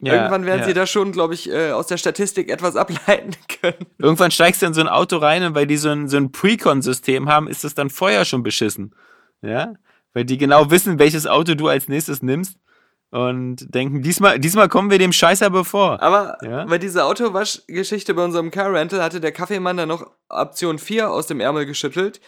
Ja, 0.00 0.14
irgendwann 0.14 0.44
werden 0.44 0.60
ja. 0.60 0.66
sie 0.66 0.74
da 0.74 0.86
schon, 0.86 1.12
glaube 1.12 1.34
ich, 1.34 1.50
äh, 1.50 1.70
aus 1.72 1.86
der 1.86 1.96
Statistik 1.96 2.50
etwas 2.50 2.76
ableiten 2.76 3.30
können. 3.60 3.86
Irgendwann 3.98 4.30
steigst 4.30 4.60
du 4.62 4.66
in 4.66 4.74
so 4.74 4.80
ein 4.82 4.88
Auto 4.88 5.16
rein 5.16 5.42
und 5.42 5.54
weil 5.54 5.66
die 5.66 5.78
so 5.78 5.88
ein, 5.88 6.08
so 6.08 6.16
ein 6.18 6.32
Precon-System 6.32 7.28
haben, 7.28 7.48
ist 7.48 7.64
das 7.64 7.74
dann 7.74 7.88
vorher 7.88 8.24
schon 8.26 8.42
beschissen. 8.42 8.94
Ja? 9.40 9.74
Weil 10.12 10.24
die 10.24 10.36
genau 10.38 10.70
wissen, 10.70 10.98
welches 10.98 11.26
Auto 11.26 11.54
du 11.54 11.68
als 11.68 11.88
nächstes 11.88 12.22
nimmst 12.22 12.58
und 13.10 13.74
denken, 13.74 14.02
diesmal, 14.02 14.38
diesmal 14.38 14.68
kommen 14.68 14.90
wir 14.90 14.98
dem 14.98 15.12
Scheißer 15.12 15.48
bevor. 15.48 16.02
Aber 16.02 16.36
Ja. 16.42 16.64
bei 16.66 16.76
dieser 16.78 17.06
Autowaschgeschichte 17.06 18.12
bei 18.14 18.24
unserem 18.24 18.50
Car 18.50 18.72
Rental 18.72 19.02
hatte 19.02 19.20
der 19.20 19.32
Kaffeemann 19.32 19.76
dann 19.78 19.88
noch 19.88 20.10
Option 20.28 20.78
4 20.78 21.10
aus 21.10 21.26
dem 21.26 21.40
Ärmel 21.40 21.64
geschüttelt. 21.66 22.20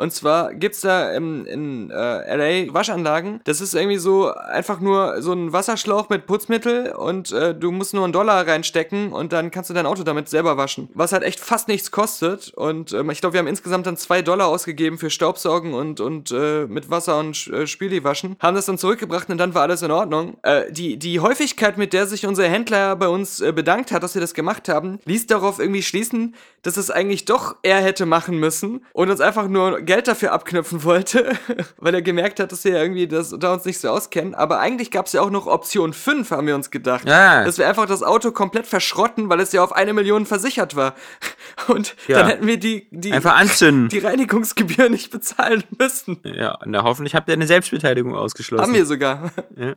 Und 0.00 0.14
zwar 0.14 0.54
gibt's 0.54 0.80
da 0.80 1.12
im, 1.12 1.44
in 1.44 1.90
äh, 1.90 2.64
LA 2.64 2.72
Waschanlagen. 2.72 3.42
Das 3.44 3.60
ist 3.60 3.74
irgendwie 3.74 3.98
so 3.98 4.32
einfach 4.32 4.80
nur 4.80 5.20
so 5.20 5.34
ein 5.34 5.52
Wasserschlauch 5.52 6.08
mit 6.08 6.24
Putzmittel 6.24 6.92
und 6.92 7.32
äh, 7.32 7.54
du 7.54 7.70
musst 7.70 7.92
nur 7.92 8.04
einen 8.04 8.14
Dollar 8.14 8.46
reinstecken 8.46 9.12
und 9.12 9.34
dann 9.34 9.50
kannst 9.50 9.68
du 9.68 9.74
dein 9.74 9.84
Auto 9.84 10.02
damit 10.02 10.30
selber 10.30 10.56
waschen. 10.56 10.88
Was 10.94 11.12
halt 11.12 11.22
echt 11.22 11.38
fast 11.38 11.68
nichts 11.68 11.90
kostet. 11.90 12.48
Und 12.54 12.94
ähm, 12.94 13.10
ich 13.10 13.20
glaube, 13.20 13.34
wir 13.34 13.40
haben 13.40 13.46
insgesamt 13.46 13.86
dann 13.86 13.98
zwei 13.98 14.22
Dollar 14.22 14.46
ausgegeben 14.46 14.96
für 14.96 15.10
Staubsaugen 15.10 15.74
und, 15.74 16.00
und 16.00 16.32
äh, 16.32 16.64
mit 16.64 16.88
Wasser 16.88 17.18
und 17.18 17.48
äh, 17.48 17.66
Spüli 17.66 18.02
waschen. 18.02 18.36
Haben 18.40 18.54
das 18.54 18.64
dann 18.64 18.78
zurückgebracht 18.78 19.28
und 19.28 19.36
dann 19.36 19.52
war 19.52 19.62
alles 19.64 19.82
in 19.82 19.90
Ordnung. 19.90 20.38
Äh, 20.44 20.72
die, 20.72 20.98
die 20.98 21.20
Häufigkeit, 21.20 21.76
mit 21.76 21.92
der 21.92 22.06
sich 22.06 22.26
unser 22.26 22.48
Händler 22.48 22.96
bei 22.96 23.08
uns 23.08 23.42
äh, 23.42 23.52
bedankt 23.52 23.92
hat, 23.92 24.02
dass 24.02 24.14
wir 24.14 24.22
das 24.22 24.32
gemacht 24.32 24.70
haben, 24.70 24.98
ließ 25.04 25.26
darauf 25.26 25.58
irgendwie 25.58 25.82
schließen, 25.82 26.34
dass 26.62 26.78
es 26.78 26.90
eigentlich 26.90 27.26
doch 27.26 27.56
er 27.62 27.82
hätte 27.82 28.06
machen 28.06 28.38
müssen 28.38 28.82
und 28.94 29.10
uns 29.10 29.20
einfach 29.20 29.46
nur 29.46 29.82
Geld 29.90 30.06
dafür 30.06 30.30
abknüpfen 30.30 30.84
wollte, 30.84 31.32
weil 31.78 31.92
er 31.92 32.00
gemerkt 32.00 32.38
hat, 32.38 32.52
dass 32.52 32.62
wir 32.62 32.80
irgendwie 32.80 33.08
das, 33.08 33.34
da 33.36 33.52
uns 33.54 33.64
nicht 33.64 33.80
so 33.80 33.88
auskennen. 33.88 34.36
Aber 34.36 34.60
eigentlich 34.60 34.92
gab 34.92 35.06
es 35.06 35.14
ja 35.14 35.20
auch 35.20 35.30
noch 35.30 35.48
Option 35.48 35.92
5, 35.92 36.30
haben 36.30 36.46
wir 36.46 36.54
uns 36.54 36.70
gedacht. 36.70 37.10
Ah. 37.10 37.42
Dass 37.42 37.58
wir 37.58 37.66
einfach 37.68 37.86
das 37.86 38.04
Auto 38.04 38.30
komplett 38.30 38.68
verschrotten, 38.68 39.28
weil 39.28 39.40
es 39.40 39.50
ja 39.50 39.64
auf 39.64 39.72
eine 39.72 39.92
Million 39.92 40.26
versichert 40.26 40.76
war. 40.76 40.94
Und 41.66 41.96
Ja. 42.06 42.20
dann 42.20 42.28
hätten 42.28 42.46
wir 42.46 42.56
die, 42.56 42.86
die, 42.92 43.12
Einfach 43.12 43.36
anzünden. 43.36 43.88
die 43.90 43.98
Reinigungsgebühr 43.98 44.88
nicht 44.90 45.10
bezahlen 45.10 45.64
müssen. 45.76 46.20
Ja, 46.22 46.56
na 46.66 46.84
hoffentlich 46.84 47.16
habt 47.16 47.28
ihr 47.28 47.32
eine 47.34 47.48
Selbstbeteiligung 47.48 48.14
ausgeschlossen. 48.14 48.62
Haben 48.62 48.74
wir 48.74 48.86
sogar. 48.86 49.32
Ja. 49.56 49.74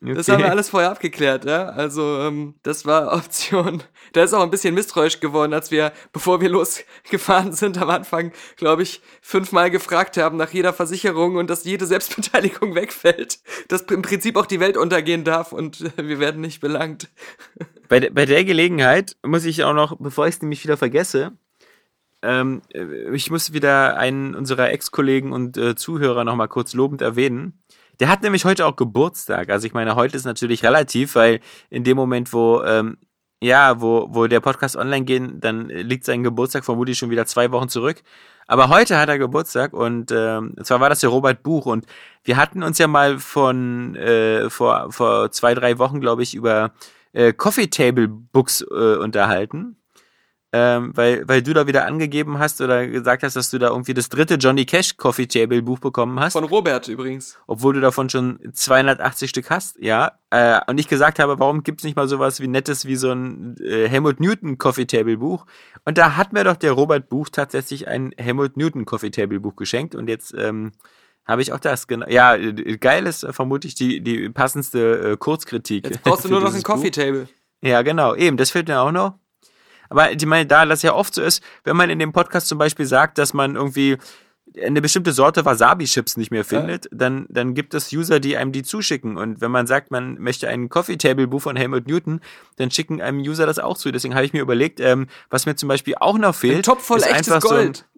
Das 0.00 0.28
Okay. 0.28 0.32
haben 0.32 0.42
wir 0.44 0.50
alles 0.50 0.68
vorher 0.68 0.90
abgeklärt, 0.90 1.44
ja. 1.46 1.70
Also, 1.70 2.18
ähm, 2.20 2.54
das 2.62 2.84
war 2.84 3.12
Option. 3.16 3.82
Da 4.12 4.22
ist 4.22 4.34
auch 4.34 4.42
ein 4.42 4.50
bisschen 4.50 4.74
misstrauisch 4.74 5.20
geworden, 5.20 5.54
als 5.54 5.70
wir, 5.70 5.92
bevor 6.12 6.40
wir 6.40 6.48
losgefahren 6.50 7.52
sind, 7.52 7.78
am 7.78 7.88
Anfang, 7.90 8.32
glaube 8.56 8.82
ich, 8.82 9.00
fünfmal 9.22 9.70
gefragt 9.70 10.16
haben 10.18 10.36
nach 10.36 10.50
jeder 10.50 10.72
Versicherung 10.74 11.36
und 11.36 11.48
dass 11.48 11.64
jede 11.64 11.86
Selbstbeteiligung 11.86 12.74
wegfällt. 12.74 13.38
Dass 13.68 13.82
im 13.82 14.02
Prinzip 14.02 14.36
auch 14.36 14.46
die 14.46 14.60
Welt 14.60 14.76
untergehen 14.76 15.24
darf 15.24 15.52
und 15.52 15.80
äh, 15.96 16.06
wir 16.06 16.20
werden 16.20 16.40
nicht 16.42 16.60
belangt. 16.60 17.08
Bei, 17.88 18.00
de- 18.00 18.10
bei 18.10 18.26
der 18.26 18.44
Gelegenheit 18.44 19.16
muss 19.24 19.44
ich 19.44 19.64
auch 19.64 19.74
noch, 19.74 19.96
bevor 19.98 20.26
ich 20.26 20.34
es 20.36 20.42
nämlich 20.42 20.62
wieder 20.62 20.76
vergesse, 20.76 21.32
ähm, 22.22 22.62
äh, 22.72 23.14
ich 23.14 23.30
muss 23.30 23.52
wieder 23.52 23.96
einen 23.96 24.34
unserer 24.34 24.70
Ex-Kollegen 24.72 25.32
und 25.32 25.56
äh, 25.56 25.74
Zuhörer 25.76 26.24
noch 26.24 26.34
mal 26.36 26.48
kurz 26.48 26.74
lobend 26.74 27.00
erwähnen. 27.02 27.62
Der 28.00 28.08
hat 28.08 28.22
nämlich 28.22 28.44
heute 28.44 28.66
auch 28.66 28.76
Geburtstag. 28.76 29.50
Also 29.50 29.66
ich 29.66 29.74
meine, 29.74 29.96
heute 29.96 30.16
ist 30.16 30.24
natürlich 30.24 30.62
relativ, 30.62 31.14
weil 31.14 31.40
in 31.70 31.84
dem 31.84 31.96
Moment, 31.96 32.32
wo 32.32 32.62
ähm, 32.62 32.98
ja, 33.42 33.80
wo, 33.80 34.08
wo 34.10 34.26
der 34.26 34.40
Podcast 34.40 34.76
online 34.76 35.04
geht, 35.04 35.44
dann 35.44 35.68
liegt 35.68 36.04
sein 36.04 36.22
Geburtstag 36.22 36.64
vermutlich 36.64 36.96
schon 36.98 37.10
wieder 37.10 37.26
zwei 37.26 37.50
Wochen 37.52 37.68
zurück. 37.68 38.02
Aber 38.46 38.68
heute 38.68 38.98
hat 38.98 39.08
er 39.08 39.18
Geburtstag 39.18 39.72
und 39.72 40.10
ähm, 40.12 40.54
zwar 40.62 40.80
war 40.80 40.88
das 40.88 41.00
der 41.00 41.10
Robert 41.10 41.42
Buch 41.42 41.66
und 41.66 41.84
wir 42.24 42.36
hatten 42.36 42.62
uns 42.62 42.78
ja 42.78 42.86
mal 42.86 43.18
von 43.18 43.94
äh, 43.96 44.48
vor, 44.50 44.90
vor 44.90 45.30
zwei, 45.32 45.54
drei 45.54 45.78
Wochen, 45.78 46.00
glaube 46.00 46.22
ich, 46.22 46.34
über 46.34 46.72
äh, 47.12 47.32
Coffee 47.32 47.66
Table 47.66 48.08
Books 48.08 48.62
äh, 48.62 48.96
unterhalten. 48.96 49.76
Ähm, 50.52 50.92
weil, 50.94 51.26
weil 51.26 51.42
du 51.42 51.52
da 51.54 51.66
wieder 51.66 51.86
angegeben 51.86 52.38
hast 52.38 52.60
oder 52.60 52.86
gesagt 52.86 53.24
hast, 53.24 53.34
dass 53.34 53.50
du 53.50 53.58
da 53.58 53.68
irgendwie 53.70 53.94
das 53.94 54.08
dritte 54.08 54.34
Johnny 54.34 54.64
Cash 54.64 54.96
Coffee 54.96 55.26
Table 55.26 55.60
Buch 55.60 55.80
bekommen 55.80 56.20
hast 56.20 56.34
Von 56.34 56.44
Robert 56.44 56.86
übrigens. 56.86 57.36
obwohl 57.48 57.74
du 57.74 57.80
davon 57.80 58.08
schon 58.08 58.38
280 58.52 59.28
Stück 59.28 59.50
hast, 59.50 59.76
ja. 59.80 60.12
Äh, 60.30 60.60
und 60.68 60.78
ich 60.78 60.86
gesagt 60.86 61.18
habe, 61.18 61.40
warum 61.40 61.64
gibt's 61.64 61.82
nicht 61.82 61.96
mal 61.96 62.06
sowas 62.08 62.40
wie 62.40 62.46
nettes 62.46 62.86
wie 62.86 62.94
so 62.94 63.10
ein 63.10 63.56
äh, 63.60 63.88
Helmut 63.88 64.20
Newton 64.20 64.56
Coffee 64.56 64.86
Table 64.86 65.16
Buch? 65.16 65.46
Und 65.84 65.98
da 65.98 66.16
hat 66.16 66.32
mir 66.32 66.44
doch 66.44 66.56
der 66.56 66.72
Robert 66.72 67.08
Buch 67.08 67.28
tatsächlich 67.28 67.88
ein 67.88 68.12
Helmut 68.16 68.56
Newton 68.56 68.84
Coffee 68.84 69.10
Table 69.10 69.40
Buch 69.40 69.56
geschenkt 69.56 69.96
und 69.96 70.08
jetzt 70.08 70.32
ähm, 70.38 70.72
habe 71.26 71.42
ich 71.42 71.52
auch 71.52 71.60
das 71.60 71.88
genau. 71.88 72.06
Ja, 72.08 72.36
äh, 72.36 72.78
geil 72.78 73.06
ist 73.06 73.26
vermutlich 73.30 73.74
die 73.74 74.00
die 74.00 74.28
passendste 74.28 75.12
äh, 75.12 75.16
Kurzkritik. 75.16 75.86
Jetzt 75.86 76.02
brauchst 76.04 76.24
du 76.24 76.28
nur 76.30 76.40
noch 76.40 76.54
ein 76.54 76.62
Coffee. 76.62 76.92
Table. 76.92 77.28
Ja, 77.62 77.82
genau, 77.82 78.14
eben, 78.14 78.36
das 78.36 78.50
fehlt 78.50 78.68
mir 78.68 78.80
auch 78.80 78.92
noch. 78.92 79.18
Aber 79.88 80.12
ich 80.12 80.26
meine, 80.26 80.46
da 80.46 80.66
das 80.66 80.82
ja 80.82 80.94
oft 80.94 81.14
so 81.14 81.22
ist, 81.22 81.42
wenn 81.64 81.76
man 81.76 81.90
in 81.90 81.98
dem 81.98 82.12
Podcast 82.12 82.48
zum 82.48 82.58
Beispiel 82.58 82.86
sagt, 82.86 83.18
dass 83.18 83.34
man 83.34 83.56
irgendwie 83.56 83.98
eine 84.62 84.80
bestimmte 84.80 85.12
Sorte 85.12 85.44
Wasabi-Chips 85.44 86.16
nicht 86.16 86.30
mehr 86.30 86.44
findet, 86.44 86.88
dann, 86.92 87.26
dann 87.28 87.54
gibt 87.54 87.74
es 87.74 87.92
User, 87.92 88.20
die 88.20 88.36
einem 88.36 88.52
die 88.52 88.62
zuschicken. 88.62 89.18
Und 89.18 89.40
wenn 89.40 89.50
man 89.50 89.66
sagt, 89.66 89.90
man 89.90 90.14
möchte 90.14 90.48
ein 90.48 90.68
Coffee-Table-Buch 90.68 91.42
von 91.42 91.56
Helmut 91.56 91.86
Newton, 91.86 92.20
dann 92.56 92.70
schicken 92.70 93.02
einem 93.02 93.18
User 93.18 93.46
das 93.46 93.58
auch 93.58 93.76
zu. 93.76 93.90
Deswegen 93.90 94.14
habe 94.14 94.24
ich 94.24 94.32
mir 94.32 94.40
überlegt, 94.40 94.80
ähm, 94.80 95.08
was 95.30 95.46
mir 95.46 95.56
zum 95.56 95.68
Beispiel 95.68 95.96
auch 95.98 96.16
noch 96.16 96.34
fehlt. 96.34 96.56
Ein 96.56 96.62
Topf 96.62 96.84
voll 96.84 96.98
ist 96.98 97.06
echtes 97.06 97.32
einfach 97.32 97.48
Gold. 97.48 97.76
So 97.76 97.82
ein, 97.82 97.95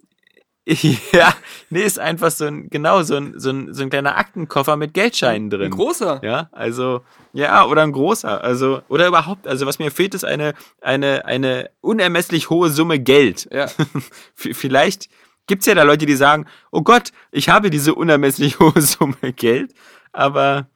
ja, 1.12 1.32
nee, 1.70 1.82
ist 1.82 1.98
einfach 1.98 2.30
so 2.30 2.44
ein, 2.44 2.68
genau, 2.68 3.02
so 3.02 3.16
ein, 3.16 3.38
so 3.40 3.50
ein, 3.50 3.72
so 3.72 3.82
ein 3.82 3.88
kleiner 3.88 4.18
Aktenkoffer 4.18 4.76
mit 4.76 4.92
Geldscheinen 4.92 5.48
drin. 5.48 5.62
Ein 5.62 5.70
großer. 5.70 6.20
Ja, 6.22 6.50
also, 6.52 7.00
ja, 7.32 7.64
oder 7.64 7.82
ein 7.82 7.92
großer, 7.92 8.44
also, 8.44 8.82
oder 8.88 9.06
überhaupt, 9.06 9.46
also 9.46 9.64
was 9.64 9.78
mir 9.78 9.90
fehlt, 9.90 10.14
ist 10.14 10.24
eine, 10.24 10.52
eine, 10.82 11.24
eine 11.24 11.70
unermesslich 11.80 12.50
hohe 12.50 12.68
Summe 12.68 12.98
Geld. 12.98 13.48
Ja. 13.50 13.66
Vielleicht 14.34 15.08
gibt's 15.46 15.64
ja 15.64 15.74
da 15.74 15.84
Leute, 15.84 16.04
die 16.04 16.16
sagen, 16.16 16.44
oh 16.70 16.82
Gott, 16.82 17.12
ich 17.32 17.48
habe 17.48 17.70
diese 17.70 17.94
unermesslich 17.94 18.58
hohe 18.60 18.82
Summe 18.82 19.32
Geld, 19.34 19.72
aber 20.12 20.66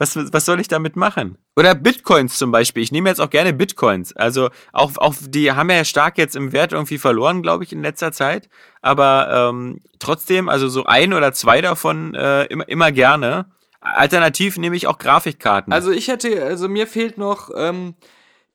was, 0.00 0.16
was 0.16 0.46
soll 0.46 0.60
ich 0.60 0.68
damit 0.68 0.96
machen? 0.96 1.36
Oder 1.56 1.74
Bitcoins 1.74 2.38
zum 2.38 2.50
Beispiel. 2.50 2.82
Ich 2.82 2.90
nehme 2.90 3.10
jetzt 3.10 3.20
auch 3.20 3.28
gerne 3.28 3.52
Bitcoins. 3.52 4.16
Also 4.16 4.48
auch, 4.72 4.96
auch 4.96 5.14
die 5.20 5.52
haben 5.52 5.68
ja 5.70 5.84
stark 5.84 6.16
jetzt 6.16 6.36
im 6.36 6.52
Wert 6.52 6.72
irgendwie 6.72 6.96
verloren, 6.96 7.42
glaube 7.42 7.64
ich, 7.64 7.72
in 7.72 7.82
letzter 7.82 8.10
Zeit. 8.10 8.48
Aber 8.80 9.50
ähm, 9.50 9.80
trotzdem, 9.98 10.48
also 10.48 10.68
so 10.68 10.84
ein 10.84 11.12
oder 11.12 11.34
zwei 11.34 11.60
davon 11.60 12.14
äh, 12.14 12.44
immer, 12.44 12.66
immer 12.66 12.92
gerne. 12.92 13.50
Alternativ 13.82 14.56
nehme 14.56 14.74
ich 14.74 14.86
auch 14.86 14.96
Grafikkarten. 14.96 15.70
Also 15.70 15.90
ich 15.90 16.08
hätte, 16.08 16.42
also 16.44 16.66
mir 16.66 16.86
fehlt 16.86 17.18
noch 17.18 17.50
ähm, 17.54 17.94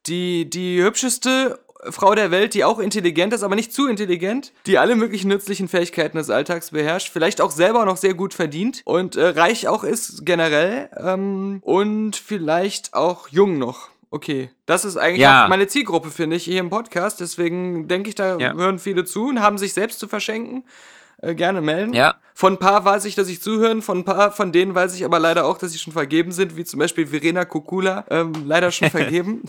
die, 0.08 0.50
die 0.50 0.82
hübscheste 0.82 1.60
Frau 1.90 2.16
der 2.16 2.32
Welt, 2.32 2.54
die 2.54 2.64
auch 2.64 2.80
intelligent 2.80 3.34
ist, 3.34 3.44
aber 3.44 3.56
nicht 3.56 3.74
zu 3.74 3.88
intelligent, 3.88 4.54
die 4.66 4.78
alle 4.78 4.96
möglichen 4.96 5.28
nützlichen 5.30 5.68
Fähigkeiten 5.68 6.18
des 6.18 6.30
Alltags 6.30 6.72
beherrscht, 6.72 7.10
vielleicht 7.12 7.42
auch 7.42 7.52
selber 7.52 7.86
noch 7.86 7.98
sehr 7.98 8.14
gut 8.14 8.34
verdient 8.34 8.82
und 8.86 9.16
äh, 9.16 9.26
reich 9.28 9.68
auch 9.68 9.84
ist 9.84 10.26
generell 10.26 10.90
ähm, 10.98 11.60
und 11.62 12.16
vielleicht 12.16 12.94
auch 12.94 13.28
jung 13.30 13.58
noch. 13.58 13.90
Okay, 14.12 14.50
das 14.66 14.86
ist 14.86 14.96
eigentlich 14.98 15.22
Ja. 15.22 15.48
meine 15.50 15.68
Zielgruppe, 15.68 16.10
finde 16.10 16.38
ich, 16.38 16.46
hier 16.46 16.60
im 16.60 16.70
Podcast. 16.70 17.20
Deswegen 17.20 17.88
denke 17.88 18.10
ich, 18.10 18.16
da 18.16 18.38
Ja. 18.38 18.54
hören 18.54 18.80
viele 18.80 19.04
zu 19.04 19.28
und 19.28 19.42
haben 19.42 19.58
sich 19.58 19.74
selbst 19.74 20.00
zu 20.00 20.08
verschenken. 20.08 20.64
Äh, 21.22 21.34
gerne 21.34 21.62
melden. 21.62 21.94
Ja. 21.94 22.16
Von 22.34 22.54
ein 22.54 22.60
paar 22.60 22.84
weiß 22.84 23.06
ich, 23.06 23.16
dass 23.16 23.30
ich 23.30 23.42
zuhören, 23.42 23.82
von 23.82 24.00
ein 24.00 24.04
paar 24.06 24.32
von 24.34 24.52
denen 24.52 24.76
weiß 24.76 24.94
ich 24.96 25.06
aber 25.06 25.18
leider 25.18 25.46
auch, 25.46 25.58
dass 25.58 25.72
sie 25.72 25.80
schon 25.80 25.94
vergeben 25.94 26.32
sind, 26.34 26.58
wie 26.58 26.66
zum 26.66 26.80
Beispiel 26.80 27.08
Verena 27.08 27.46
Kukula, 27.46 28.06
ähm, 28.10 28.34
leider 28.46 28.72
schon 28.72 28.90
vergeben. 28.92 29.44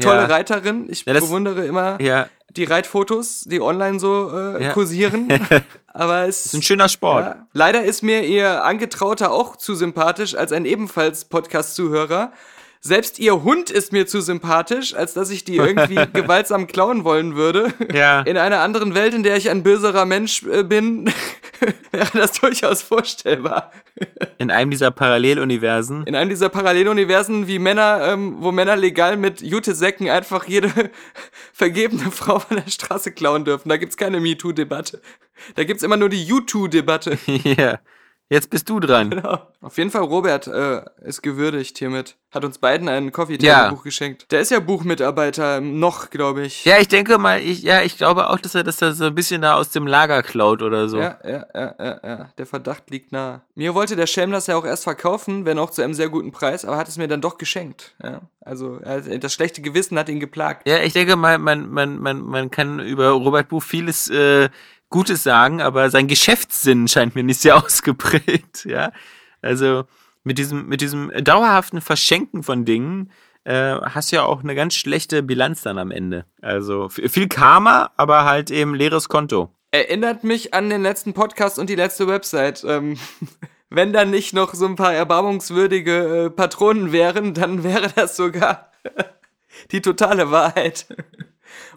Tolle 0.00 0.22
Ja. 0.22 0.26
Reiterin. 0.26 0.86
Ich 0.88 1.04
Ja, 1.06 1.12
bewundere 1.14 1.64
immer 1.66 2.00
ja, 2.00 2.28
die 2.50 2.64
Reitfotos, 2.64 3.42
die 3.42 3.60
online 3.60 3.98
so 3.98 4.30
äh, 4.36 4.70
kursieren. 4.72 5.28
aber 5.92 6.26
es 6.26 6.46
ist 6.46 6.54
ein 6.54 6.62
schöner 6.62 6.88
Sport. 6.88 7.36
Leider 7.52 7.82
ist 7.84 8.02
mir 8.02 8.24
ihr 8.24 8.64
Angetrauter 8.64 9.32
auch 9.32 9.56
zu 9.56 9.74
sympathisch 9.74 10.34
als 10.34 10.52
ein 10.52 10.64
ebenfalls 10.64 11.24
Podcast-Zuhörer. 11.26 12.32
Selbst 12.84 13.20
ihr 13.20 13.44
Hund 13.44 13.70
ist 13.70 13.92
mir 13.92 14.08
zu 14.08 14.20
sympathisch, 14.20 14.92
als 14.92 15.14
dass 15.14 15.30
ich 15.30 15.44
die 15.44 15.54
irgendwie 15.54 15.94
gewaltsam 16.12 16.66
klauen 16.66 17.04
wollen 17.04 17.36
würde. 17.36 17.72
Ja. 17.94 18.22
In 18.22 18.36
einer 18.36 18.58
anderen 18.58 18.96
Welt, 18.96 19.14
in 19.14 19.22
der 19.22 19.36
ich 19.36 19.50
ein 19.50 19.62
böserer 19.62 20.04
Mensch 20.04 20.42
äh, 20.42 20.64
bin, 20.64 21.08
wäre 21.92 22.10
das 22.12 22.32
durchaus 22.40 22.82
vorstellbar. 22.82 23.70
In 24.38 24.50
einem 24.50 24.72
dieser 24.72 24.90
Paralleluniversen. 24.90 26.04
In 26.06 26.16
einem 26.16 26.30
dieser 26.30 26.48
Paralleluniversen, 26.48 27.46
wie 27.46 27.60
Männer, 27.60 28.00
ähm, 28.02 28.38
wo 28.40 28.50
Männer 28.50 28.74
legal 28.74 29.16
mit 29.16 29.40
Jutesäcken 29.42 30.10
einfach 30.10 30.48
jede 30.48 30.72
vergebene 31.52 32.10
Frau 32.10 32.40
von 32.40 32.56
der 32.56 32.68
Straße 32.68 33.12
klauen 33.12 33.44
dürfen. 33.44 33.68
Da 33.68 33.76
gibt's 33.76 33.96
keine 33.96 34.18
MeToo-Debatte. 34.18 35.00
Da 35.54 35.62
gibt's 35.62 35.84
immer 35.84 35.96
nur 35.96 36.08
die 36.08 36.26
U2-Debatte. 36.26 37.16
Ja. 37.44 37.78
Jetzt 38.30 38.48
bist 38.50 38.68
du 38.70 38.80
dran. 38.80 39.10
Genau. 39.22 39.46
Auf 39.60 39.78
jeden 39.78 39.90
Fall, 39.90 40.02
Robert 40.02 40.46
äh, 40.48 40.82
ist 41.04 41.22
gewürdigt 41.22 41.78
hiermit. 41.78 42.16
Hat 42.32 42.44
uns 42.44 42.58
beiden 42.58 42.88
ein 42.88 43.12
coffee 43.12 43.36
Ja. 43.40 43.70
geschenkt. 43.84 44.32
Der 44.32 44.40
ist 44.40 44.50
ja 44.50 44.58
Buchmitarbeiter, 44.58 45.60
noch, 45.60 46.10
glaube 46.10 46.42
ich. 46.46 46.64
Ja, 46.64 46.78
ich 46.80 46.88
denke 46.88 47.18
mal, 47.18 47.40
ich, 47.40 47.62
ja, 47.62 47.82
ich 47.82 47.96
glaube 47.98 48.30
auch, 48.30 48.38
dass 48.40 48.54
er 48.54 48.64
das 48.64 48.78
da 48.78 48.92
so 48.92 49.04
ein 49.04 49.14
bisschen 49.14 49.42
da 49.42 49.54
aus 49.54 49.70
dem 49.70 49.86
Lager 49.86 50.22
klaut 50.22 50.62
oder 50.62 50.88
so. 50.88 50.98
Ja, 50.98 51.18
ja, 51.24 51.46
ja, 51.54 51.74
ja, 51.78 52.00
ja. 52.02 52.32
Der 52.38 52.46
Verdacht 52.46 52.90
liegt 52.90 53.12
nahe. 53.12 53.42
Mir 53.54 53.74
wollte 53.74 53.94
der 53.94 54.06
Schelm 54.06 54.32
das 54.32 54.46
ja 54.46 54.56
auch 54.56 54.64
erst 54.64 54.84
verkaufen, 54.84 55.44
wenn 55.44 55.58
auch 55.58 55.70
zu 55.70 55.82
einem 55.82 55.94
sehr 55.94 56.08
guten 56.08 56.32
Preis, 56.32 56.64
aber 56.64 56.76
hat 56.78 56.88
es 56.88 56.96
mir 56.96 57.06
dann 57.08 57.20
doch 57.20 57.38
geschenkt. 57.38 57.94
Ja. 58.02 58.22
Also 58.40 58.78
das 58.80 59.32
schlechte 59.32 59.62
Gewissen 59.62 59.96
hat 59.98 60.08
ihn 60.08 60.18
geplagt. 60.18 60.66
Ja, 60.66 60.78
ich 60.82 60.92
denke 60.94 61.14
mal, 61.16 61.38
man, 61.38 61.68
man, 61.70 61.98
man, 61.98 62.22
man 62.22 62.50
kann 62.50 62.80
über 62.80 63.10
Robert 63.10 63.48
Buch 63.48 63.62
vieles 63.62 64.08
äh, 64.08 64.48
Gutes 64.92 65.24
sagen, 65.24 65.60
aber 65.60 65.90
sein 65.90 66.06
Geschäftssinn 66.06 66.86
scheint 66.86 67.16
mir 67.16 67.24
nicht 67.24 67.40
sehr 67.40 67.56
ausgeprägt, 67.64 68.64
ja. 68.64 68.92
Also 69.40 69.84
mit 70.22 70.38
diesem, 70.38 70.68
mit 70.68 70.80
diesem 70.80 71.10
dauerhaften 71.24 71.80
Verschenken 71.80 72.44
von 72.44 72.64
Dingen 72.64 73.10
äh, 73.44 73.74
hast 73.80 74.12
du 74.12 74.16
ja 74.16 74.22
auch 74.24 74.42
eine 74.42 74.54
ganz 74.54 74.74
schlechte 74.74 75.22
Bilanz 75.22 75.62
dann 75.62 75.78
am 75.78 75.90
Ende. 75.90 76.26
Also 76.40 76.88
viel 76.88 77.26
Karma, 77.28 77.90
aber 77.96 78.24
halt 78.24 78.50
eben 78.52 78.74
leeres 78.74 79.08
Konto. 79.08 79.52
Erinnert 79.72 80.22
mich 80.22 80.54
an 80.54 80.70
den 80.70 80.82
letzten 80.82 81.12
Podcast 81.12 81.58
und 81.58 81.68
die 81.68 81.74
letzte 81.74 82.06
Website. 82.06 82.62
Ähm, 82.64 82.98
wenn 83.70 83.92
da 83.92 84.04
nicht 84.04 84.34
noch 84.34 84.54
so 84.54 84.66
ein 84.66 84.76
paar 84.76 84.94
erbarmungswürdige 84.94 86.26
äh, 86.26 86.30
Patronen 86.30 86.92
wären, 86.92 87.34
dann 87.34 87.64
wäre 87.64 87.88
das 87.94 88.16
sogar 88.16 88.70
die 89.72 89.80
totale 89.80 90.30
Wahrheit. 90.30 90.86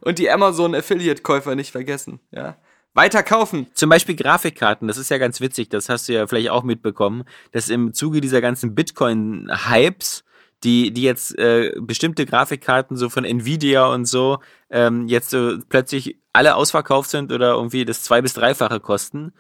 Und 0.02 0.20
die 0.20 0.30
Amazon 0.30 0.76
Affiliate-Käufer 0.76 1.56
nicht 1.56 1.72
vergessen, 1.72 2.20
ja. 2.32 2.58
Weiter 2.96 3.22
kaufen. 3.24 3.68
Zum 3.74 3.90
Beispiel 3.90 4.16
Grafikkarten, 4.16 4.88
das 4.88 4.98
ist 4.98 5.10
ja 5.10 5.18
ganz 5.18 5.42
witzig, 5.42 5.68
das 5.70 5.90
hast 5.90 6.08
du 6.08 6.14
ja 6.14 6.28
vielleicht 6.28 6.50
auch 6.50 6.64
mitbekommen, 6.64 7.26
dass 7.52 7.68
im 7.70 7.94
Zuge 7.94 8.22
dieser 8.22 8.40
ganzen 8.40 8.74
Bitcoin-Hypes, 8.74 10.24
die, 10.64 10.92
die 10.92 11.02
jetzt 11.04 11.38
äh, 11.38 11.74
bestimmte 11.78 12.26
Grafikkarten 12.26 12.96
so 12.96 13.10
von 13.10 13.26
Nvidia 13.26 13.88
und 13.88 14.06
so 14.06 14.40
ähm, 14.70 15.08
jetzt 15.08 15.30
so 15.30 15.58
plötzlich 15.68 16.18
alle 16.32 16.56
ausverkauft 16.56 17.10
sind 17.10 17.34
oder 17.34 17.52
irgendwie 17.52 17.84
das 17.86 18.02
zwei- 18.02 18.22
bis 18.22 18.34
dreifache 18.34 18.80
kosten, 18.80 19.34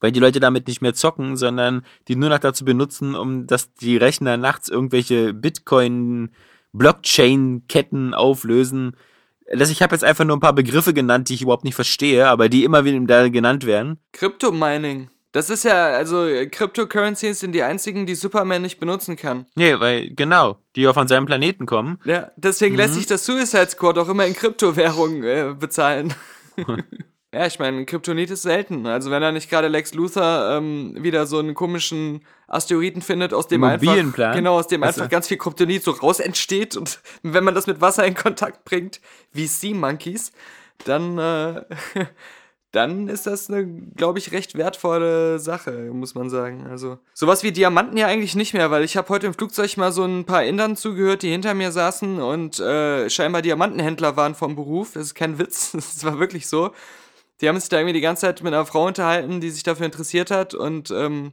weil 0.00 0.10
die 0.10 0.20
Leute 0.20 0.40
damit 0.40 0.66
nicht 0.66 0.80
mehr 0.80 0.94
zocken, 0.94 1.36
sondern 1.36 1.84
die 2.08 2.16
nur 2.16 2.30
noch 2.30 2.38
dazu 2.38 2.64
benutzen, 2.64 3.14
um 3.14 3.46
dass 3.46 3.74
die 3.74 3.98
Rechner 3.98 4.38
nachts 4.38 4.70
irgendwelche 4.70 5.34
Bitcoin-Blockchain-Ketten 5.34 8.14
auflösen. 8.14 8.96
Ich 9.52 9.82
habe 9.82 9.94
jetzt 9.94 10.04
einfach 10.04 10.24
nur 10.24 10.36
ein 10.36 10.40
paar 10.40 10.54
Begriffe 10.54 10.94
genannt, 10.94 11.28
die 11.28 11.34
ich 11.34 11.42
überhaupt 11.42 11.64
nicht 11.64 11.74
verstehe, 11.74 12.26
aber 12.26 12.48
die 12.48 12.64
immer 12.64 12.84
wieder 12.84 13.30
genannt 13.30 13.66
werden. 13.66 13.98
Crypto-Mining. 14.12 15.10
Das 15.32 15.48
ist 15.48 15.64
ja, 15.64 15.86
also 15.86 16.28
Cryptocurrencies 16.50 17.40
sind 17.40 17.52
die 17.52 17.62
einzigen, 17.62 18.04
die 18.04 18.14
Superman 18.14 18.60
nicht 18.60 18.78
benutzen 18.78 19.16
kann. 19.16 19.46
Nee, 19.54 19.80
weil, 19.80 20.10
genau, 20.14 20.58
die 20.76 20.82
ja 20.82 20.92
von 20.92 21.08
seinem 21.08 21.24
Planeten 21.24 21.64
kommen. 21.64 21.98
Ja, 22.04 22.30
deswegen 22.36 22.76
lässt 22.76 22.94
sich 22.94 23.06
das 23.06 23.24
Suicide 23.24 23.70
Squad 23.70 23.96
auch 23.96 24.10
immer 24.10 24.26
in 24.26 24.34
Kryptowährung 24.34 25.22
äh, 25.22 25.54
bezahlen. 25.58 26.14
ja, 27.32 27.46
ich 27.46 27.58
meine, 27.58 27.86
Kryptonit 27.86 28.30
ist 28.30 28.42
selten. 28.42 28.86
Also 28.86 29.10
wenn 29.10 29.22
er 29.22 29.32
nicht 29.32 29.48
gerade 29.48 29.68
Lex 29.68 29.94
Luthor 29.94 30.50
ähm, 30.56 30.94
wieder 30.98 31.26
so 31.26 31.38
einen 31.38 31.54
komischen 31.54 32.24
Asteroiden 32.46 33.00
findet, 33.00 33.32
aus 33.32 33.48
dem 33.48 33.64
einfach, 33.64 34.34
genau, 34.34 34.58
aus 34.58 34.66
dem 34.66 34.82
Weißt 34.82 34.98
einfach 34.98 35.10
ganz 35.10 35.28
viel 35.28 35.38
Kryptonit 35.38 35.82
so 35.82 35.92
raus 35.92 36.20
entsteht 36.20 36.76
und 36.76 37.00
wenn 37.22 37.44
man 37.44 37.54
das 37.54 37.66
mit 37.66 37.80
Wasser 37.80 38.06
in 38.06 38.14
Kontakt 38.14 38.64
bringt, 38.64 39.00
wie 39.32 39.46
Sea 39.46 39.74
Monkeys, 39.74 40.32
dann 40.84 41.16
äh, 41.16 41.64
dann 42.72 43.08
ist 43.08 43.26
das 43.26 43.50
eine, 43.50 43.66
glaube 43.66 44.18
ich, 44.18 44.32
recht 44.32 44.54
wertvolle 44.54 45.38
Sache, 45.38 45.90
muss 45.92 46.14
man 46.14 46.30
sagen. 46.30 46.66
Also 46.66 46.98
sowas 47.12 47.42
wie 47.42 47.52
Diamanten 47.52 47.98
ja 47.98 48.06
eigentlich 48.06 48.34
nicht 48.34 48.54
mehr, 48.54 48.70
weil 48.70 48.82
ich 48.82 48.96
habe 48.96 49.10
heute 49.10 49.26
im 49.26 49.34
Flugzeug 49.34 49.76
mal 49.76 49.92
so 49.92 50.04
ein 50.04 50.24
paar 50.24 50.42
Indern 50.44 50.76
zugehört, 50.76 51.22
die 51.22 51.30
hinter 51.30 51.52
mir 51.52 51.70
saßen 51.70 52.20
und 52.20 52.60
äh, 52.60 53.10
scheinbar 53.10 53.42
Diamantenhändler 53.42 54.16
waren 54.16 54.34
vom 54.34 54.56
Beruf. 54.56 54.92
Das 54.94 55.04
ist 55.04 55.14
kein 55.14 55.38
Witz, 55.38 55.72
das 55.72 56.04
war 56.04 56.18
wirklich 56.18 56.46
so. 56.46 56.72
Die 57.42 57.48
haben 57.48 57.58
sich 57.58 57.68
da 57.68 57.78
irgendwie 57.78 57.92
die 57.92 58.00
ganze 58.00 58.22
Zeit 58.22 58.42
mit 58.42 58.54
einer 58.54 58.64
Frau 58.64 58.86
unterhalten, 58.86 59.40
die 59.40 59.50
sich 59.50 59.64
dafür 59.64 59.86
interessiert 59.86 60.30
hat 60.30 60.54
und 60.54 60.90
ähm, 60.92 61.32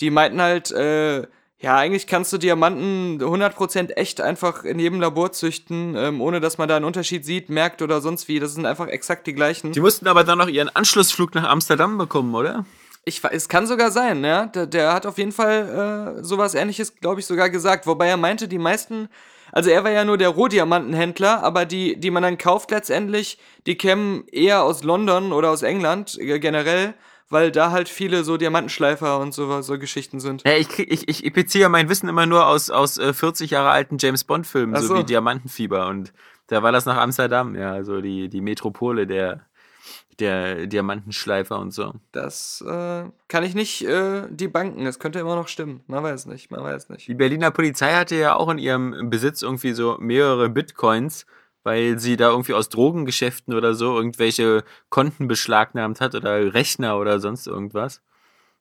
die 0.00 0.10
meinten 0.10 0.40
halt, 0.40 0.70
äh, 0.70 1.26
ja, 1.58 1.76
eigentlich 1.76 2.06
kannst 2.06 2.32
du 2.32 2.38
Diamanten 2.38 3.20
100% 3.20 3.90
echt 3.90 4.20
einfach 4.20 4.64
in 4.64 4.78
jedem 4.78 5.00
Labor 5.00 5.32
züchten, 5.32 5.94
ähm, 5.96 6.22
ohne 6.22 6.40
dass 6.40 6.56
man 6.56 6.68
da 6.68 6.76
einen 6.76 6.86
Unterschied 6.86 7.26
sieht, 7.26 7.50
merkt 7.50 7.82
oder 7.82 8.00
sonst 8.00 8.28
wie. 8.28 8.38
Das 8.38 8.54
sind 8.54 8.64
einfach 8.64 8.86
exakt 8.86 9.26
die 9.26 9.34
gleichen. 9.34 9.72
Die 9.72 9.80
mussten 9.80 10.06
aber 10.06 10.24
dann 10.24 10.38
noch 10.38 10.48
ihren 10.48 10.74
Anschlussflug 10.74 11.34
nach 11.34 11.48
Amsterdam 11.48 11.98
bekommen, 11.98 12.34
oder? 12.34 12.64
Ich, 13.04 13.22
es 13.24 13.48
kann 13.48 13.66
sogar 13.66 13.90
sein, 13.90 14.24
ja. 14.24 14.46
Der, 14.46 14.66
der 14.66 14.92
hat 14.92 15.04
auf 15.04 15.18
jeden 15.18 15.32
Fall 15.32 16.16
äh, 16.18 16.24
sowas 16.24 16.54
ähnliches, 16.54 16.96
glaube 16.96 17.20
ich, 17.20 17.26
sogar 17.26 17.50
gesagt. 17.50 17.86
Wobei 17.86 18.08
er 18.08 18.16
meinte, 18.16 18.48
die 18.48 18.58
meisten, 18.58 19.08
also 19.52 19.70
er 19.70 19.84
war 19.84 19.90
ja 19.90 20.04
nur 20.04 20.18
der 20.18 20.28
Rohdiamantenhändler, 20.28 21.42
aber 21.42 21.64
die, 21.64 21.98
die 21.98 22.10
man 22.10 22.22
dann 22.22 22.38
kauft 22.38 22.70
letztendlich, 22.70 23.38
die 23.66 23.76
kämen 23.76 24.24
eher 24.28 24.62
aus 24.62 24.84
London 24.84 25.32
oder 25.32 25.50
aus 25.50 25.62
England 25.62 26.18
äh, 26.18 26.38
generell, 26.38 26.94
weil 27.28 27.52
da 27.52 27.70
halt 27.70 27.88
viele 27.88 28.24
so 28.24 28.36
Diamantenschleifer 28.36 29.18
und 29.20 29.32
so, 29.32 29.62
so 29.62 29.78
Geschichten 29.78 30.20
sind. 30.20 30.42
Ja, 30.44 30.56
ich, 30.56 30.68
krieg, 30.68 30.92
ich, 30.92 31.24
ich, 31.24 31.32
beziehe 31.32 31.68
mein 31.68 31.88
Wissen 31.88 32.08
immer 32.08 32.26
nur 32.26 32.46
aus, 32.46 32.70
aus 32.70 32.98
äh, 32.98 33.12
40 33.12 33.50
Jahre 33.52 33.70
alten 33.70 33.98
James 33.98 34.24
Bond-Filmen, 34.24 34.74
so. 34.80 34.88
so. 34.88 34.98
wie 34.98 35.04
Diamantenfieber. 35.04 35.86
Und 35.86 36.12
da 36.48 36.62
war 36.62 36.72
das 36.72 36.86
nach 36.86 36.96
Amsterdam, 36.96 37.54
ja, 37.54 37.72
also 37.72 38.00
die, 38.00 38.28
die 38.28 38.40
Metropole 38.40 39.06
der, 39.06 39.46
der 40.20 40.66
Diamantenschleifer 40.66 41.58
und 41.58 41.72
so. 41.72 41.94
Das 42.12 42.62
äh, 42.66 43.04
kann 43.28 43.44
ich 43.44 43.54
nicht 43.54 43.84
äh, 43.84 44.22
die 44.30 44.48
Banken. 44.48 44.84
Das 44.84 44.98
könnte 44.98 45.18
immer 45.18 45.36
noch 45.36 45.48
stimmen. 45.48 45.82
Man 45.86 46.02
weiß 46.02 46.26
nicht, 46.26 46.50
man 46.50 46.62
weiß 46.62 46.88
nicht. 46.90 47.08
Die 47.08 47.14
Berliner 47.14 47.50
Polizei 47.50 47.92
hatte 47.92 48.16
ja 48.16 48.36
auch 48.36 48.48
in 48.48 48.58
ihrem 48.58 49.10
Besitz 49.10 49.42
irgendwie 49.42 49.72
so 49.72 49.96
mehrere 49.98 50.48
Bitcoins, 50.48 51.26
weil 51.62 51.98
sie 51.98 52.16
da 52.16 52.30
irgendwie 52.30 52.54
aus 52.54 52.68
Drogengeschäften 52.68 53.54
oder 53.54 53.74
so 53.74 53.96
irgendwelche 53.96 54.64
Konten 54.88 55.28
beschlagnahmt 55.28 56.00
hat 56.00 56.14
oder 56.14 56.54
Rechner 56.54 56.98
oder 56.98 57.20
sonst 57.20 57.46
irgendwas. 57.46 58.02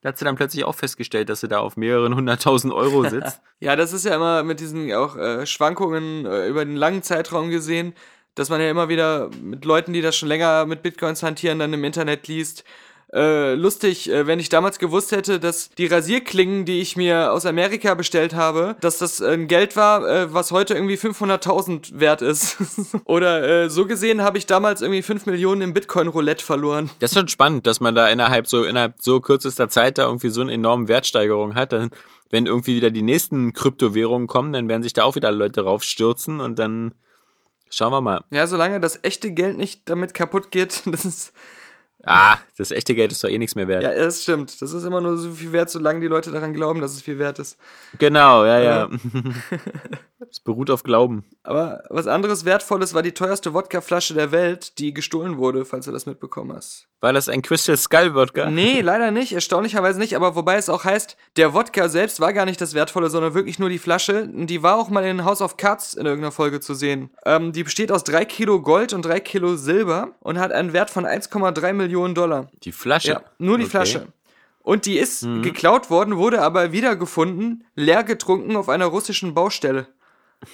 Da 0.02 0.10
hat 0.10 0.18
sie 0.18 0.24
dann 0.24 0.36
plötzlich 0.38 0.64
auch 0.64 0.76
festgestellt, 0.76 1.28
dass 1.28 1.42
sie 1.42 1.50
da 1.50 1.60
auf 1.60 1.76
mehreren 1.76 2.16
hunderttausend 2.16 2.74
Euro 2.74 3.04
sitzt. 3.04 3.42
Ja, 3.62 3.76
das 3.76 3.92
ist 3.92 4.06
ja 4.06 4.16
immer 4.16 4.42
mit 4.44 4.62
diesen 4.62 4.90
auch 4.94 5.18
äh, 5.18 5.46
Schwankungen 5.46 6.26
äh, 6.26 6.48
über 6.48 6.64
den 6.64 6.78
langen 6.78 7.04
Zeitraum 7.04 7.50
gesehen, 7.50 7.94
dass 8.40 8.50
man 8.50 8.62
ja 8.62 8.70
immer 8.70 8.90
wieder 8.90 9.30
mit 9.42 9.66
Leuten, 9.66 9.94
die 9.94 10.02
das 10.02 10.16
schon 10.16 10.30
länger 10.30 10.66
mit 10.66 10.82
Bitcoins 10.82 11.22
hantieren, 11.24 11.60
dann 11.60 11.74
im 11.74 11.84
Internet 11.84 12.28
liest. 12.28 12.64
äh, 13.12 13.56
lustig, 13.56 14.10
äh, 14.10 14.28
wenn 14.28 14.40
ich 14.40 14.50
damals 14.50 14.78
gewusst 14.78 15.12
hätte, 15.12 15.40
dass 15.40 15.70
die 15.72 15.88
Rasierklingen, 15.88 16.66
die 16.66 16.80
ich 16.80 16.96
mir 16.96 17.32
aus 17.32 17.46
Amerika 17.46 17.96
bestellt 17.96 18.36
habe, 18.36 18.76
dass 18.82 19.00
das 19.00 19.22
ein 19.22 19.48
Geld 19.48 19.76
war, 19.76 20.08
äh, 20.08 20.34
was 20.34 20.52
heute 20.52 20.76
irgendwie 20.76 20.96
500.000 20.96 22.00
wert 22.00 22.22
ist. 22.22 22.58
Oder 23.06 23.64
äh, 23.64 23.70
so 23.70 23.86
gesehen 23.86 24.22
habe 24.22 24.38
ich 24.38 24.46
damals 24.46 24.82
irgendwie 24.82 25.02
5 25.02 25.26
Millionen 25.26 25.62
im 25.62 25.74
Bitcoin-Roulette 25.74 26.46
verloren. 26.46 26.92
Das 27.00 27.12
ist 27.12 27.18
schon 27.18 27.28
spannend, 27.28 27.66
dass 27.66 27.80
man 27.80 27.96
da 27.96 28.08
innerhalb 28.08 28.48
so 28.48 28.64
innerhalb 28.64 28.96
so 29.00 29.20
kürzester 29.22 29.70
Zeit 29.70 29.98
da 29.98 30.06
irgendwie 30.06 30.30
so 30.30 30.42
eine 30.42 30.54
enorme 30.54 30.88
Wertsteigerung 30.88 31.56
hat. 31.56 31.74
Dann, 31.74 31.90
wenn 32.30 32.46
irgendwie 32.46 32.76
wieder 32.76 32.92
die 32.92 33.02
nächsten 33.02 33.54
Kryptowährungen 33.54 34.28
kommen, 34.28 34.54
dann 34.54 34.70
werden 34.70 34.84
sich 34.84 34.94
da 34.94 35.04
auch 35.04 35.16
wieder 35.16 35.32
Leute 35.32 35.62
raufstürzen 35.62 36.40
und 36.40 36.60
dann 36.60 36.94
schauen 37.70 37.92
wir 37.92 38.02
mal. 38.02 38.24
Ja, 38.32 38.48
solange 38.48 38.80
das 38.80 39.00
echte 39.04 39.32
Geld 39.32 39.58
nicht 39.58 39.90
damit 39.90 40.14
kaputt 40.14 40.52
geht, 40.52 40.82
das 40.86 41.06
ist. 41.06 41.34
Ah, 42.04 42.38
das 42.58 42.72
echte 42.72 42.96
Geld 42.96 43.12
ist 43.12 43.24
doch 43.24 43.30
eh 43.30 43.38
nichts 43.38 43.56
mehr 43.56 43.68
wert. 43.68 43.84
Ja, 43.84 43.94
das 43.94 44.24
stimmt. 44.24 44.62
Das 44.62 44.74
ist 44.74 44.84
immer 44.84 45.02
nur 45.02 45.18
so 45.18 45.32
viel 45.32 45.52
wert, 45.52 45.70
solange 45.70 46.00
die 46.00 46.08
Leute 46.08 46.32
daran 46.32 46.54
glauben, 46.54 46.80
dass 46.80 46.94
es 46.94 47.02
viel 47.02 47.20
wert 47.20 47.40
ist. 47.40 47.58
Genau, 47.98 48.46
ja, 48.46 48.60
ja. 48.60 48.90
Es 50.32 50.42
beruht 50.42 50.70
auf 50.70 50.84
Glauben. 50.84 51.24
Aber 51.44 51.84
was 51.90 52.06
anderes 52.06 52.44
Wertvolles 52.44 52.94
war 52.94 53.02
die 53.02 53.14
teuerste 53.14 53.54
Wodkaflasche 53.54 54.14
der 54.14 54.32
Welt, 54.32 54.78
die 54.78 54.94
gestohlen 54.94 55.38
wurde, 55.38 55.64
falls 55.64 55.86
du 55.86 55.92
das 55.92 56.06
mitbekommen 56.06 56.54
hast. 56.54 56.88
War 57.00 57.14
das 57.14 57.30
ein 57.30 57.42
Crystal 57.42 57.78
Skull 57.78 58.14
Wodka? 58.14 58.50
Nee, 58.50 58.82
leider 58.84 59.12
nicht, 59.12 59.32
erstaunlicherweise 59.32 59.98
nicht, 59.98 60.18
aber 60.18 60.36
wobei 60.36 60.58
es 60.58 60.68
auch 60.68 60.84
heißt, 60.84 61.16
der 61.38 61.54
Wodka 61.54 61.88
selbst 61.88 62.20
war 62.20 62.34
gar 62.34 62.46
nicht 62.46 62.60
das 62.60 62.74
Wertvolle, 62.74 63.10
sondern 63.10 63.34
wirklich 63.34 63.60
nur 63.60 63.70
die 63.70 63.80
Flasche. 63.80 64.28
Die 64.28 64.62
war 64.62 64.76
auch 64.76 64.90
mal 64.90 65.06
in 65.06 65.24
House 65.24 65.42
of 65.42 65.56
Cards 65.56 65.94
in 65.94 66.06
irgendeiner 66.06 66.34
Folge 66.34 66.60
zu 66.60 66.74
sehen. 66.74 67.12
Ähm, 67.26 67.54
die 67.54 67.64
besteht 67.64 67.92
aus 67.92 68.04
3 68.04 68.26
Kilo 68.26 68.62
Gold 68.62 68.92
und 68.92 69.04
3 69.04 69.22
Kilo 69.22 69.56
Silber 69.56 70.10
und 70.20 70.38
hat 70.38 70.52
einen 70.52 70.74
Wert 70.74 70.90
von 70.90 71.06
1,3 71.06 71.72
Millionen 71.72 71.89
Dollar. 72.16 72.50
Die 72.64 72.72
Flasche. 72.72 73.12
Ja, 73.12 73.24
nur 73.38 73.58
die 73.58 73.64
Okay. 73.66 73.72
Flasche. 73.72 74.08
Und 74.62 74.86
die 74.86 74.98
ist 75.00 75.22
geklaut 75.42 75.90
worden, 75.90 76.18
wurde 76.18 76.42
aber 76.42 76.72
wiedergefunden, 76.72 77.64
leer 77.76 78.04
getrunken 78.04 78.56
auf 78.56 78.70
einer 78.70 78.86
russischen 78.86 79.34
Baustelle. 79.34 79.88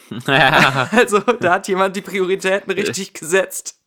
Also, 0.26 1.20
da 1.20 1.54
hat 1.54 1.68
jemand 1.68 1.96
die 1.96 2.02
Prioritäten 2.02 2.72
richtig 2.72 3.14
gesetzt. 3.14 3.80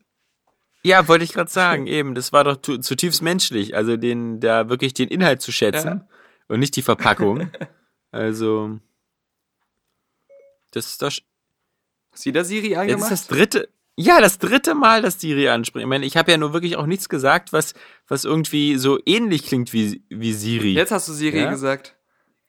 Ja, 0.84 1.09
wollte 1.09 1.24
ich 1.24 1.32
gerade 1.32 1.51
sagen, 1.51 1.86
eben. 1.88 2.14
Das 2.14 2.32
war 2.32 2.44
doch 2.44 2.57
zutiefst 2.57 3.20
menschlich. 3.22 3.74
Also 3.74 3.96
den, 3.96 4.38
da 4.40 4.68
wirklich 4.68 4.94
den 4.94 5.09
Inhalt 5.09 5.42
zu 5.42 5.51
schätzen 5.51 6.05
und 6.46 6.61
nicht 6.61 6.76
die 6.76 6.82
Verpackung. 6.82 7.51
Also, 8.11 8.78
das 10.70 10.86
ist 10.86 11.03
doch. 11.03 11.12
Hast 12.12 12.24
du 12.24 12.32
da 12.32 12.42
Siri 12.42 12.68
Jetzt 12.68 12.72
ist 12.72 12.78
angemacht? 12.78 13.11
das 13.11 13.26
dritte. 13.26 13.68
Ja, 14.01 14.20
das 14.20 14.38
dritte 14.38 14.74
Mal, 14.76 15.03
dass 15.03 15.20
Siri 15.20 15.49
anspricht. 15.49 15.82
Ich 15.82 15.88
meine, 15.88 16.07
ich 16.07 16.16
habe 16.16 16.30
ja 16.30 16.38
nur 16.38 16.53
wirklich 16.53 16.76
auch 16.76 16.86
nichts 16.86 17.09
gesagt, 17.09 17.53
was, 17.53 17.74
was 18.07 18.24
irgendwie 18.24 18.76
so 18.76 18.99
ähnlich 19.05 19.44
klingt 19.44 19.72
wie, 19.72 20.05
wie 20.09 20.32
Siri. 20.32 20.72
Jetzt 20.74 20.92
hast 20.92 21.09
du 21.09 21.12
Siri 21.12 21.40
Ja? 21.40 21.51
gesagt. 21.51 21.96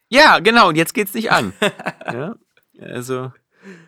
Ja, 0.10 0.40
genau, 0.40 0.70
und 0.70 0.76
jetzt 0.76 0.94
geht's 0.94 1.14
nicht 1.16 1.32
an. 1.32 1.54
ja, 2.06 2.36
also, 2.80 3.32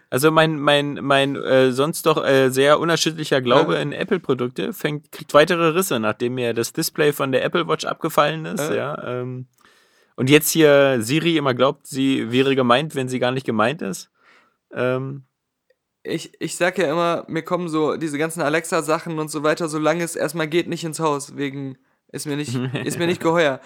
also 0.10 0.32
mein, 0.32 0.60
mein, 0.60 0.96
mein 1.02 1.36
äh, 1.36 1.72
sonst 1.72 2.06
doch 2.08 2.26
äh, 2.26 2.50
sehr 2.50 2.80
unerschütterlicher 2.80 3.42
Glaube 3.42 3.76
Ja. 3.76 3.82
in 3.82 3.92
Apple-Produkte 3.92 4.74
fängt, 4.74 5.12
kriegt 5.12 5.34
weitere 5.36 5.68
Risse, 5.70 6.00
nachdem 6.00 6.34
mir 6.36 6.54
das 6.56 6.74
Display 6.74 7.14
von 7.14 7.32
der 7.32 7.44
Apple 7.44 7.68
Watch 7.68 7.86
abgefallen 7.86 8.46
ist, 8.46 8.70
Ja. 8.70 8.76
ja. 8.76 9.22
ähm, 9.22 9.48
und 10.16 10.30
jetzt 10.32 10.50
hier 10.50 10.98
Siri 11.02 11.38
immer 11.38 11.54
glaubt, 11.54 11.86
sie 11.88 12.32
wäre 12.32 12.56
gemeint, 12.56 12.96
wenn 12.96 13.08
sie 13.08 13.20
gar 13.20 13.32
nicht 13.32 13.46
gemeint 13.46 13.82
ist. 13.82 14.10
Ähm, 14.74 15.24
Ich, 16.04 16.32
ich 16.40 16.56
sag 16.56 16.78
ja 16.78 16.90
immer, 16.92 17.26
mir 17.28 17.44
kommen 17.44 17.70
so 17.70 17.96
diese 17.96 18.18
ganzen 18.18 18.42
Alexa-Sachen 18.42 19.20
und 19.20 19.30
so 19.30 19.44
weiter, 19.44 19.68
solange 19.68 20.04
es 20.04 20.16
erstmal 20.16 20.48
geht, 20.48 20.68
nicht 20.68 20.84
ins 20.84 21.00
Haus. 21.00 21.38
Wegen, 21.38 21.78
ist 22.12 22.26
mir 22.26 22.38
nicht, 22.38 22.56
ist 22.86 22.98
mir 22.98 23.08
nicht 23.08 23.22
geheuer. 23.22 23.60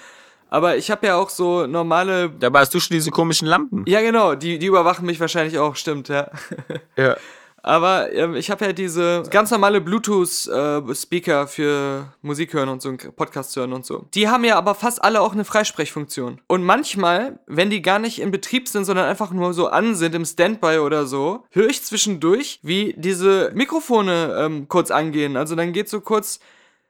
Aber 0.49 0.77
ich 0.77 0.91
habe 0.91 1.07
ja 1.07 1.15
auch 1.15 1.29
so 1.29 1.65
normale. 1.65 2.29
dabei 2.29 2.59
hast 2.59 2.73
du 2.73 2.79
schon 2.79 2.95
diese 2.95 3.11
komischen 3.11 3.47
Lampen. 3.47 3.83
Ja, 3.87 4.01
genau, 4.01 4.35
die, 4.35 4.59
die 4.59 4.67
überwachen 4.67 5.05
mich 5.05 5.19
wahrscheinlich 5.19 5.57
auch, 5.57 5.75
stimmt, 5.75 6.09
ja. 6.09 6.29
Ja. 6.97 7.17
Aber 7.65 8.13
ähm, 8.13 8.35
ich 8.35 8.51
habe 8.51 8.63
ja 8.63 8.73
diese 8.73 9.23
ganz 9.31 9.49
normale 9.49 9.81
Bluetooth-Speaker 9.81 11.47
für 11.47 12.13
Musik 12.21 12.53
hören 12.53 12.69
und 12.69 12.79
so, 12.83 12.95
Podcast 13.15 13.55
hören 13.55 13.73
und 13.73 13.87
so. 13.87 14.05
Die 14.13 14.29
haben 14.29 14.45
ja 14.45 14.55
aber 14.55 14.75
fast 14.75 15.03
alle 15.03 15.19
auch 15.19 15.33
eine 15.33 15.45
Freisprechfunktion. 15.45 16.41
Und 16.45 16.63
manchmal, 16.63 17.39
wenn 17.47 17.71
die 17.71 17.81
gar 17.81 17.97
nicht 17.97 18.21
in 18.21 18.29
Betrieb 18.29 18.67
sind, 18.67 18.85
sondern 18.85 19.09
einfach 19.09 19.31
nur 19.31 19.55
so 19.55 19.65
an 19.65 19.95
sind 19.95 20.13
im 20.13 20.25
Standby 20.25 20.77
oder 20.77 21.07
so, 21.07 21.43
höre 21.49 21.67
ich 21.67 21.83
zwischendurch, 21.83 22.59
wie 22.61 22.93
diese 22.97 23.49
Mikrofone 23.55 24.35
ähm, 24.37 24.67
kurz 24.67 24.91
angehen. 24.91 25.35
Also 25.35 25.55
dann 25.55 25.73
geht 25.73 25.89
so 25.89 26.01
kurz 26.01 26.39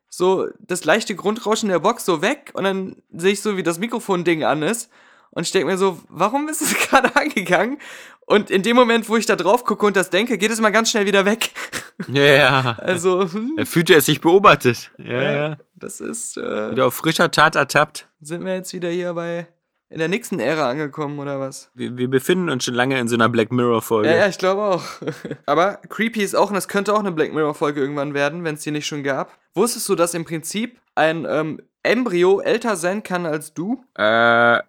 so 0.09 0.49
das 0.59 0.83
leichte 0.83 1.15
Grundrauschen 1.15 1.69
der 1.69 1.79
Box 1.79 2.03
so 2.03 2.21
weg 2.21 2.51
und 2.53 2.65
dann 2.65 2.97
sehe 3.13 3.31
ich 3.31 3.41
so, 3.41 3.55
wie 3.55 3.63
das 3.63 3.79
Mikrofon-Ding 3.79 4.43
an 4.43 4.61
ist. 4.61 4.89
Und 5.35 5.43
ich 5.43 5.51
denke 5.51 5.67
mir 5.67 5.77
so, 5.77 5.99
warum 6.07 6.47
ist 6.47 6.61
es 6.61 6.73
gerade 6.89 7.15
angegangen? 7.15 7.77
Und 8.25 8.49
in 8.49 8.63
dem 8.63 8.75
Moment, 8.75 9.07
wo 9.07 9.17
ich 9.17 9.25
da 9.25 9.35
drauf 9.35 9.63
gucke 9.65 9.85
und 9.85 9.95
das 9.95 10.09
denke, 10.09 10.37
geht 10.37 10.51
es 10.51 10.59
mal 10.59 10.71
ganz 10.71 10.89
schnell 10.89 11.05
wieder 11.05 11.25
weg. 11.25 11.51
Ja. 12.07 12.77
Also, 12.81 13.31
hm, 13.31 13.53
Er 13.57 13.65
fühlte 13.65 13.93
es 13.95 14.05
sich 14.05 14.19
beobachtet. 14.19 14.91
Ja, 14.97 15.21
ja. 15.21 15.57
das 15.75 15.99
ist, 16.01 16.37
äh, 16.37 16.71
Wieder 16.71 16.87
auf 16.87 16.93
frischer 16.95 17.31
Tat 17.31 17.55
ertappt. 17.55 18.07
sind 18.19 18.43
wir 18.43 18.55
jetzt 18.55 18.73
wieder 18.73 18.89
hier 18.89 19.13
bei 19.13 19.47
in 19.89 19.99
der 19.99 20.07
nächsten 20.07 20.39
Ära 20.39 20.69
angekommen 20.69 21.19
oder 21.19 21.39
was? 21.39 21.69
Wir, 21.75 21.95
wir 21.95 22.09
befinden 22.09 22.49
uns 22.49 22.65
schon 22.65 22.73
lange 22.73 22.99
in 22.99 23.07
so 23.07 23.15
einer 23.15 23.29
Black 23.29 23.51
Mirror-Folge. 23.51 24.09
Ja, 24.09 24.15
ja, 24.17 24.27
ich 24.27 24.37
glaube 24.39 24.61
auch. 24.63 24.83
Aber 25.45 25.75
Creepy 25.89 26.21
ist 26.21 26.35
auch, 26.35 26.49
und 26.49 26.55
das 26.55 26.67
könnte 26.67 26.93
auch 26.93 26.99
eine 26.99 27.11
Black 27.11 27.33
Mirror-Folge 27.33 27.79
irgendwann 27.79 28.13
werden, 28.13 28.43
wenn 28.43 28.55
es 28.55 28.61
die 28.61 28.71
nicht 28.71 28.87
schon 28.87 29.03
gab. 29.03 29.37
Wusstest 29.53 29.87
du, 29.87 29.95
dass 29.95 30.13
im 30.15 30.25
Prinzip 30.25 30.79
ein 30.95 31.25
ähm, 31.29 31.61
Embryo 31.83 32.41
älter 32.41 32.75
sein 32.75 33.03
kann 33.03 33.25
als 33.25 33.53
du? 33.53 33.85
Äh. 33.95 34.59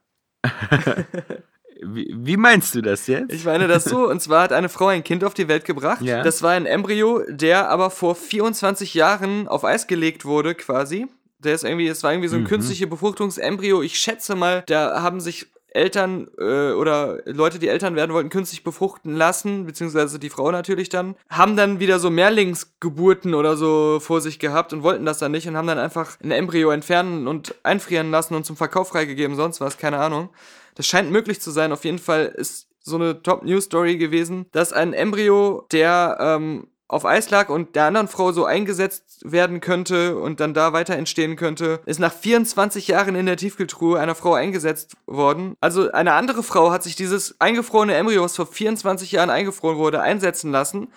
wie, 1.82 2.14
wie 2.16 2.36
meinst 2.36 2.74
du 2.74 2.82
das 2.82 3.06
jetzt? 3.06 3.32
Ich 3.32 3.44
meine 3.44 3.68
das 3.68 3.84
so, 3.84 4.08
und 4.08 4.20
zwar 4.20 4.42
hat 4.42 4.52
eine 4.52 4.68
Frau 4.68 4.86
ein 4.86 5.04
Kind 5.04 5.24
auf 5.24 5.34
die 5.34 5.48
Welt 5.48 5.64
gebracht. 5.64 6.02
Ja. 6.02 6.22
Das 6.22 6.42
war 6.42 6.52
ein 6.52 6.66
Embryo, 6.66 7.22
der 7.28 7.68
aber 7.68 7.90
vor 7.90 8.14
24 8.14 8.94
Jahren 8.94 9.48
auf 9.48 9.64
Eis 9.64 9.86
gelegt 9.86 10.24
wurde, 10.24 10.54
quasi. 10.54 11.06
Der 11.38 11.54
ist 11.54 11.64
irgendwie, 11.64 11.86
es 11.86 12.02
war 12.02 12.12
irgendwie 12.12 12.28
so 12.28 12.36
ein 12.36 12.44
künstliche 12.44 12.86
Befruchtungsembryo. 12.86 13.82
Ich 13.82 13.98
schätze 13.98 14.34
mal, 14.34 14.64
da 14.66 15.02
haben 15.02 15.20
sich 15.20 15.46
Eltern 15.76 16.28
äh, 16.38 16.72
oder 16.72 17.18
Leute, 17.26 17.58
die 17.58 17.68
Eltern 17.68 17.94
werden 17.94 18.12
wollten, 18.12 18.30
künstlich 18.30 18.64
befruchten 18.64 19.14
lassen, 19.14 19.66
beziehungsweise 19.66 20.18
die 20.18 20.30
Frau 20.30 20.50
natürlich 20.50 20.88
dann, 20.88 21.14
haben 21.28 21.56
dann 21.56 21.78
wieder 21.78 21.98
so 21.98 22.10
Mehrlingsgeburten 22.10 23.34
oder 23.34 23.56
so 23.56 24.00
vor 24.00 24.20
sich 24.20 24.38
gehabt 24.38 24.72
und 24.72 24.82
wollten 24.82 25.04
das 25.04 25.18
dann 25.18 25.32
nicht 25.32 25.46
und 25.46 25.56
haben 25.56 25.68
dann 25.68 25.78
einfach 25.78 26.16
ein 26.24 26.30
Embryo 26.30 26.70
entfernen 26.70 27.28
und 27.28 27.54
einfrieren 27.62 28.10
lassen 28.10 28.34
und 28.34 28.46
zum 28.46 28.56
Verkauf 28.56 28.88
freigegeben, 28.88 29.36
sonst 29.36 29.60
was, 29.60 29.76
keine 29.76 29.98
Ahnung. 29.98 30.30
Das 30.76 30.86
scheint 30.86 31.10
möglich 31.10 31.40
zu 31.40 31.50
sein. 31.50 31.72
Auf 31.72 31.84
jeden 31.84 31.98
Fall 31.98 32.26
ist 32.26 32.68
so 32.80 32.96
eine 32.96 33.22
Top-News-Story 33.22 33.96
gewesen, 33.96 34.46
dass 34.52 34.72
ein 34.72 34.92
Embryo, 34.92 35.66
der 35.72 36.16
ähm, 36.20 36.68
auf 36.88 37.04
Eis 37.04 37.30
lag 37.30 37.48
und 37.48 37.74
der 37.74 37.86
anderen 37.86 38.06
Frau 38.06 38.30
so 38.30 38.44
eingesetzt 38.44 39.20
werden 39.24 39.60
könnte 39.60 40.16
und 40.16 40.38
dann 40.38 40.54
da 40.54 40.72
weiter 40.72 40.94
entstehen 40.94 41.34
könnte, 41.34 41.80
ist 41.84 41.98
nach 41.98 42.12
24 42.12 42.86
Jahren 42.86 43.16
in 43.16 43.26
der 43.26 43.36
Tiefkühltruhe 43.36 43.98
einer 43.98 44.14
Frau 44.14 44.34
eingesetzt 44.34 44.96
worden. 45.06 45.56
Also 45.60 45.90
eine 45.90 46.12
andere 46.12 46.44
Frau 46.44 46.70
hat 46.70 46.84
sich 46.84 46.94
dieses 46.94 47.40
eingefrorene 47.40 47.94
Embryo, 47.94 48.22
was 48.22 48.36
vor 48.36 48.46
24 48.46 49.10
Jahren 49.10 49.30
eingefroren 49.30 49.78
wurde, 49.78 50.00
einsetzen 50.00 50.52
lassen. 50.52 50.88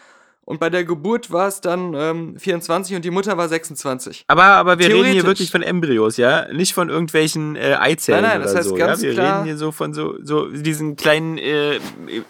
Und 0.50 0.60
bei 0.60 0.72
der 0.72 0.84
Geburt 0.84 1.32
war 1.32 1.48
es 1.48 1.62
dann 1.62 1.94
ähm, 1.94 2.36
24 2.40 2.96
und 2.96 3.06
die 3.06 3.12
Mutter 3.12 3.38
war 3.38 3.48
26. 3.48 4.24
Aber, 4.28 4.44
aber 4.46 4.80
wir 4.80 4.88
reden 4.90 5.12
hier 5.12 5.24
wirklich 5.24 5.52
von 5.52 5.62
Embryos, 5.62 6.18
ja? 6.18 6.52
Nicht 6.52 6.74
von 6.74 6.90
irgendwelchen 6.90 7.56
äh, 7.56 7.78
Eizellen 7.80 8.24
Nein, 8.24 8.32
nein, 8.40 8.42
das 8.42 8.56
heißt 8.56 8.70
so. 8.70 8.76
ganz 8.76 9.02
ja? 9.04 9.10
Wir 9.10 9.14
klar- 9.14 9.36
reden 9.36 9.46
hier 9.46 9.58
so 9.58 9.72
von 9.72 9.94
so, 9.94 10.16
so 10.24 10.48
diesen 10.48 10.96
kleinen 10.96 11.38
äh, 11.38 11.80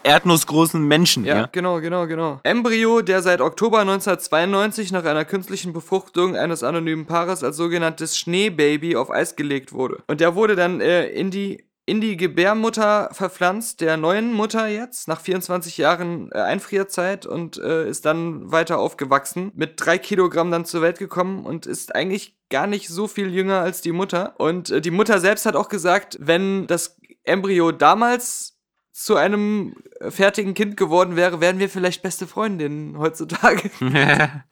erdnussgroßen 0.03 0.85
Menschen, 0.85 1.23
Ja, 1.23 1.35
ja? 1.37 1.49
genau, 1.51 1.79
genau, 1.79 2.07
genau. 2.07 2.41
Embryo, 2.43 3.01
der 3.01 3.21
seit 3.21 3.39
Oktober 3.39 3.79
1992 3.79 4.91
nach 4.91 5.05
einer 5.05 5.23
künstlichen 5.23 5.71
Befruchtung 5.71 6.35
eines 6.35 6.61
anonymen 6.61 7.05
Paares 7.05 7.41
als 7.43 7.55
sogenanntes 7.55 8.17
Schneebaby 8.17 8.97
auf 8.97 9.11
Eis 9.11 9.37
gelegt 9.37 9.71
wurde. 9.71 9.99
Und 10.07 10.19
der 10.19 10.35
wurde 10.35 10.55
dann 10.57 10.81
äh, 10.81 11.07
in 11.07 11.31
die 11.31 11.63
in 11.89 12.01
die 12.01 12.17
Gebärmutter 12.17 13.09
verpflanzt, 13.13 13.81
der 13.81 13.97
neuen 13.97 14.31
Mutter 14.31 14.67
jetzt, 14.67 15.07
nach 15.07 15.19
24 15.19 15.79
Jahren 15.79 16.31
äh, 16.31 16.37
Einfrierzeit 16.37 17.25
und 17.25 17.57
äh, 17.57 17.89
ist 17.89 18.05
dann 18.05 18.51
weiter 18.51 18.77
aufgewachsen, 18.77 19.51
mit 19.55 19.73
drei 19.77 19.97
Kilogramm 19.97 20.51
dann 20.51 20.65
zur 20.65 20.83
Welt 20.83 20.99
gekommen 20.99 21.47
und 21.47 21.65
ist 21.65 21.95
eigentlich 21.95 22.37
gar 22.51 22.67
nicht 22.67 22.89
so 22.89 23.07
viel 23.07 23.33
jünger 23.33 23.61
als 23.61 23.81
die 23.81 23.91
Mutter. 23.91 24.35
Und 24.37 24.69
äh, 24.69 24.81
die 24.81 24.91
Mutter 24.91 25.19
selbst 25.19 25.47
hat 25.47 25.55
auch 25.55 25.67
gesagt, 25.67 26.19
wenn 26.21 26.67
das 26.67 26.99
Embryo 27.23 27.71
damals 27.71 28.59
zu 28.91 29.15
einem 29.15 29.75
äh, 29.99 30.11
fertigen 30.11 30.53
Kind 30.53 30.77
geworden 30.77 31.15
wäre, 31.15 31.41
wären 31.41 31.57
wir 31.57 31.69
vielleicht 31.69 32.03
beste 32.03 32.27
Freundinnen 32.27 32.99
heutzutage. 32.99 33.71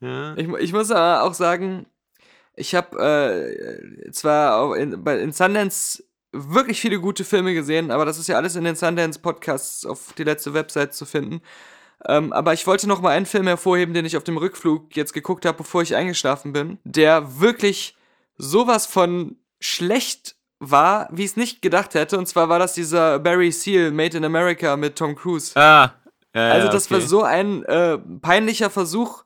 ja. 0.00 0.34
Ich, 0.34 0.48
ich 0.48 0.72
muss 0.72 0.90
aber 0.90 1.24
auch 1.24 1.34
sagen, 1.34 1.84
ich 2.56 2.74
habe 2.74 3.54
äh, 4.06 4.10
zwar 4.12 4.74
in, 4.78 5.04
bei, 5.04 5.18
in 5.18 5.32
Sundance 5.32 6.02
wirklich 6.32 6.80
viele 6.80 7.00
gute 7.00 7.24
Filme 7.24 7.54
gesehen, 7.54 7.90
aber 7.90 8.04
das 8.04 8.18
ist 8.18 8.28
ja 8.28 8.36
alles 8.36 8.56
in 8.56 8.64
den 8.64 8.76
Sundance-Podcasts 8.76 9.84
auf 9.86 10.12
die 10.16 10.24
letzte 10.24 10.54
Website 10.54 10.94
zu 10.94 11.04
finden. 11.04 11.40
Ähm, 12.06 12.32
aber 12.32 12.52
ich 12.54 12.66
wollte 12.66 12.88
noch 12.88 13.00
mal 13.00 13.10
einen 13.10 13.26
Film 13.26 13.46
hervorheben, 13.46 13.94
den 13.94 14.06
ich 14.06 14.16
auf 14.16 14.24
dem 14.24 14.36
Rückflug 14.36 14.96
jetzt 14.96 15.12
geguckt 15.12 15.44
habe, 15.44 15.58
bevor 15.58 15.82
ich 15.82 15.94
eingeschlafen 15.94 16.52
bin, 16.52 16.78
der 16.84 17.40
wirklich 17.40 17.96
sowas 18.38 18.86
von 18.86 19.36
schlecht 19.60 20.36
war, 20.60 21.08
wie 21.10 21.24
ich 21.24 21.32
es 21.32 21.36
nicht 21.36 21.62
gedacht 21.62 21.94
hätte. 21.94 22.16
Und 22.18 22.26
zwar 22.26 22.48
war 22.48 22.58
das 22.58 22.74
dieser 22.74 23.18
Barry 23.18 23.52
Seal 23.52 23.90
Made 23.90 24.16
in 24.16 24.24
America 24.24 24.76
mit 24.76 24.96
Tom 24.96 25.14
Cruise. 25.14 25.58
Ah. 25.58 25.94
Ja, 26.34 26.52
Also 26.52 26.68
das 26.68 26.86
okay. 26.86 26.94
war 26.94 27.00
so 27.00 27.22
ein 27.22 27.64
äh, 27.64 27.98
peinlicher 27.98 28.70
Versuch, 28.70 29.24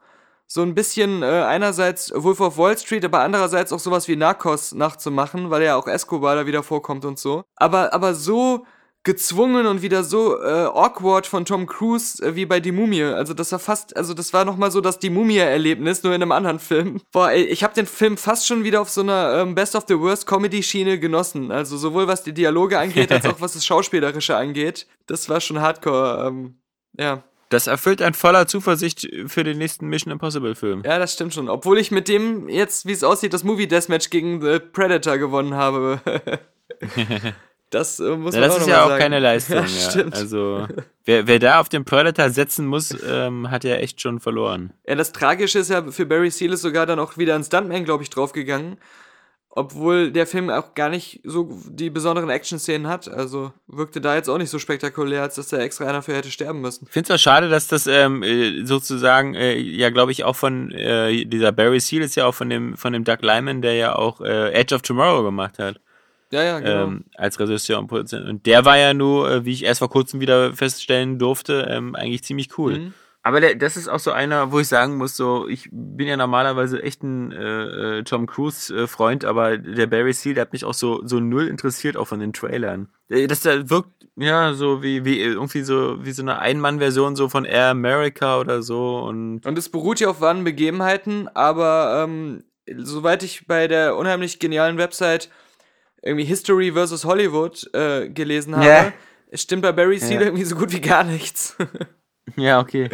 so 0.55 0.62
ein 0.62 0.76
bisschen 0.76 1.24
äh, 1.24 1.26
einerseits 1.26 2.12
Wolf 2.14 2.40
of 2.40 2.57
Wall 2.57 2.78
Street, 2.78 3.05
aber 3.05 3.22
andererseits 3.22 3.72
auch 3.72 3.80
sowas 3.80 4.07
wie 4.07 4.14
Narcos 4.14 4.72
nachzumachen, 4.72 5.50
weil 5.50 5.64
ja 5.64 5.74
auch 5.74 5.88
Escobar 5.88 6.36
da 6.36 6.46
wieder 6.46 6.62
vorkommt 6.62 7.05
und 7.05 7.18
so. 7.18 7.42
Aber, 7.57 7.92
aber 7.92 8.14
so 8.14 8.64
gezwungen 9.02 9.66
und 9.66 9.82
wieder 9.82 10.05
so 10.05 10.40
äh, 10.40 10.66
awkward 10.66 11.26
von 11.26 11.44
Tom 11.44 11.66
Cruise 11.66 12.24
äh, 12.24 12.36
wie 12.36 12.46
bei 12.46 12.61
Die 12.61 12.70
Mumie. 12.70 13.02
Also 13.02 13.34
das 13.34 13.50
war 13.50 13.59
fast, 13.59 13.96
also 13.96 14.14
das 14.14 14.32
war 14.32 14.44
nochmal 14.44 14.70
so 14.70 14.80
das 14.80 15.00
Die 15.00 15.11
Mumie-Erlebnis, 15.11 16.05
nur 16.05 16.14
in 16.14 16.22
einem 16.22 16.30
anderen 16.30 16.61
Film. 16.61 17.00
Boah, 17.11 17.32
ey, 17.32 17.42
ich 17.42 17.64
habe 17.64 17.74
den 17.74 17.86
Film 17.86 18.16
fast 18.16 18.46
schon 18.46 18.62
wieder 18.62 18.80
auf 18.80 18.90
so 18.90 19.00
einer 19.00 19.40
ähm, 19.40 19.57
Best 19.57 19.74
of 19.74 19.86
the 19.88 19.98
Worst 19.98 20.28
Comedy-Schiene 20.28 21.00
genossen. 21.00 21.50
Also 21.50 21.76
sowohl 21.76 22.07
was 22.07 22.22
die 22.22 22.32
Dialoge 22.32 22.78
angeht, 22.78 23.11
als 23.12 23.26
auch 23.26 23.40
was 23.40 23.55
das 23.55 23.66
Schauspielerische 23.66 24.36
angeht. 24.36 24.86
Das 25.07 25.28
war 25.28 25.40
schon 25.40 25.61
hardcore, 25.61 26.28
ähm, 26.28 26.61
ja. 26.96 27.24
Das 27.55 27.68
erfüllt 27.68 28.02
ein 28.02 28.14
voller 28.14 28.48
Zuversicht 28.48 29.09
für 29.28 29.44
den 29.44 29.59
nächsten 29.59 29.86
Mission 29.86 30.11
Impossible 30.12 30.57
Film. 30.57 30.82
Ja, 30.84 30.98
das 30.98 31.12
stimmt 31.12 31.32
schon. 31.34 31.48
Obwohl 31.48 31.78
ich 31.78 31.92
mit 31.92 32.09
dem 32.09 32.48
jetzt, 32.48 32.84
wie 32.84 32.90
es 32.90 33.05
aussieht, 33.05 33.32
das 33.32 33.44
Movie 33.44 33.68
Deathmatch 33.68 34.11
gegen 34.11 34.42
The 34.42 34.59
Predator 34.59 35.18
gewonnen 35.18 35.55
habe. 35.55 36.00
das 37.70 38.00
äh, 38.00 38.16
muss 38.16 38.34
Ja, 38.34 38.40
man 38.40 38.48
das 38.48 38.57
auch 38.57 38.61
ist 38.62 38.66
ja 38.66 38.76
mal 38.78 38.82
auch 38.82 38.88
sagen. 38.88 39.00
keine 39.02 39.18
Leistung. 39.20 39.57
Ja, 39.59 39.62
ja, 39.64 39.90
stimmt. 39.90 40.14
Also, 40.16 40.66
wer, 41.05 41.28
wer 41.28 41.38
da 41.38 41.61
auf 41.61 41.68
den 41.68 41.84
Predator 41.84 42.30
setzen 42.30 42.66
muss, 42.66 42.92
ähm, 43.09 43.50
hat 43.52 43.62
ja 43.62 43.76
echt 43.76 44.00
schon 44.00 44.18
verloren. 44.18 44.72
Ja, 44.86 44.96
das 44.96 45.12
Tragische 45.12 45.61
ist 45.61 45.70
ja, 45.70 45.82
für 45.92 46.07
Barry 46.07 46.32
Seal 46.32 46.52
ist 46.52 46.62
sogar 46.62 46.86
dann 46.86 46.98
auch 46.98 47.18
wieder 47.18 47.36
ein 47.36 47.44
Stuntman, 47.44 47.84
glaube 47.84 48.02
ich, 48.02 48.11
draufgegangen. 48.11 48.78
Obwohl 49.57 50.11
der 50.11 50.26
Film 50.26 50.50
auch 50.50 50.74
gar 50.74 50.88
nicht 50.88 51.20
so 51.22 51.48
die 51.68 51.88
besonderen 51.88 52.28
Action-Szenen 52.28 52.88
hat. 52.88 53.09
Also 53.09 53.52
wirkte 53.68 54.00
da 54.00 54.16
jetzt 54.16 54.28
auch 54.28 54.38
nicht 54.38 54.50
so 54.50 54.59
spektakulär, 54.59 55.22
als 55.22 55.36
dass 55.36 55.46
da 55.46 55.59
extra 55.59 55.86
einer 55.86 56.02
für 56.02 56.12
hätte 56.12 56.32
sterben 56.32 56.61
müssen. 56.61 56.86
Ich 56.86 56.92
finde 56.92 57.12
es 57.12 57.20
auch 57.20 57.22
schade, 57.22 57.48
dass 57.48 57.68
das 57.68 57.86
ähm, 57.86 58.24
äh, 58.24 58.64
sozusagen, 58.64 59.34
äh, 59.34 59.57
ja, 59.57 59.90
glaube 59.90 60.11
ich, 60.11 60.24
auch 60.24 60.34
von 60.34 60.72
äh, 60.72 61.24
dieser 61.24 61.52
Barry 61.52 61.78
Seal 61.78 62.02
ist 62.02 62.16
ja 62.16 62.26
auch 62.26 62.34
von 62.34 62.50
dem, 62.50 62.76
von 62.76 62.92
dem 62.92 63.05
Doug 63.05 63.18
Lyman, 63.20 63.62
der 63.62 63.74
ja 63.74 63.94
auch 63.94 64.20
äh, 64.20 64.50
Edge 64.52 64.74
of 64.74 64.82
Tomorrow 64.82 65.22
gemacht 65.22 65.61
hat. 65.61 65.80
Ja, 66.32 66.42
ja, 66.42 66.59
genau. 66.59 66.84
ähm, 66.86 67.05
als 67.14 67.38
Regisseur 67.38 67.78
und 67.78 67.86
Produzent. 67.86 68.28
Und 68.28 68.46
der 68.46 68.64
war 68.64 68.76
ja 68.76 68.92
nur, 68.92 69.30
äh, 69.30 69.44
wie 69.44 69.52
ich 69.52 69.62
erst 69.62 69.78
vor 69.78 69.90
kurzem 69.90 70.20
wieder 70.20 70.52
feststellen 70.52 71.20
durfte, 71.20 71.68
ähm, 71.70 71.94
eigentlich 71.94 72.24
ziemlich 72.24 72.59
cool. 72.59 72.78
Mhm. 72.78 72.94
Aber 73.26 73.40
der, 73.40 73.54
das 73.54 73.78
ist 73.78 73.88
auch 73.88 73.98
so 74.00 74.12
einer, 74.12 74.52
wo 74.52 74.60
ich 74.60 74.68
sagen 74.68 74.96
muss, 74.98 75.16
so, 75.16 75.48
ich 75.48 75.70
bin 75.72 76.06
ja 76.06 76.16
normalerweise 76.18 76.82
echt 76.82 77.02
ein 77.02 77.32
äh, 77.32 77.98
äh, 78.00 78.02
Tom 78.04 78.26
Cruise-Freund, 78.26 79.24
aber 79.24 79.56
der 79.56 79.86
Barry 79.86 80.12
Seal, 80.12 80.34
der 80.34 80.42
hat 80.42 80.52
mich 80.52 80.66
auch 80.66 80.74
so, 80.74 81.00
so 81.06 81.20
null 81.20 81.48
interessiert, 81.48 81.96
auch 81.96 82.06
von 82.06 82.20
den 82.20 82.34
Trailern. 82.34 82.88
Äh, 83.08 83.26
Das 83.26 83.40
da 83.40 83.70
wirkt, 83.70 83.88
ja, 84.16 84.52
so 84.52 84.82
wie, 84.82 85.06
wie 85.06 85.20
irgendwie 85.22 85.62
so, 85.62 86.04
wie 86.04 86.12
so 86.12 86.20
eine 86.22 86.38
Ein-Mann-Version 86.38 87.16
so 87.16 87.30
von 87.30 87.46
Air 87.46 87.68
America 87.70 88.38
oder 88.38 88.62
so 88.62 88.98
und 88.98 89.46
Und 89.46 89.56
es 89.56 89.70
beruht 89.70 90.00
ja 90.00 90.10
auf 90.10 90.20
wahren 90.20 90.44
Begebenheiten, 90.44 91.26
aber 91.32 92.04
ähm, 92.04 92.44
soweit 92.76 93.22
ich 93.22 93.46
bei 93.46 93.68
der 93.68 93.96
unheimlich 93.96 94.38
genialen 94.38 94.76
Website 94.76 95.30
irgendwie 96.02 96.26
History 96.26 96.72
vs. 96.72 97.06
Hollywood 97.06 97.70
äh, 97.72 98.10
gelesen 98.10 98.54
habe, 98.54 98.66
Ja. 98.66 98.92
stimmt 99.32 99.62
bei 99.62 99.72
Barry 99.72 99.98
Seal 99.98 100.20
Ja. 100.20 100.26
irgendwie 100.26 100.44
so 100.44 100.56
gut 100.56 100.72
wie 100.72 100.82
gar 100.82 101.04
nichts. 101.04 101.56
ja, 102.36 102.60
okay. 102.60 102.90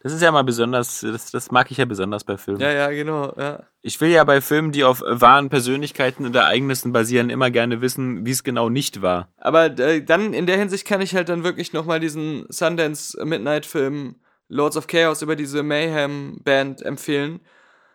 Das 0.00 0.12
ist 0.12 0.22
ja 0.22 0.30
mal 0.30 0.44
besonders, 0.44 1.00
das, 1.00 1.32
das 1.32 1.50
mag 1.50 1.70
ich 1.72 1.78
ja 1.78 1.84
besonders 1.84 2.22
bei 2.22 2.36
Filmen. 2.36 2.60
ja, 2.60 2.70
ja, 2.70 2.90
genau. 2.90 3.34
Ja. 3.36 3.64
Ich 3.82 4.00
will 4.00 4.10
ja 4.10 4.22
bei 4.22 4.40
Filmen, 4.40 4.70
die 4.70 4.84
auf 4.84 5.02
wahren 5.04 5.48
Persönlichkeiten 5.48 6.24
und 6.24 6.36
Ereignissen 6.36 6.92
basieren, 6.92 7.30
immer 7.30 7.50
gerne 7.50 7.80
wissen, 7.80 8.24
wie 8.24 8.30
es 8.30 8.44
genau 8.44 8.68
nicht 8.68 9.02
war. 9.02 9.28
Aber 9.38 9.66
äh, 9.78 10.02
dann 10.04 10.34
in 10.34 10.46
der 10.46 10.56
Hinsicht 10.56 10.86
kann 10.86 11.00
ich 11.00 11.16
halt 11.16 11.28
dann 11.28 11.42
wirklich 11.42 11.72
nochmal 11.72 11.98
diesen 11.98 12.46
Sundance 12.48 13.22
Midnight 13.24 13.66
Film 13.66 14.16
Lords 14.48 14.76
of 14.76 14.86
Chaos 14.86 15.22
über 15.22 15.36
diese 15.36 15.62
Mayhem 15.62 16.40
Band 16.44 16.80
empfehlen, 16.82 17.40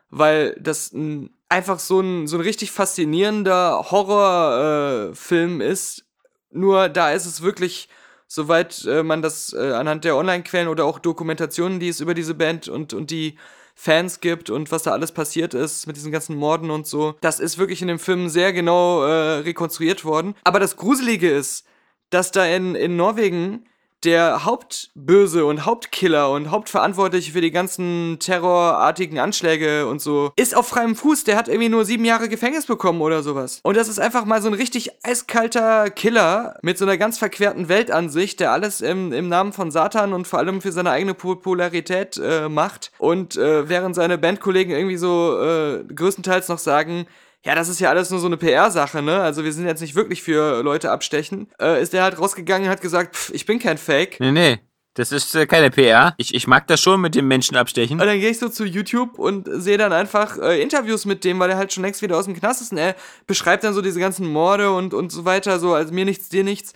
weil 0.10 0.56
das 0.60 0.92
ein, 0.92 1.32
einfach 1.48 1.80
so 1.80 2.02
ein, 2.02 2.28
so 2.28 2.38
ein 2.38 2.42
richtig 2.42 2.72
faszinierender 2.72 3.92
Horrorfilm 3.92 5.62
äh, 5.62 5.70
ist. 5.70 6.06
Nur 6.52 6.90
da 6.90 7.12
ist 7.12 7.26
es 7.26 7.42
wirklich, 7.42 7.90
soweit 8.34 8.84
äh, 8.86 9.04
man 9.04 9.22
das 9.22 9.54
äh, 9.54 9.74
anhand 9.74 10.06
der 10.06 10.16
Online-Quellen 10.16 10.68
oder 10.68 10.86
auch 10.86 10.98
Dokumentationen, 10.98 11.80
die 11.80 11.90
es 11.90 12.00
über 12.00 12.16
diese 12.16 12.34
Band 12.34 12.68
und, 12.68 12.94
und 12.94 13.12
die 13.12 13.38
Fans 13.76 14.22
gibt 14.22 14.50
und 14.50 14.72
was 14.72 14.84
da 14.84 14.92
alles 14.92 15.12
passiert 15.12 15.54
ist 15.54 15.86
mit 15.86 15.98
diesen 15.98 16.12
ganzen 16.12 16.36
Morden 16.36 16.72
und 16.72 16.88
so. 16.88 17.16
Das 17.22 17.40
ist 17.40 17.60
wirklich 17.60 17.84
in 17.84 17.88
dem 17.88 18.00
Film 18.00 18.30
sehr 18.30 18.52
genau 18.52 19.04
äh, 19.04 19.40
rekonstruiert 19.40 20.04
worden. 20.04 20.34
Aber 20.44 20.60
das 20.60 20.78
Gruselige 20.78 21.30
ist, 21.30 21.68
dass 22.10 22.32
da 22.32 22.46
in, 22.46 22.74
in 22.74 22.96
Norwegen 22.96 23.68
der 24.06 24.46
Hauptböse 24.46 25.46
und 25.46 25.66
Hauptkiller 25.66 26.32
und 26.32 26.52
Hauptverantwortliche 26.52 27.32
für 27.32 27.42
die 27.42 27.52
ganzen 27.52 28.18
terrorartigen 28.20 29.20
Anschläge 29.20 29.88
und 29.88 30.02
so 30.02 30.32
ist 30.36 30.56
auf 30.56 30.68
freiem 30.68 30.96
Fuß. 30.96 31.24
Der 31.24 31.38
hat 31.38 31.48
irgendwie 31.48 31.70
nur 31.70 31.86
sieben 31.86 32.06
Jahre 32.06 32.30
Gefängnis 32.30 32.66
bekommen 32.66 33.02
oder 33.02 33.24
sowas. 33.24 33.60
Und 33.64 33.78
das 33.78 33.88
ist 33.88 34.00
einfach 34.00 34.26
mal 34.26 34.42
so 34.42 34.48
ein 34.48 34.54
richtig 34.54 34.92
eiskalter 35.04 35.90
Killer 35.90 36.58
mit 36.62 36.78
so 36.78 36.86
einer 36.86 36.98
ganz 36.98 37.18
verquerten 37.18 37.70
Weltansicht, 37.70 38.40
der 38.40 38.52
alles 38.52 38.82
im, 38.82 39.14
im 39.14 39.30
Namen 39.30 39.54
von 39.54 39.72
Satan 39.72 40.14
und 40.14 40.28
vor 40.28 40.40
allem 40.40 40.62
für 40.62 40.72
seine 40.72 40.92
eigene 40.92 41.14
Popularität 41.14 42.18
äh, 42.18 42.50
macht. 42.50 42.92
Und 42.98 43.38
äh, 43.38 43.70
während 43.70 43.96
seine 43.96 44.18
Bandkollegen 44.18 44.74
irgendwie 44.74 44.98
so 44.98 45.40
äh, 45.40 45.84
größtenteils 45.84 46.48
noch 46.48 46.60
sagen, 46.60 47.08
ja, 47.46 47.56
das 47.56 47.68
ist 47.68 47.80
ja 47.80 47.90
alles 47.90 48.10
nur 48.10 48.20
so 48.20 48.28
eine 48.28 48.38
PR-Sache, 48.38 49.02
ne? 49.02 49.22
Also 49.22 49.44
wir 49.44 49.52
sind 49.52 49.66
jetzt 49.66 49.82
nicht 49.82 49.96
wirklich 49.96 50.24
für 50.24 50.64
Leute 50.64 50.92
abstechen. 50.92 51.48
Äh, 51.60 51.82
ist 51.82 51.92
der 51.92 52.04
halt 52.04 52.18
rausgegangen 52.18 52.68
und 52.68 52.72
hat 52.72 52.82
gesagt, 52.82 53.16
pff, 53.16 53.32
ich 53.34 53.46
bin 53.46 53.60
kein 53.60 53.78
Fake. 53.78 54.20
Nee, 54.20 54.32
nee. 54.32 54.60
Das 54.96 55.12
ist 55.12 55.34
äh, 55.36 55.48
keine 55.48 55.72
PR. 55.72 56.14
Ich, 56.18 56.34
ich 56.36 56.48
mag 56.48 56.68
das 56.68 56.80
schon 56.80 57.02
mit 57.02 57.16
dem 57.16 57.28
Menschen 57.28 57.58
abstechen. 57.58 58.00
Und 58.00 58.06
dann 58.06 58.20
gehe 58.20 58.30
ich 58.30 58.40
so 58.40 58.48
zu 58.48 58.64
YouTube 58.64 59.18
und 59.18 59.50
sehe 59.52 59.78
dann 59.78 59.92
einfach 59.92 60.38
äh, 60.38 60.62
Interviews 60.62 61.06
mit 61.06 61.24
dem, 61.24 61.40
weil 61.40 61.50
er 61.50 61.58
halt 61.58 61.74
schon 61.74 61.84
längst 61.84 62.02
wieder 62.02 62.18
aus 62.18 62.26
dem 62.26 62.36
Knast 62.36 62.62
ist. 62.62 62.72
Und 62.72 62.78
er 62.78 62.96
beschreibt 63.26 63.64
dann 63.64 63.74
so 63.74 63.82
diese 63.82 64.00
ganzen 64.00 64.28
Morde 64.28 64.72
und, 64.72 64.94
und 64.94 65.12
so 65.12 65.26
weiter, 65.26 65.60
so, 65.60 65.74
also 65.74 65.94
mir 65.94 66.06
nichts, 66.06 66.30
dir 66.30 66.44
nichts. 66.44 66.74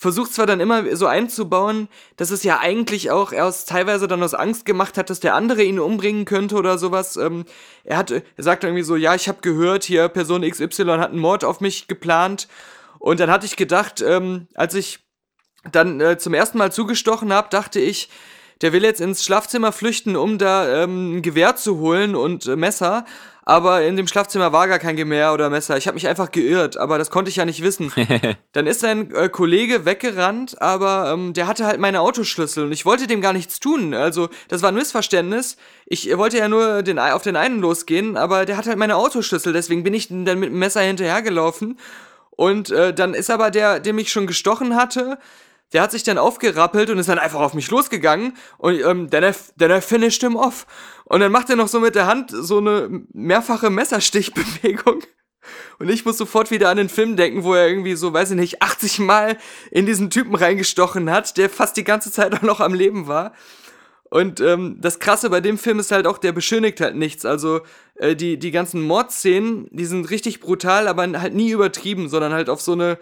Versucht 0.00 0.32
zwar 0.32 0.46
dann 0.46 0.60
immer 0.60 0.94
so 0.94 1.06
einzubauen, 1.06 1.88
dass 2.16 2.30
es 2.30 2.44
ja 2.44 2.60
eigentlich 2.60 3.10
auch 3.10 3.32
erst 3.32 3.68
teilweise 3.68 4.06
dann 4.06 4.22
aus 4.22 4.32
Angst 4.32 4.64
gemacht 4.64 4.96
hat, 4.96 5.10
dass 5.10 5.18
der 5.18 5.34
andere 5.34 5.64
ihn 5.64 5.80
umbringen 5.80 6.24
könnte 6.24 6.54
oder 6.54 6.78
sowas. 6.78 7.16
Ähm, 7.16 7.46
er 7.82 7.96
hat, 7.96 8.12
er 8.12 8.22
sagt 8.36 8.62
irgendwie 8.62 8.84
so, 8.84 8.94
ja, 8.94 9.16
ich 9.16 9.26
habe 9.26 9.40
gehört, 9.40 9.82
hier 9.82 10.08
Person 10.08 10.48
XY 10.48 10.84
hat 10.98 11.10
einen 11.10 11.18
Mord 11.18 11.42
auf 11.42 11.60
mich 11.60 11.88
geplant. 11.88 12.46
Und 13.00 13.18
dann 13.18 13.28
hatte 13.28 13.46
ich 13.46 13.56
gedacht, 13.56 14.00
ähm, 14.00 14.46
als 14.54 14.74
ich 14.74 15.00
dann 15.72 16.00
äh, 16.00 16.16
zum 16.16 16.32
ersten 16.32 16.58
Mal 16.58 16.70
zugestochen 16.70 17.32
habe, 17.32 17.48
dachte 17.50 17.80
ich, 17.80 18.08
der 18.60 18.72
will 18.72 18.84
jetzt 18.84 19.00
ins 19.00 19.24
Schlafzimmer 19.24 19.72
flüchten, 19.72 20.14
um 20.14 20.38
da 20.38 20.84
ähm, 20.84 21.16
ein 21.16 21.22
Gewehr 21.22 21.56
zu 21.56 21.78
holen 21.78 22.14
und 22.14 22.46
äh, 22.46 22.54
Messer. 22.54 23.04
Aber 23.48 23.82
in 23.82 23.96
dem 23.96 24.06
Schlafzimmer 24.06 24.52
war 24.52 24.68
gar 24.68 24.78
kein 24.78 24.94
Gewehr 24.94 25.32
oder 25.32 25.48
Messer. 25.48 25.78
Ich 25.78 25.86
habe 25.86 25.94
mich 25.94 26.06
einfach 26.06 26.30
geirrt, 26.32 26.76
aber 26.76 26.98
das 26.98 27.08
konnte 27.08 27.30
ich 27.30 27.36
ja 27.36 27.46
nicht 27.46 27.62
wissen. 27.62 27.90
Dann 28.52 28.66
ist 28.66 28.80
sein 28.80 29.10
äh, 29.14 29.30
Kollege 29.30 29.86
weggerannt, 29.86 30.60
aber 30.60 31.10
ähm, 31.14 31.32
der 31.32 31.46
hatte 31.46 31.64
halt 31.64 31.80
meine 31.80 32.02
Autoschlüssel 32.02 32.66
und 32.66 32.72
ich 32.72 32.84
wollte 32.84 33.06
dem 33.06 33.22
gar 33.22 33.32
nichts 33.32 33.58
tun. 33.58 33.94
Also 33.94 34.28
das 34.48 34.60
war 34.60 34.70
ein 34.70 34.74
Missverständnis. 34.74 35.56
Ich 35.86 36.14
wollte 36.18 36.36
ja 36.36 36.46
nur 36.46 36.82
den, 36.82 36.98
auf 36.98 37.22
den 37.22 37.36
einen 37.36 37.60
losgehen, 37.60 38.18
aber 38.18 38.44
der 38.44 38.58
hat 38.58 38.66
halt 38.66 38.76
meine 38.76 38.96
Autoschlüssel. 38.96 39.54
Deswegen 39.54 39.82
bin 39.82 39.94
ich 39.94 40.08
dann 40.08 40.38
mit 40.38 40.50
dem 40.50 40.58
Messer 40.58 40.82
hinterhergelaufen. 40.82 41.78
Und 42.32 42.68
äh, 42.68 42.92
dann 42.92 43.14
ist 43.14 43.30
aber 43.30 43.50
der, 43.50 43.80
der 43.80 43.94
mich 43.94 44.12
schon 44.12 44.26
gestochen 44.26 44.76
hatte, 44.76 45.18
der 45.72 45.82
hat 45.82 45.90
sich 45.90 46.02
dann 46.02 46.18
aufgerappelt 46.18 46.88
und 46.90 46.98
ist 46.98 47.08
dann 47.08 47.18
einfach 47.18 47.40
auf 47.40 47.54
mich 47.54 47.70
losgegangen 47.70 48.36
und 48.56 48.80
ähm, 48.80 49.10
dann, 49.10 49.34
dann 49.56 49.70
er 49.70 49.82
finished 49.82 50.22
him 50.22 50.36
off. 50.36 50.66
Und 51.08 51.20
dann 51.20 51.32
macht 51.32 51.48
er 51.50 51.56
noch 51.56 51.68
so 51.68 51.80
mit 51.80 51.94
der 51.94 52.06
Hand 52.06 52.30
so 52.30 52.58
eine 52.58 53.02
mehrfache 53.12 53.70
Messerstichbewegung. 53.70 55.02
Und 55.78 55.88
ich 55.88 56.04
muss 56.04 56.18
sofort 56.18 56.50
wieder 56.50 56.68
an 56.68 56.76
den 56.76 56.88
Film 56.88 57.16
denken, 57.16 57.44
wo 57.44 57.54
er 57.54 57.68
irgendwie 57.68 57.94
so, 57.94 58.12
weiß 58.12 58.32
ich 58.32 58.36
nicht, 58.36 58.62
80 58.62 58.98
Mal 58.98 59.38
in 59.70 59.86
diesen 59.86 60.10
Typen 60.10 60.34
reingestochen 60.34 61.10
hat, 61.10 61.36
der 61.38 61.48
fast 61.48 61.76
die 61.76 61.84
ganze 61.84 62.12
Zeit 62.12 62.34
auch 62.34 62.42
noch 62.42 62.60
am 62.60 62.74
Leben 62.74 63.06
war. 63.06 63.32
Und 64.10 64.40
ähm, 64.40 64.76
das 64.80 65.00
Krasse 65.00 65.30
bei 65.30 65.40
dem 65.40 65.58
Film 65.58 65.78
ist 65.78 65.90
halt 65.90 66.06
auch, 66.06 66.18
der 66.18 66.32
beschönigt 66.32 66.80
halt 66.80 66.96
nichts. 66.96 67.24
Also 67.24 67.60
äh, 67.94 68.16
die, 68.16 68.38
die 68.38 68.50
ganzen 68.50 68.82
Mordszenen, 68.82 69.68
die 69.70 69.84
sind 69.84 70.10
richtig 70.10 70.40
brutal, 70.40 70.88
aber 70.88 71.02
halt 71.20 71.34
nie 71.34 71.50
übertrieben, 71.50 72.08
sondern 72.08 72.32
halt 72.32 72.48
auf 72.48 72.60
so 72.60 72.72
eine, 72.72 72.98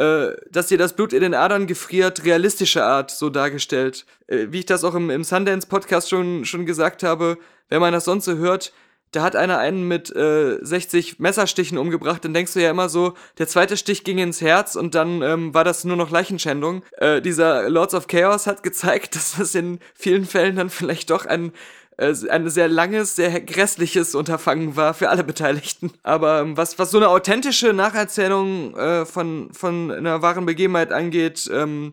äh, 0.00 0.34
dass 0.50 0.68
dir 0.68 0.78
das 0.78 0.94
Blut 0.94 1.12
in 1.12 1.20
den 1.20 1.34
Adern 1.34 1.66
gefriert, 1.66 2.24
realistische 2.24 2.84
Art 2.84 3.10
so 3.10 3.28
dargestellt. 3.28 4.06
Äh, 4.28 4.46
wie 4.48 4.60
ich 4.60 4.66
das 4.66 4.82
auch 4.82 4.94
im, 4.94 5.10
im 5.10 5.24
Sundance-Podcast 5.24 6.08
schon, 6.08 6.46
schon 6.46 6.64
gesagt 6.64 7.02
habe, 7.02 7.36
wenn 7.68 7.80
man 7.80 7.92
das 7.92 8.06
sonst 8.06 8.24
so 8.24 8.36
hört, 8.36 8.72
da 9.12 9.22
hat 9.22 9.36
einer 9.36 9.58
einen 9.58 9.86
mit 9.86 10.14
äh, 10.14 10.58
60 10.62 11.18
Messerstichen 11.18 11.76
umgebracht, 11.76 12.24
dann 12.24 12.32
denkst 12.32 12.54
du 12.54 12.62
ja 12.62 12.70
immer 12.70 12.88
so, 12.88 13.14
der 13.38 13.48
zweite 13.48 13.76
Stich 13.76 14.04
ging 14.04 14.18
ins 14.18 14.40
Herz 14.40 14.74
und 14.74 14.94
dann 14.94 15.20
ähm, 15.20 15.52
war 15.52 15.64
das 15.64 15.84
nur 15.84 15.96
noch 15.96 16.10
Leichenschändung. 16.10 16.82
Äh, 16.92 17.20
dieser 17.20 17.68
Lords 17.68 17.92
of 17.92 18.06
Chaos 18.06 18.46
hat 18.46 18.62
gezeigt, 18.62 19.14
dass 19.16 19.36
das 19.36 19.54
in 19.54 19.80
vielen 19.94 20.24
Fällen 20.24 20.56
dann 20.56 20.70
vielleicht 20.70 21.10
doch 21.10 21.26
ein 21.26 21.52
ein 22.00 22.48
sehr 22.48 22.68
langes, 22.68 23.16
sehr 23.16 23.40
grässliches 23.40 24.14
Unterfangen 24.14 24.74
war 24.76 24.94
für 24.94 25.10
alle 25.10 25.22
Beteiligten. 25.22 25.92
Aber 26.02 26.40
ähm, 26.40 26.56
was, 26.56 26.78
was 26.78 26.90
so 26.90 26.98
eine 26.98 27.08
authentische 27.08 27.72
Nacherzählung 27.72 28.74
äh, 28.76 29.04
von, 29.04 29.52
von 29.52 29.90
einer 29.90 30.22
wahren 30.22 30.46
Begebenheit 30.46 30.92
angeht, 30.92 31.50
ähm, 31.52 31.92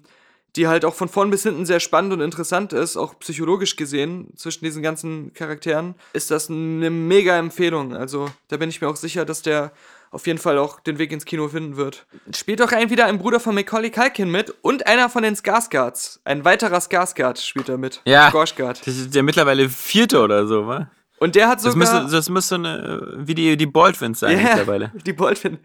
die 0.55 0.67
halt 0.67 0.85
auch 0.85 0.95
von 0.95 1.09
vorn 1.09 1.29
bis 1.29 1.43
hinten 1.43 1.65
sehr 1.65 1.79
spannend 1.79 2.13
und 2.13 2.21
interessant 2.21 2.73
ist, 2.73 2.97
auch 2.97 3.19
psychologisch 3.19 3.75
gesehen, 3.75 4.29
zwischen 4.35 4.63
diesen 4.63 4.81
ganzen 4.81 5.33
Charakteren, 5.33 5.93
ist 6.13 6.31
das 6.31 6.49
eine 6.49 6.89
mega 6.89 7.37
Empfehlung. 7.37 7.95
Also 7.95 8.29
da 8.47 8.57
bin 8.57 8.69
ich 8.69 8.81
mir 8.81 8.87
auch 8.87 8.95
sicher, 8.95 9.23
dass 9.25 9.41
der 9.41 9.71
auf 10.17 10.25
jeden 10.25 10.39
Fall 10.39 10.57
auch 10.57 10.79
den 10.79 10.97
Weg 10.97 11.11
ins 11.11 11.25
Kino 11.25 11.47
finden 11.47 11.77
wird. 11.77 12.07
Spielt 12.35 12.59
auch 12.63 12.71
ein, 12.71 12.89
wieder 12.89 13.05
ein 13.05 13.19
Bruder 13.19 13.39
von 13.39 13.53
Macaulay 13.53 13.91
Culkin 13.91 14.31
mit 14.31 14.51
und 14.63 14.87
einer 14.87 15.09
von 15.11 15.21
den 15.21 15.35
Skarsgards. 15.35 16.21
Ein 16.25 16.43
weiterer 16.43 16.81
Skarsgard 16.81 17.37
spielt 17.39 17.69
er 17.69 17.77
mit. 17.77 18.01
Ja. 18.05 18.29
Skarsgård. 18.29 18.79
Das 18.83 18.97
ist 18.97 19.13
der 19.13 19.21
mittlerweile 19.21 19.69
vierte 19.69 20.19
oder 20.19 20.47
so, 20.47 20.65
wa? 20.65 20.89
Und 21.19 21.35
der 21.35 21.47
hat 21.49 21.57
Das 21.63 21.73
sogar... 21.73 21.77
müsste, 21.77 22.15
das 22.15 22.29
müsste 22.29 22.55
eine, 22.55 23.13
wie 23.17 23.35
die, 23.35 23.57
die 23.57 23.67
Baldwins 23.67 24.19
sein 24.21 24.39
Ja, 24.39 24.43
mittlerweile. 24.43 24.91
die 25.05 25.13
Baldwin. 25.13 25.59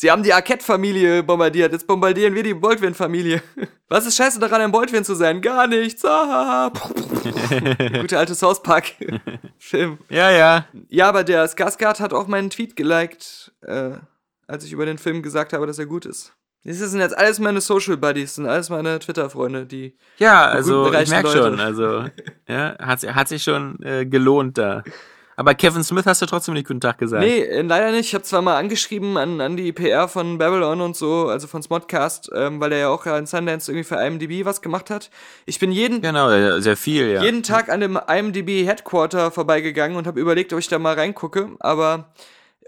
Sie 0.00 0.10
haben 0.10 0.22
die 0.22 0.32
Arquette-Familie 0.32 1.22
bombardiert, 1.22 1.72
jetzt 1.72 1.86
bombardieren 1.86 2.34
wir 2.34 2.42
die 2.42 2.54
Baldwin-Familie. 2.54 3.42
Was 3.90 4.06
ist 4.06 4.16
scheiße 4.16 4.40
daran, 4.40 4.62
ein 4.62 4.72
Baldwin 4.72 5.04
zu 5.04 5.14
sein? 5.14 5.42
Gar 5.42 5.66
nichts. 5.66 6.06
Ah. 6.06 6.72
Gute 8.00 8.18
alte 8.18 8.34
South 8.34 8.62
Park-Film. 8.62 9.98
Ja, 10.08 10.30
ja. 10.30 10.64
Ja, 10.88 11.06
aber 11.10 11.22
der 11.22 11.46
Skarsgård 11.46 12.00
hat 12.00 12.14
auch 12.14 12.28
meinen 12.28 12.48
Tweet 12.48 12.76
geliked, 12.76 13.52
äh, 13.60 13.90
als 14.46 14.64
ich 14.64 14.72
über 14.72 14.86
den 14.86 14.96
Film 14.96 15.22
gesagt 15.22 15.52
habe, 15.52 15.66
dass 15.66 15.78
er 15.78 15.84
gut 15.84 16.06
ist. 16.06 16.32
Das 16.64 16.78
sind 16.78 17.00
jetzt 17.00 17.18
alles 17.18 17.38
meine 17.38 17.60
Social 17.60 17.98
Buddies, 17.98 18.36
sind 18.36 18.46
alles 18.46 18.70
meine 18.70 19.00
Twitter-Freunde, 19.00 19.66
die. 19.66 19.98
Ja, 20.16 20.46
also 20.46 20.90
ich 20.94 21.10
merke 21.10 21.28
schon, 21.28 21.60
also 21.60 22.06
ja, 22.48 22.74
hat, 22.78 23.02
hat 23.02 23.28
sich 23.28 23.42
schon 23.42 23.82
äh, 23.82 24.06
gelohnt 24.06 24.56
da. 24.56 24.82
Aber 25.40 25.54
Kevin 25.54 25.82
Smith 25.82 26.04
hast 26.04 26.20
du 26.20 26.26
trotzdem 26.26 26.52
nicht 26.52 26.66
guten 26.66 26.82
Tag 26.82 26.98
gesagt. 26.98 27.24
Nee, 27.24 27.40
äh, 27.40 27.62
leider 27.62 27.92
nicht. 27.92 28.08
Ich 28.08 28.14
habe 28.14 28.24
zwar 28.24 28.42
mal 28.42 28.58
angeschrieben 28.58 29.16
an, 29.16 29.40
an 29.40 29.56
die 29.56 29.72
PR 29.72 30.06
von 30.06 30.36
Babylon 30.36 30.82
und 30.82 30.94
so, 30.94 31.28
also 31.28 31.46
von 31.46 31.62
Smodcast, 31.62 32.30
ähm, 32.34 32.60
weil 32.60 32.72
er 32.72 32.78
ja 32.78 32.88
auch 32.90 33.06
in 33.06 33.24
Sundance 33.24 33.72
irgendwie 33.72 33.88
für 33.88 33.94
IMDb 33.94 34.44
was 34.44 34.60
gemacht 34.60 34.90
hat. 34.90 35.10
Ich 35.46 35.58
bin 35.58 35.72
jeden, 35.72 36.02
Genau, 36.02 36.60
sehr 36.60 36.76
viel, 36.76 37.10
ja. 37.10 37.22
jeden 37.22 37.42
Tag 37.42 37.70
an 37.70 37.80
dem 37.80 37.98
IMDb 38.06 38.66
Headquarter 38.66 39.30
vorbeigegangen 39.30 39.96
und 39.96 40.06
habe 40.06 40.20
überlegt, 40.20 40.52
ob 40.52 40.58
ich 40.58 40.68
da 40.68 40.78
mal 40.78 40.92
reingucke, 40.92 41.48
aber 41.58 42.12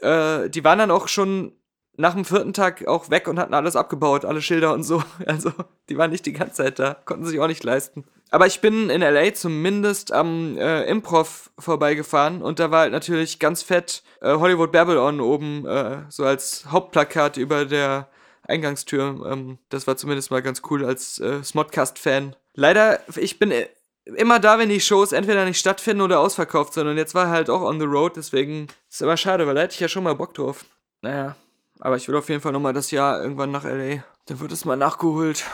äh, 0.00 0.48
die 0.48 0.64
waren 0.64 0.78
dann 0.78 0.90
auch 0.90 1.08
schon 1.08 1.52
nach 1.98 2.14
dem 2.14 2.24
vierten 2.24 2.54
Tag 2.54 2.88
auch 2.88 3.10
weg 3.10 3.28
und 3.28 3.38
hatten 3.38 3.52
alles 3.52 3.76
abgebaut, 3.76 4.24
alle 4.24 4.40
Schilder 4.40 4.72
und 4.72 4.82
so. 4.82 5.02
Also, 5.26 5.52
die 5.90 5.98
waren 5.98 6.10
nicht 6.10 6.24
die 6.24 6.32
ganze 6.32 6.54
Zeit 6.54 6.78
da, 6.78 6.96
konnten 7.04 7.26
sich 7.26 7.38
auch 7.38 7.48
nicht 7.48 7.64
leisten. 7.64 8.04
Aber 8.32 8.46
ich 8.46 8.62
bin 8.62 8.88
in 8.88 9.02
LA 9.02 9.34
zumindest 9.34 10.10
am 10.10 10.56
äh, 10.56 10.84
Improv 10.84 11.50
vorbeigefahren 11.58 12.40
und 12.40 12.58
da 12.58 12.70
war 12.70 12.80
halt 12.80 12.92
natürlich 12.92 13.38
ganz 13.38 13.62
fett 13.62 14.02
äh, 14.22 14.32
Hollywood 14.32 14.72
Babylon 14.72 15.20
oben, 15.20 15.66
äh, 15.66 15.98
so 16.08 16.24
als 16.24 16.64
Hauptplakat 16.70 17.36
über 17.36 17.66
der 17.66 18.08
Eingangstür. 18.48 19.30
Ähm, 19.30 19.58
das 19.68 19.86
war 19.86 19.98
zumindest 19.98 20.30
mal 20.30 20.40
ganz 20.40 20.62
cool 20.70 20.82
als 20.82 21.20
äh, 21.20 21.44
Smodcast-Fan. 21.44 22.34
Leider, 22.54 23.00
ich 23.16 23.38
bin 23.38 23.50
äh, 23.50 23.68
immer 24.06 24.40
da, 24.40 24.58
wenn 24.58 24.70
die 24.70 24.80
Shows 24.80 25.12
entweder 25.12 25.44
nicht 25.44 25.60
stattfinden 25.60 26.00
oder 26.00 26.18
ausverkauft 26.18 26.72
sind 26.72 26.86
und 26.86 26.96
jetzt 26.96 27.14
war 27.14 27.28
halt 27.28 27.50
auch 27.50 27.60
on 27.60 27.80
the 27.80 27.86
road, 27.86 28.16
deswegen 28.16 28.64
ist 28.88 28.94
es 28.94 29.00
immer 29.02 29.18
schade, 29.18 29.46
weil 29.46 29.56
da 29.56 29.60
hätte 29.60 29.74
ich 29.74 29.80
ja 29.80 29.88
schon 29.88 30.04
mal 30.04 30.14
Bock 30.14 30.32
drauf. 30.32 30.64
Naja, 31.02 31.36
aber 31.80 31.96
ich 31.96 32.08
will 32.08 32.16
auf 32.16 32.30
jeden 32.30 32.40
Fall 32.40 32.52
nochmal 32.52 32.72
das 32.72 32.92
Jahr 32.92 33.20
irgendwann 33.20 33.50
nach 33.50 33.64
LA. 33.64 34.04
Dann 34.24 34.40
wird 34.40 34.52
es 34.52 34.64
mal 34.64 34.76
nachgeholt. 34.76 35.44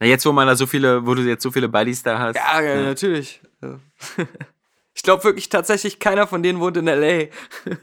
Na, 0.00 0.06
jetzt, 0.06 0.24
wo 0.26 0.32
man 0.32 0.46
da 0.46 0.54
so 0.56 0.66
viele, 0.66 1.06
wo 1.06 1.14
du 1.14 1.22
jetzt 1.22 1.42
so 1.42 1.50
viele 1.50 1.68
Buddies 1.68 2.02
da 2.02 2.18
hast. 2.18 2.36
Ja, 2.36 2.60
ja, 2.60 2.82
natürlich. 2.82 3.40
Ja. 3.62 3.78
Ich 4.94 5.04
glaube 5.04 5.22
wirklich 5.22 5.48
tatsächlich, 5.48 6.00
keiner 6.00 6.26
von 6.26 6.42
denen 6.42 6.58
wohnt 6.58 6.76
in 6.76 6.88
L.A. 6.88 7.28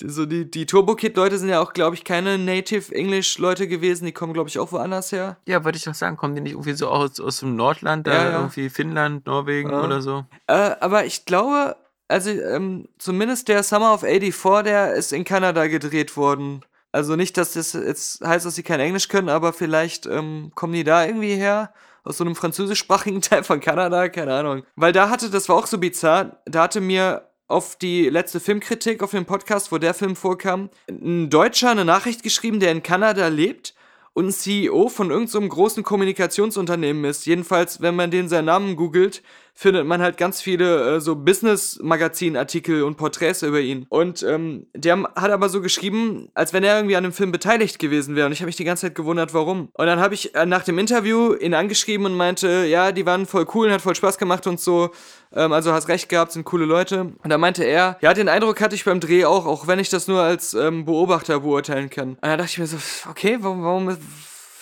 So 0.00 0.26
die, 0.26 0.48
die 0.48 0.64
Turbo-Kid-Leute 0.66 1.38
sind 1.38 1.48
ja 1.48 1.60
auch, 1.60 1.72
glaube 1.72 1.96
ich, 1.96 2.04
keine 2.04 2.38
Native 2.38 2.94
English-Leute 2.94 3.66
gewesen. 3.66 4.04
Die 4.04 4.12
kommen, 4.12 4.32
glaube 4.32 4.48
ich, 4.48 4.58
auch 4.60 4.70
woanders 4.70 5.10
her. 5.10 5.38
Ja, 5.46 5.64
wollte 5.64 5.78
ich 5.78 5.84
doch 5.84 5.94
sagen, 5.94 6.16
kommen 6.16 6.36
die 6.36 6.40
nicht 6.40 6.52
irgendwie 6.52 6.74
so 6.74 6.86
aus, 6.88 7.18
aus 7.18 7.40
dem 7.40 7.56
Nordland, 7.56 8.06
da 8.06 8.12
Ja, 8.12 8.24
ja. 8.30 8.38
irgendwie 8.38 8.68
Finnland, 8.68 9.26
Norwegen 9.26 9.70
Ja. 9.70 9.82
oder 9.82 10.00
so? 10.00 10.24
Äh, 10.46 10.52
aber 10.78 11.04
ich 11.04 11.24
glaube, 11.24 11.74
also 12.06 12.30
ähm, 12.30 12.86
zumindest 12.98 13.48
der 13.48 13.64
Summer 13.64 13.92
of 13.94 14.02
84, 14.02 14.62
der 14.62 14.94
ist 14.94 15.12
in 15.12 15.24
Kanada 15.24 15.66
gedreht 15.66 16.16
worden. 16.16 16.60
Also 16.98 17.14
nicht, 17.14 17.36
dass 17.36 17.52
das 17.52 17.74
jetzt 17.74 18.26
heißt, 18.26 18.44
dass 18.44 18.56
sie 18.56 18.64
kein 18.64 18.80
Englisch 18.80 19.06
können, 19.06 19.28
aber 19.28 19.52
vielleicht 19.52 20.06
ähm, 20.06 20.50
kommen 20.56 20.72
die 20.72 20.82
da 20.82 21.06
irgendwie 21.06 21.36
her. 21.36 21.72
Aus 22.02 22.16
so 22.16 22.24
einem 22.24 22.34
französischsprachigen 22.34 23.20
Teil 23.22 23.44
von 23.44 23.60
Kanada, 23.60 24.08
keine 24.08 24.34
Ahnung. 24.34 24.64
Weil 24.74 24.92
da 24.92 25.08
hatte, 25.08 25.30
das 25.30 25.48
war 25.48 25.54
auch 25.54 25.68
so 25.68 25.78
bizarr, 25.78 26.42
da 26.44 26.64
hatte 26.64 26.80
mir 26.80 27.28
auf 27.46 27.76
die 27.76 28.08
letzte 28.08 28.40
Filmkritik 28.40 29.00
auf 29.04 29.12
dem 29.12 29.26
Podcast, 29.26 29.70
wo 29.70 29.78
der 29.78 29.94
Film 29.94 30.16
vorkam, 30.16 30.70
ein 30.90 31.30
Deutscher 31.30 31.70
eine 31.70 31.84
Nachricht 31.84 32.24
geschrieben, 32.24 32.58
der 32.58 32.72
in 32.72 32.82
Kanada 32.82 33.28
lebt 33.28 33.74
und 34.12 34.26
ein 34.26 34.32
CEO 34.32 34.88
von 34.88 35.10
irgendeinem 35.10 35.44
so 35.44 35.48
großen 35.48 35.84
Kommunikationsunternehmen 35.84 37.04
ist. 37.04 37.26
Jedenfalls, 37.26 37.80
wenn 37.80 37.94
man 37.94 38.10
den 38.10 38.28
seinen 38.28 38.46
Namen 38.46 38.74
googelt, 38.74 39.22
findet 39.60 39.86
man 39.86 40.00
halt 40.00 40.16
ganz 40.16 40.40
viele 40.40 40.98
äh, 40.98 41.00
so 41.00 41.16
Business-Magazin-Artikel 41.16 42.84
und 42.84 42.96
Porträts 42.96 43.42
über 43.42 43.58
ihn. 43.58 43.86
Und 43.88 44.22
ähm, 44.22 44.68
der 44.72 45.02
hat 45.16 45.32
aber 45.32 45.48
so 45.48 45.60
geschrieben, 45.60 46.28
als 46.32 46.52
wenn 46.52 46.62
er 46.62 46.76
irgendwie 46.76 46.94
an 46.94 47.02
dem 47.02 47.12
Film 47.12 47.32
beteiligt 47.32 47.80
gewesen 47.80 48.14
wäre. 48.14 48.26
Und 48.26 48.32
ich 48.32 48.38
habe 48.38 48.46
mich 48.46 48.54
die 48.54 48.62
ganze 48.62 48.82
Zeit 48.82 48.94
gewundert, 48.94 49.34
warum. 49.34 49.70
Und 49.72 49.86
dann 49.86 49.98
habe 49.98 50.14
ich 50.14 50.32
äh, 50.36 50.46
nach 50.46 50.62
dem 50.62 50.78
Interview 50.78 51.34
ihn 51.34 51.54
angeschrieben 51.54 52.06
und 52.06 52.14
meinte, 52.14 52.66
ja, 52.66 52.92
die 52.92 53.04
waren 53.04 53.26
voll 53.26 53.48
cool 53.52 53.66
und 53.66 53.72
hat 53.72 53.82
voll 53.82 53.96
Spaß 53.96 54.16
gemacht 54.16 54.46
und 54.46 54.60
so. 54.60 54.90
Ähm, 55.34 55.52
also 55.52 55.72
hast 55.72 55.88
recht 55.88 56.08
gehabt, 56.08 56.30
sind 56.30 56.44
coole 56.44 56.64
Leute. 56.64 57.12
Und 57.20 57.28
da 57.28 57.36
meinte 57.36 57.64
er, 57.64 57.98
ja, 58.00 58.14
den 58.14 58.28
Eindruck 58.28 58.60
hatte 58.60 58.76
ich 58.76 58.84
beim 58.84 59.00
Dreh 59.00 59.24
auch, 59.24 59.44
auch 59.44 59.66
wenn 59.66 59.80
ich 59.80 59.88
das 59.90 60.06
nur 60.06 60.22
als 60.22 60.54
ähm, 60.54 60.84
Beobachter 60.84 61.40
beurteilen 61.40 61.90
kann. 61.90 62.10
Und 62.10 62.18
da 62.22 62.36
dachte 62.36 62.52
ich 62.52 62.58
mir 62.58 62.68
so, 62.68 62.76
okay, 63.10 63.38
warum, 63.40 63.64
warum 63.64 63.96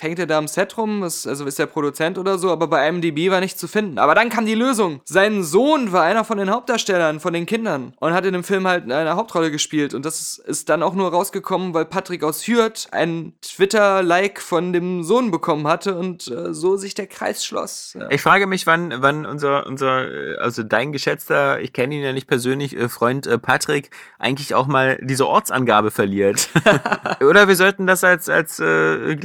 hängt 0.00 0.18
er 0.18 0.26
da 0.26 0.38
am 0.38 0.48
Set 0.48 0.76
rum? 0.76 1.02
Ist, 1.02 1.26
also 1.26 1.44
ist 1.44 1.58
der 1.58 1.66
Produzent 1.66 2.18
oder 2.18 2.38
so, 2.38 2.50
aber 2.50 2.66
bei 2.66 2.88
IMDb 2.88 3.30
war 3.30 3.40
nichts 3.40 3.60
zu 3.60 3.68
finden. 3.68 3.98
Aber 3.98 4.14
dann 4.14 4.28
kam 4.28 4.46
die 4.46 4.54
Lösung. 4.54 5.00
Sein 5.04 5.42
Sohn 5.42 5.92
war 5.92 6.02
einer 6.02 6.24
von 6.24 6.38
den 6.38 6.50
Hauptdarstellern, 6.50 7.20
von 7.20 7.32
den 7.32 7.46
Kindern. 7.46 7.94
Und 7.98 8.12
hat 8.12 8.24
in 8.24 8.32
dem 8.32 8.44
Film 8.44 8.66
halt 8.66 8.90
eine 8.90 9.16
Hauptrolle 9.16 9.50
gespielt. 9.50 9.94
Und 9.94 10.04
das 10.04 10.20
ist, 10.20 10.38
ist 10.38 10.68
dann 10.68 10.82
auch 10.82 10.94
nur 10.94 11.10
rausgekommen, 11.10 11.74
weil 11.74 11.84
Patrick 11.84 12.22
aus 12.22 12.46
Hürth 12.46 12.88
ein 12.92 13.34
Twitter-Like 13.42 14.40
von 14.40 14.72
dem 14.72 15.02
Sohn 15.02 15.30
bekommen 15.30 15.66
hatte 15.66 15.96
und 15.96 16.28
äh, 16.28 16.52
so 16.52 16.76
sich 16.76 16.94
der 16.94 17.06
Kreis 17.06 17.44
schloss. 17.44 17.96
Ja. 17.98 18.10
Ich 18.10 18.22
frage 18.22 18.46
mich, 18.46 18.66
wann, 18.66 18.94
wann 18.98 19.26
unser, 19.26 19.66
unser, 19.66 20.08
äh, 20.10 20.36
also 20.36 20.62
dein 20.62 20.92
geschätzter, 20.92 21.60
ich 21.60 21.72
kenne 21.72 21.94
ihn 21.94 22.02
ja 22.02 22.12
nicht 22.12 22.26
persönlich, 22.26 22.76
äh, 22.76 22.88
Freund 22.88 23.26
äh, 23.26 23.38
Patrick, 23.38 23.90
eigentlich 24.18 24.54
auch 24.54 24.66
mal 24.66 24.98
diese 25.02 25.26
Ortsangabe 25.26 25.90
verliert. 25.90 26.48
Oder 27.20 27.48
wir 27.48 27.56
sollten 27.56 27.86
das 27.86 28.04
als, 28.04 28.28
als 28.28 28.58
äh, 28.58 29.16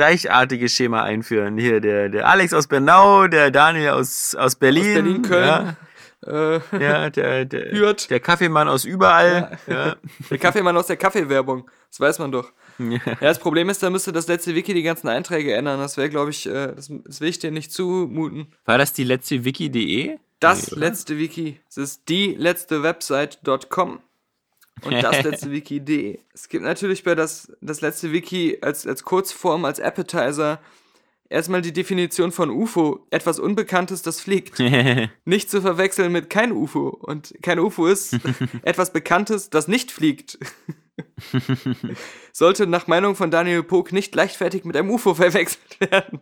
gleichartiges 0.62 0.76
Schema 0.76 1.04
einführen. 1.04 1.58
Hier, 1.58 1.80
der, 1.82 2.10
der 2.10 2.28
Alex 2.28 2.54
aus 2.54 2.68
Bernau, 2.68 3.28
der 3.28 3.52
Daniel 3.52 3.90
aus, 3.92 4.36
aus 4.36 4.56
Berlin. 4.56 4.82
Aus 4.88 4.94
Berlin, 4.94 5.22
Köln. 5.24 5.48
Ja, 5.48 5.76
Äh, 6.24 6.60
ja 6.80 7.10
der, 7.10 7.46
der, 7.46 7.72
Hürth. 7.72 8.08
der 8.12 8.20
Kaffeemann 8.20 8.68
aus 8.70 8.86
überall. 8.86 9.58
Ja. 9.66 9.96
der 10.30 10.38
Kaffeemann 10.38 10.78
aus 10.78 10.86
der 10.86 10.98
Kaffeewerbung. 10.98 11.68
Das 11.90 12.00
weiß 12.00 12.20
man 12.20 12.32
doch. 12.32 12.52
Ja, 12.78 13.00
das 13.20 13.40
Problem 13.40 13.70
ist, 13.70 13.82
da 13.82 13.90
müsste 13.90 14.12
das 14.12 14.28
letzte 14.28 14.54
Wiki 14.54 14.74
die 14.76 14.84
ganzen 14.84 15.08
Einträge 15.08 15.54
ändern. 15.56 15.80
Das 15.80 15.98
wäre, 15.98 16.10
glaube 16.10 16.30
ich, 16.30 16.46
äh, 16.48 16.74
das, 16.76 16.92
das 17.06 17.22
will 17.22 17.30
ich 17.30 17.40
dir 17.40 17.50
nicht 17.52 17.72
zumuten. 17.74 18.54
War 18.66 18.78
das 18.78 18.94
die 18.94 19.04
letzte 19.04 19.44
Wiki.de? 19.46 20.18
Das 20.40 20.72
Nee, 20.72 20.80
letzte 20.80 21.18
Wiki. 21.18 21.60
Es 21.70 21.78
ist 21.78 22.04
die 22.08 22.36
letzte 22.38 22.84
Website.com 22.84 24.00
und 24.84 24.94
das 24.94 25.24
letzte 25.24 25.52
Wiki.de. 25.52 26.20
Es 26.34 26.50
gibt 26.50 26.64
natürlich 26.64 27.04
bei 27.04 27.16
das, 27.16 27.52
das 27.62 27.82
letzte 27.82 28.12
Wiki 28.12 28.58
als, 28.62 28.88
als 28.88 29.04
Kurzform, 29.04 29.66
als 29.66 29.80
Appetizer 29.80 30.60
erstmal 31.32 31.62
die 31.62 31.74
Definition 31.74 32.32
von 32.32 32.50
UFO. 32.50 33.08
Etwas 33.10 33.40
Unbekanntes, 33.40 34.02
das 34.02 34.20
fliegt. 34.20 34.60
Nicht 35.26 35.50
zu 35.50 35.62
verwechseln 35.62 36.12
mit 36.12 36.30
kein 36.30 36.52
UFO. 36.52 36.90
Und 36.90 37.34
kein 37.42 37.60
UFO 37.60 37.88
ist 37.88 38.18
etwas 38.64 38.94
Bekanntes, 38.94 39.50
das 39.50 39.68
nicht 39.68 39.92
fliegt. 39.92 40.38
Sollte 42.34 42.68
nach 42.68 42.88
Meinung 42.88 43.16
von 43.16 43.32
Daniel 43.32 43.64
Pog 43.64 43.92
nicht 43.92 44.14
leichtfertig 44.14 44.66
mit 44.66 44.76
einem 44.76 44.90
UFO 44.92 45.14
verwechselt 45.14 45.80
werden. 45.80 46.20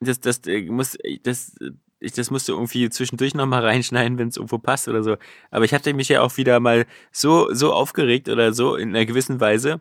Das, 0.00 0.20
das 0.20 0.40
äh, 0.46 0.62
muss, 0.62 0.96
das, 1.22 1.54
ich, 1.98 2.12
das 2.12 2.30
musst 2.30 2.48
du 2.48 2.52
irgendwie 2.52 2.90
zwischendurch 2.90 3.34
nochmal 3.34 3.64
reinschneiden, 3.64 4.18
wenn 4.18 4.28
es 4.28 4.36
irgendwo 4.36 4.58
passt 4.58 4.88
oder 4.88 5.02
so. 5.02 5.16
Aber 5.50 5.64
ich 5.64 5.72
hatte 5.72 5.94
mich 5.94 6.08
ja 6.08 6.22
auch 6.22 6.36
wieder 6.36 6.60
mal 6.60 6.86
so, 7.10 7.52
so 7.52 7.72
aufgeregt 7.72 8.28
oder 8.28 8.52
so 8.52 8.76
in 8.76 8.90
einer 8.90 9.06
gewissen 9.06 9.40
Weise, 9.40 9.80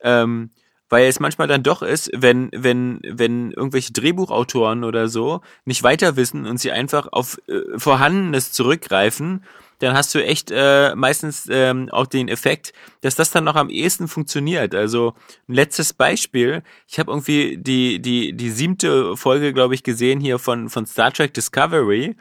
ähm, 0.00 0.50
weil 0.88 1.06
es 1.06 1.18
manchmal 1.18 1.48
dann 1.48 1.62
doch 1.62 1.82
ist, 1.82 2.10
wenn, 2.14 2.50
wenn, 2.52 3.00
wenn 3.02 3.50
irgendwelche 3.50 3.92
Drehbuchautoren 3.92 4.84
oder 4.84 5.08
so 5.08 5.40
nicht 5.64 5.82
weiter 5.82 6.16
wissen 6.16 6.46
und 6.46 6.58
sie 6.58 6.72
einfach 6.72 7.08
auf 7.10 7.38
äh, 7.48 7.78
Vorhandenes 7.78 8.52
zurückgreifen, 8.52 9.42
dann 9.78 9.94
hast 9.94 10.14
du 10.14 10.24
echt 10.24 10.50
äh, 10.50 10.94
meistens 10.94 11.48
ähm, 11.50 11.88
auch 11.90 12.06
den 12.06 12.28
Effekt, 12.28 12.72
dass 13.02 13.14
das 13.14 13.30
dann 13.30 13.44
noch 13.44 13.56
am 13.56 13.68
ehesten 13.68 14.08
funktioniert. 14.08 14.74
Also 14.74 15.14
ein 15.48 15.54
letztes 15.54 15.92
Beispiel, 15.92 16.62
ich 16.88 16.98
habe 16.98 17.10
irgendwie 17.10 17.58
die, 17.58 18.00
die, 18.00 18.32
die 18.32 18.50
siebte 18.50 19.16
Folge, 19.16 19.52
glaube 19.52 19.74
ich, 19.74 19.82
gesehen 19.82 20.20
hier 20.20 20.38
von, 20.38 20.70
von 20.70 20.86
Star 20.86 21.12
Trek 21.12 21.34
Discovery. 21.34 22.16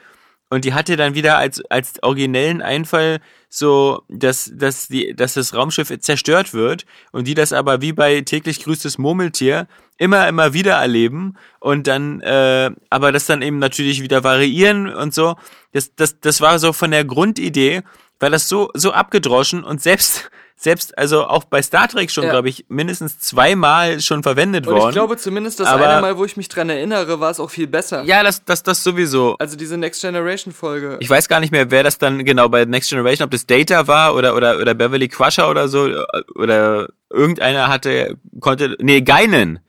Und 0.49 0.63
die 0.63 0.73
hatte 0.73 0.95
dann 0.95 1.15
wieder 1.15 1.37
als, 1.37 1.63
als 1.69 2.01
originellen 2.03 2.61
Einfall 2.61 3.19
so, 3.49 4.03
dass, 4.09 4.51
dass, 4.53 4.87
die, 4.87 5.15
dass 5.15 5.33
das 5.33 5.53
Raumschiff 5.53 5.91
zerstört 5.99 6.53
wird 6.53 6.85
und 7.11 7.27
die 7.27 7.33
das 7.33 7.51
aber 7.51 7.81
wie 7.81 7.93
bei 7.93 8.21
täglich 8.21 8.63
grüßtes 8.63 8.97
Murmeltier 8.97 9.67
immer, 9.97 10.27
immer 10.27 10.53
wieder 10.53 10.73
erleben 10.73 11.35
und 11.59 11.87
dann, 11.87 12.21
äh, 12.21 12.69
aber 12.89 13.11
das 13.11 13.25
dann 13.25 13.41
eben 13.41 13.59
natürlich 13.59 14.01
wieder 14.01 14.23
variieren 14.23 14.93
und 14.93 15.13
so. 15.13 15.35
Das, 15.71 15.95
das, 15.95 16.19
das 16.19 16.41
war 16.41 16.59
so 16.59 16.73
von 16.73 16.91
der 16.91 17.05
Grundidee, 17.05 17.81
war 18.19 18.29
das 18.29 18.47
so, 18.47 18.69
so 18.73 18.91
abgedroschen 18.91 19.63
und 19.63 19.81
selbst, 19.81 20.29
selbst, 20.57 20.97
also 20.97 21.25
auch 21.25 21.43
bei 21.43 21.61
Star 21.61 21.87
Trek 21.87 22.09
schon, 22.09 22.23
Ja. 22.23 22.29
glaube 22.31 22.47
ich, 22.49 22.65
mindestens 22.69 23.19
zweimal 23.19 23.99
schon 23.99 24.23
verwendet 24.23 24.65
Und 24.67 24.73
worden. 24.75 24.89
ich 24.89 24.95
glaube 24.95 25.17
zumindest, 25.17 25.59
das 25.59 25.67
Aber- 25.67 25.87
eine 25.87 26.01
Mal, 26.01 26.17
wo 26.17 26.23
ich 26.25 26.37
mich 26.37 26.47
dran 26.47 26.69
erinnere, 26.69 27.19
war 27.19 27.29
es 27.29 27.39
auch 27.41 27.49
viel 27.49 27.67
besser. 27.67 28.03
ja, 28.03 28.23
das, 28.23 28.45
das, 28.45 28.63
das 28.63 28.81
sowieso. 28.83 29.35
Also 29.37 29.57
diese 29.57 29.77
Next 29.77 30.01
Generation 30.01 30.53
Folge. 30.53 30.97
Ich 31.01 31.09
weiß 31.09 31.27
gar 31.27 31.39
nicht 31.41 31.51
mehr, 31.51 31.71
wer 31.71 31.83
das 31.83 31.97
dann 31.97 32.23
genau 32.23 32.47
bei 32.49 32.63
Next 32.65 32.89
Generation, 32.89 33.25
ob 33.25 33.31
das 33.31 33.45
Data 33.45 33.87
war 33.87 34.15
oder, 34.15 34.35
oder, 34.35 34.57
oder 34.59 34.73
Beverly 34.73 35.09
Crusher 35.09 35.49
oder 35.49 35.67
so, 35.67 35.89
oder 36.35 36.87
irgendeiner 37.11 37.67
hatte, 37.67 38.17
konnte, 38.39 38.77
nee, 38.79 39.01
Geinen. 39.01 39.59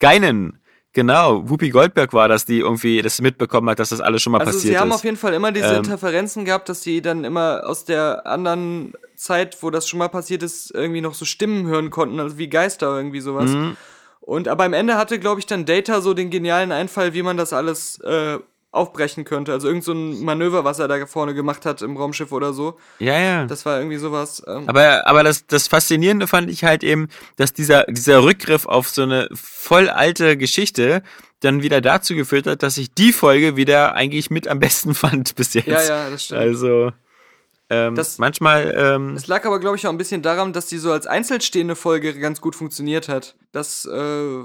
Geinen. 0.00 0.58
Genau. 0.92 1.48
Whoopi 1.48 1.70
Goldberg 1.70 2.12
war 2.14 2.28
das, 2.28 2.46
die 2.46 2.60
irgendwie 2.60 3.02
das 3.02 3.20
mitbekommen 3.20 3.68
hat, 3.68 3.78
dass 3.78 3.90
das 3.90 4.00
alles 4.00 4.22
schon 4.22 4.32
mal 4.32 4.38
Also 4.40 4.52
passiert 4.52 4.74
sie 4.74 4.78
haben 4.78 4.88
ist. 4.90 4.94
auf 4.96 5.04
jeden 5.04 5.16
Fall 5.18 5.34
immer 5.34 5.52
diese 5.52 5.66
Ähm. 5.68 5.76
Interferenzen 5.78 6.44
gehabt, 6.46 6.68
dass 6.70 6.82
sie 6.82 7.02
dann 7.02 7.24
immer 7.24 7.62
aus 7.66 7.84
der 7.84 8.26
anderen 8.26 8.94
Zeit, 9.16 9.62
wo 9.62 9.70
das 9.70 9.88
schon 9.88 9.98
mal 9.98 10.08
passiert 10.08 10.42
ist, 10.42 10.72
irgendwie 10.74 11.00
noch 11.00 11.14
so 11.14 11.24
Stimmen 11.24 11.66
hören 11.66 11.90
konnten, 11.90 12.20
also 12.20 12.38
wie 12.38 12.48
Geister 12.48 12.96
irgendwie 12.96 13.20
sowas. 13.20 13.50
Mhm. 13.50 13.76
Und 14.20 14.48
aber 14.48 14.64
am 14.64 14.72
Ende 14.72 14.96
hatte, 14.96 15.18
glaube 15.18 15.40
ich, 15.40 15.46
dann 15.46 15.66
Data 15.66 16.00
so 16.00 16.12
den 16.14 16.30
genialen 16.30 16.72
Einfall, 16.72 17.14
wie 17.14 17.22
man 17.22 17.36
das 17.36 17.52
alles 17.52 18.00
äh, 18.00 18.38
aufbrechen 18.76 19.24
könnte. 19.24 19.52
Also 19.52 19.68
irgend 19.68 19.84
so 19.84 19.92
ein 19.92 20.22
Manöver, 20.22 20.64
was 20.64 20.78
er 20.78 20.86
da 20.86 21.06
vorne 21.06 21.34
gemacht 21.34 21.66
hat 21.66 21.82
im 21.82 21.96
Raumschiff 21.96 22.30
oder 22.30 22.52
so. 22.52 22.76
ja, 22.98 23.18
ja. 23.18 23.46
Das 23.46 23.64
war 23.66 23.78
irgendwie 23.78 23.96
sowas. 23.96 24.42
Ähm, 24.46 24.68
Aber, 24.68 25.06
aber 25.06 25.24
das, 25.24 25.46
das 25.46 25.66
Faszinierende 25.66 26.26
fand 26.26 26.50
ich 26.50 26.64
halt 26.64 26.84
eben, 26.84 27.08
dass 27.36 27.52
dieser, 27.52 27.84
dieser 27.84 28.22
Rückgriff 28.22 28.66
auf 28.66 28.88
so 28.88 29.02
eine 29.02 29.28
voll 29.32 29.88
alte 29.88 30.36
Geschichte 30.36 31.02
dann 31.40 31.62
wieder 31.62 31.80
dazu 31.80 32.14
geführt 32.14 32.46
hat, 32.46 32.62
dass 32.62 32.78
ich 32.78 32.92
die 32.92 33.12
Folge 33.12 33.56
wieder 33.56 33.94
eigentlich 33.94 34.30
mit 34.30 34.46
am 34.48 34.60
besten 34.60 34.94
fand 34.96 35.34
bis 35.34 35.54
jetzt. 35.54 35.66
ja, 35.66 35.82
ja, 35.82 36.10
das 36.10 36.24
stimmt. 36.24 36.40
Also, 36.40 36.92
ähm, 37.70 37.94
Das- 37.94 38.18
manchmal, 38.18 38.72
ähm, 38.76 39.14
Es 39.16 39.26
lag 39.26 39.44
aber, 39.44 39.58
glaube 39.60 39.76
ich, 39.76 39.86
auch 39.86 39.90
ein 39.90 39.98
bisschen 39.98 40.22
daran, 40.22 40.52
dass 40.52 40.66
die 40.66 40.78
so 40.78 40.92
als 40.92 41.06
einzelstehende 41.06 41.76
Folge 41.76 42.18
ganz 42.18 42.40
gut 42.40 42.54
funktioniert 42.56 43.08
hat. 43.08 43.36
Das 43.52 43.84
äh, 43.84 44.42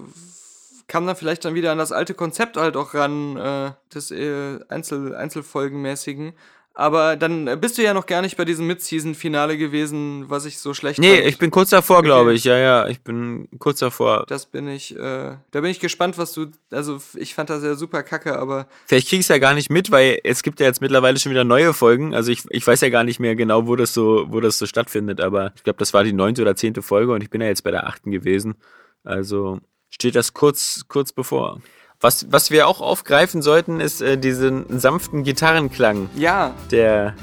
kam 0.88 1.06
dann 1.08 1.16
vielleicht 1.16 1.46
dann 1.46 1.54
wieder 1.54 1.72
an 1.72 1.78
das 1.78 1.92
alte 1.92 2.14
Konzept 2.14 2.58
halt 2.58 2.76
auch 2.76 2.94
ran, 2.94 3.38
äh, 3.38 3.72
des 3.94 4.12
äh, 4.12 4.60
Einzel 4.70 5.16
Einzelfolgenmäßigen. 5.16 6.34
Aber 6.74 7.18
dann 7.18 7.60
bist 7.60 7.78
du 7.78 7.84
ja 7.84 7.94
noch 7.94 8.06
gar 8.06 8.22
nicht 8.22 8.38
bei 8.38 8.46
diesem 8.46 8.66
Mid-Season-Finale 8.68 9.58
gewesen, 9.58 10.30
was 10.30 10.46
ich 10.46 10.58
so 10.58 10.74
schlecht 10.74 11.00
nee, 11.00 11.16
fand. 11.18 11.28
ich 11.28 11.38
bin 11.38 11.52
kurz 11.52 11.70
davor, 11.70 12.02
glaube 12.02 12.30
Okay. 12.30 12.36
ich. 12.38 12.44
Ja, 12.46 12.58
ja, 12.58 12.88
ich 12.88 13.02
bin 13.02 13.50
kurz 13.60 13.80
davor. 13.80 14.24
Das 14.30 14.46
bin 14.46 14.70
ich, 14.70 14.96
äh, 14.96 15.36
da 15.52 15.62
bin 15.62 15.66
ich 15.66 15.82
gespannt, 15.82 16.18
was 16.18 16.32
du, 16.32 16.48
also 16.72 17.00
ich 17.16 17.36
fand 17.36 17.50
das 17.50 17.62
ja 17.64 17.76
super 17.76 18.04
kacke, 18.04 18.40
aber 18.40 18.68
Vielleicht 18.86 19.10
krieg 19.10 19.20
ich 19.20 19.26
es 19.26 19.28
ja 19.30 19.38
gar 19.38 19.54
nicht 19.54 19.70
mit, 19.70 19.92
weil 19.92 20.20
es 20.24 20.44
gibt 20.44 20.62
ja 20.62 20.66
jetzt 20.66 20.80
mittlerweile 20.80 21.20
schon 21.20 21.32
wieder 21.32 21.44
neue 21.44 21.74
Folgen. 21.74 22.16
Also 22.16 22.32
ich, 22.32 22.44
ich 22.50 22.66
weiß 22.66 22.80
ja 22.80 22.90
gar 22.90 23.04
nicht 23.04 23.20
mehr 23.20 23.36
genau, 23.36 23.68
wo 23.68 23.76
das 23.76 23.94
so, 23.94 24.28
wo 24.30 24.40
das 24.40 24.58
so 24.58 24.66
stattfindet, 24.66 25.20
aber 25.20 25.52
ich 25.58 25.64
glaube, 25.64 25.80
das 25.80 25.94
war 25.94 26.06
die 26.06 26.14
neunte 26.14 26.42
oder 26.42 26.56
zehnte 26.56 26.82
Folge 26.82 27.12
und 27.12 27.22
ich 27.22 27.30
bin 27.30 27.42
ja 27.42 27.48
jetzt 27.48 27.64
bei 27.66 27.72
der 27.72 27.86
achten 27.86 28.12
gewesen. 28.12 28.56
Also 29.04 29.60
steht 29.90 30.16
das 30.16 30.34
kurz, 30.34 30.86
kurz 30.88 31.12
bevor. 31.12 31.60
Was, 32.02 32.32
was 32.32 32.50
wir 32.50 32.68
auch 32.68 32.82
aufgreifen 32.82 33.44
sollten, 33.44 33.80
ist 33.80 34.02
äh, 34.02 34.18
diesen 34.18 34.80
sanften 34.80 35.24
Gitarrenklang, 35.24 36.10
ja, 36.16 36.56
der, 36.72 37.14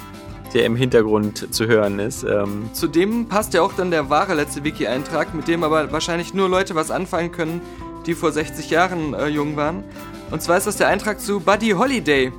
der 0.54 0.64
im 0.66 0.76
Hintergrund 0.76 1.52
zu 1.52 1.66
hören 1.66 1.98
ist. 1.98 2.22
Ähm, 2.22 2.70
Zudem 2.72 3.28
passt 3.28 3.54
ja 3.54 3.62
auch 3.62 3.72
dann 3.72 3.90
der 3.90 4.08
wahre 4.08 4.34
letzte 4.34 4.62
Wiki-Eintrag, 4.62 5.34
mit 5.34 5.48
dem 5.48 5.64
aber 5.64 5.90
wahrscheinlich 5.90 6.32
nur 6.32 6.48
Leute 6.48 6.76
was 6.76 6.92
anfangen 6.92 7.32
können, 7.32 7.60
die 8.06 8.14
vor 8.14 8.30
60 8.30 8.70
Jahren 8.70 9.14
äh, 9.14 9.26
jung 9.26 9.56
waren. 9.56 9.82
Und 10.30 10.42
zwar 10.42 10.56
ist 10.56 10.68
das 10.68 10.76
der 10.76 10.86
Eintrag 10.86 11.20
zu 11.20 11.40
Buddy 11.40 11.70
Holiday, 11.70 12.32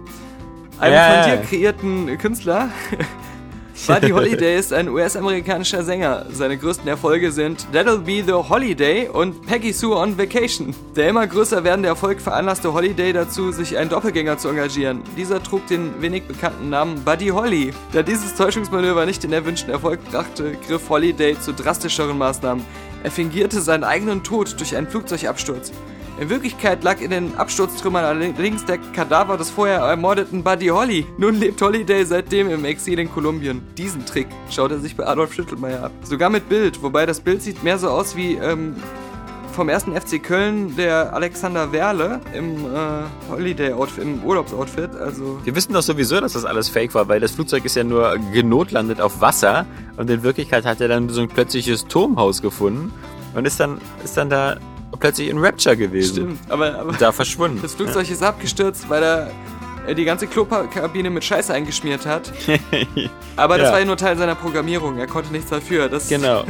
einem 0.79 0.93
Ja, 0.93 1.23
von 1.23 1.31
dir 1.31 1.37
kreierten 1.45 2.17
Künstler. 2.17 2.69
Buddy 3.87 4.09
Holiday 4.09 4.57
ist 4.57 4.73
ein 4.73 4.89
US-amerikanischer 4.89 5.83
Sänger. 5.83 6.25
Seine 6.31 6.57
größten 6.57 6.87
Erfolge 6.87 7.31
sind 7.31 7.65
That'll 7.73 7.99
Be 7.99 8.23
the 8.25 8.33
Holiday 8.33 9.07
und 9.07 9.45
Peggy 9.45 9.73
Sue 9.73 9.95
on 9.95 10.17
Vacation. 10.17 10.75
Der 10.95 11.09
immer 11.09 11.25
größer 11.25 11.63
werdende 11.63 11.89
Erfolg 11.89 12.21
veranlasste 12.21 12.73
Holiday 12.73 13.13
dazu, 13.13 13.51
sich 13.51 13.77
einen 13.77 13.89
Doppelgänger 13.89 14.37
zu 14.37 14.49
engagieren. 14.49 15.01
Dieser 15.17 15.41
trug 15.41 15.65
den 15.67 16.01
wenig 16.01 16.23
bekannten 16.23 16.69
Namen 16.69 17.03
Buddy 17.03 17.27
Holly. 17.27 17.73
Da 17.91 18.03
dieses 18.03 18.35
Täuschungsmanöver 18.35 19.05
nicht 19.05 19.23
den 19.23 19.33
erwünschten 19.33 19.71
Erfolg 19.71 19.99
brachte, 20.11 20.57
griff 20.67 20.89
Holiday 20.89 21.39
zu 21.39 21.53
drastischeren 21.53 22.17
Maßnahmen. 22.17 22.63
Er 23.03 23.11
fingierte 23.11 23.61
seinen 23.61 23.83
eigenen 23.83 24.23
Tod 24.23 24.59
durch 24.59 24.75
einen 24.75 24.87
Flugzeugabsturz. 24.87 25.71
In 26.19 26.29
Wirklichkeit 26.29 26.83
lag 26.83 26.99
in 26.99 27.11
den 27.11 27.37
Absturztrümmern 27.37 28.03
allerdings 28.03 28.65
der 28.65 28.77
Kadaver 28.77 29.37
des 29.37 29.49
vorher 29.49 29.79
ermordeten 29.79 30.43
Buddy 30.43 30.67
Holly. 30.67 31.05
Nun 31.17 31.35
lebt 31.35 31.61
Holiday 31.61 32.03
seitdem 32.03 32.49
im 32.49 32.65
Exil 32.65 32.99
in 32.99 33.09
Kolumbien. 33.09 33.61
Diesen 33.77 34.05
Trick 34.05 34.27
schaut 34.51 34.71
er 34.71 34.79
sich 34.79 34.97
bei 34.97 35.07
Adolf 35.07 35.33
Schüttelmeier 35.33 35.85
ab. 35.85 35.91
Sogar 36.03 36.29
mit 36.29 36.49
Bild, 36.49 36.83
wobei 36.83 37.05
das 37.05 37.21
Bild 37.21 37.41
sieht 37.41 37.63
mehr 37.63 37.77
so 37.77 37.87
aus 37.87 38.17
wie 38.17 38.33
ähm, 38.33 38.75
vom 39.53 39.69
ersten 39.69 39.95
FC 39.95 40.21
Köln 40.21 40.75
der 40.75 41.13
Alexander 41.13 41.71
Werle 41.71 42.19
im 42.33 42.65
äh, 42.65 42.69
Holiday-Outfit, 43.31 44.03
im 44.03 44.21
Urlaubsoutfit. 44.21 44.97
Also 44.97 45.39
wir 45.45 45.55
wissen 45.55 45.71
doch 45.71 45.83
sowieso, 45.83 46.19
dass 46.19 46.33
das 46.33 46.43
alles 46.43 46.67
fake 46.67 46.93
war, 46.95 47.07
weil 47.07 47.21
das 47.21 47.31
Flugzeug 47.31 47.63
ist 47.63 47.77
ja 47.77 47.85
nur 47.85 48.17
genotlandet 48.33 48.99
auf 48.99 49.21
Wasser 49.21 49.65
und 49.95 50.09
in 50.09 50.21
Wirklichkeit 50.21 50.65
hat 50.65 50.81
er 50.81 50.89
dann 50.89 51.07
so 51.07 51.21
ein 51.21 51.29
plötzliches 51.29 51.85
Turmhaus 51.85 52.41
gefunden 52.41 52.91
und 53.35 53.45
ist 53.45 53.57
dann, 53.61 53.79
ist 54.03 54.17
dann 54.17 54.29
da 54.29 54.57
plötzlich 54.99 55.29
in 55.29 55.37
Rapture 55.37 55.77
gewesen. 55.77 56.13
stimmt. 56.13 56.39
Aber, 56.49 56.77
aber 56.79 56.93
Da 56.93 57.11
verschwunden. 57.11 57.59
das 57.61 57.73
Flugzeug 57.75 58.09
ist 58.09 58.21
abgestürzt, 58.23 58.89
weil 58.89 59.03
er 59.03 59.31
die 59.95 60.05
ganze 60.05 60.27
Klokabine 60.27 61.09
mit 61.09 61.23
Scheiße 61.23 61.51
eingeschmiert 61.53 62.05
hat. 62.05 62.31
Aber 63.35 63.57
das 63.57 63.67
Ja. 63.67 63.71
war 63.73 63.79
ja 63.79 63.85
nur 63.85 63.97
Teil 63.97 64.17
seiner 64.17 64.35
Programmierung. 64.35 64.97
Er 64.99 65.07
konnte 65.07 65.31
nichts 65.31 65.49
dafür. 65.49 65.89
Das 65.89 66.07
Genau. 66.09 66.43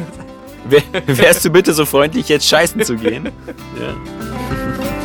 Wär, 0.67 0.81
wärst 1.05 1.45
du 1.45 1.49
bitte 1.49 1.71
so 1.73 1.85
freundlich, 1.85 2.27
jetzt 2.27 2.45
scheißen 2.49 2.81
zu 2.83 2.95
gehen? 2.97 3.29
Ja. 3.79 4.98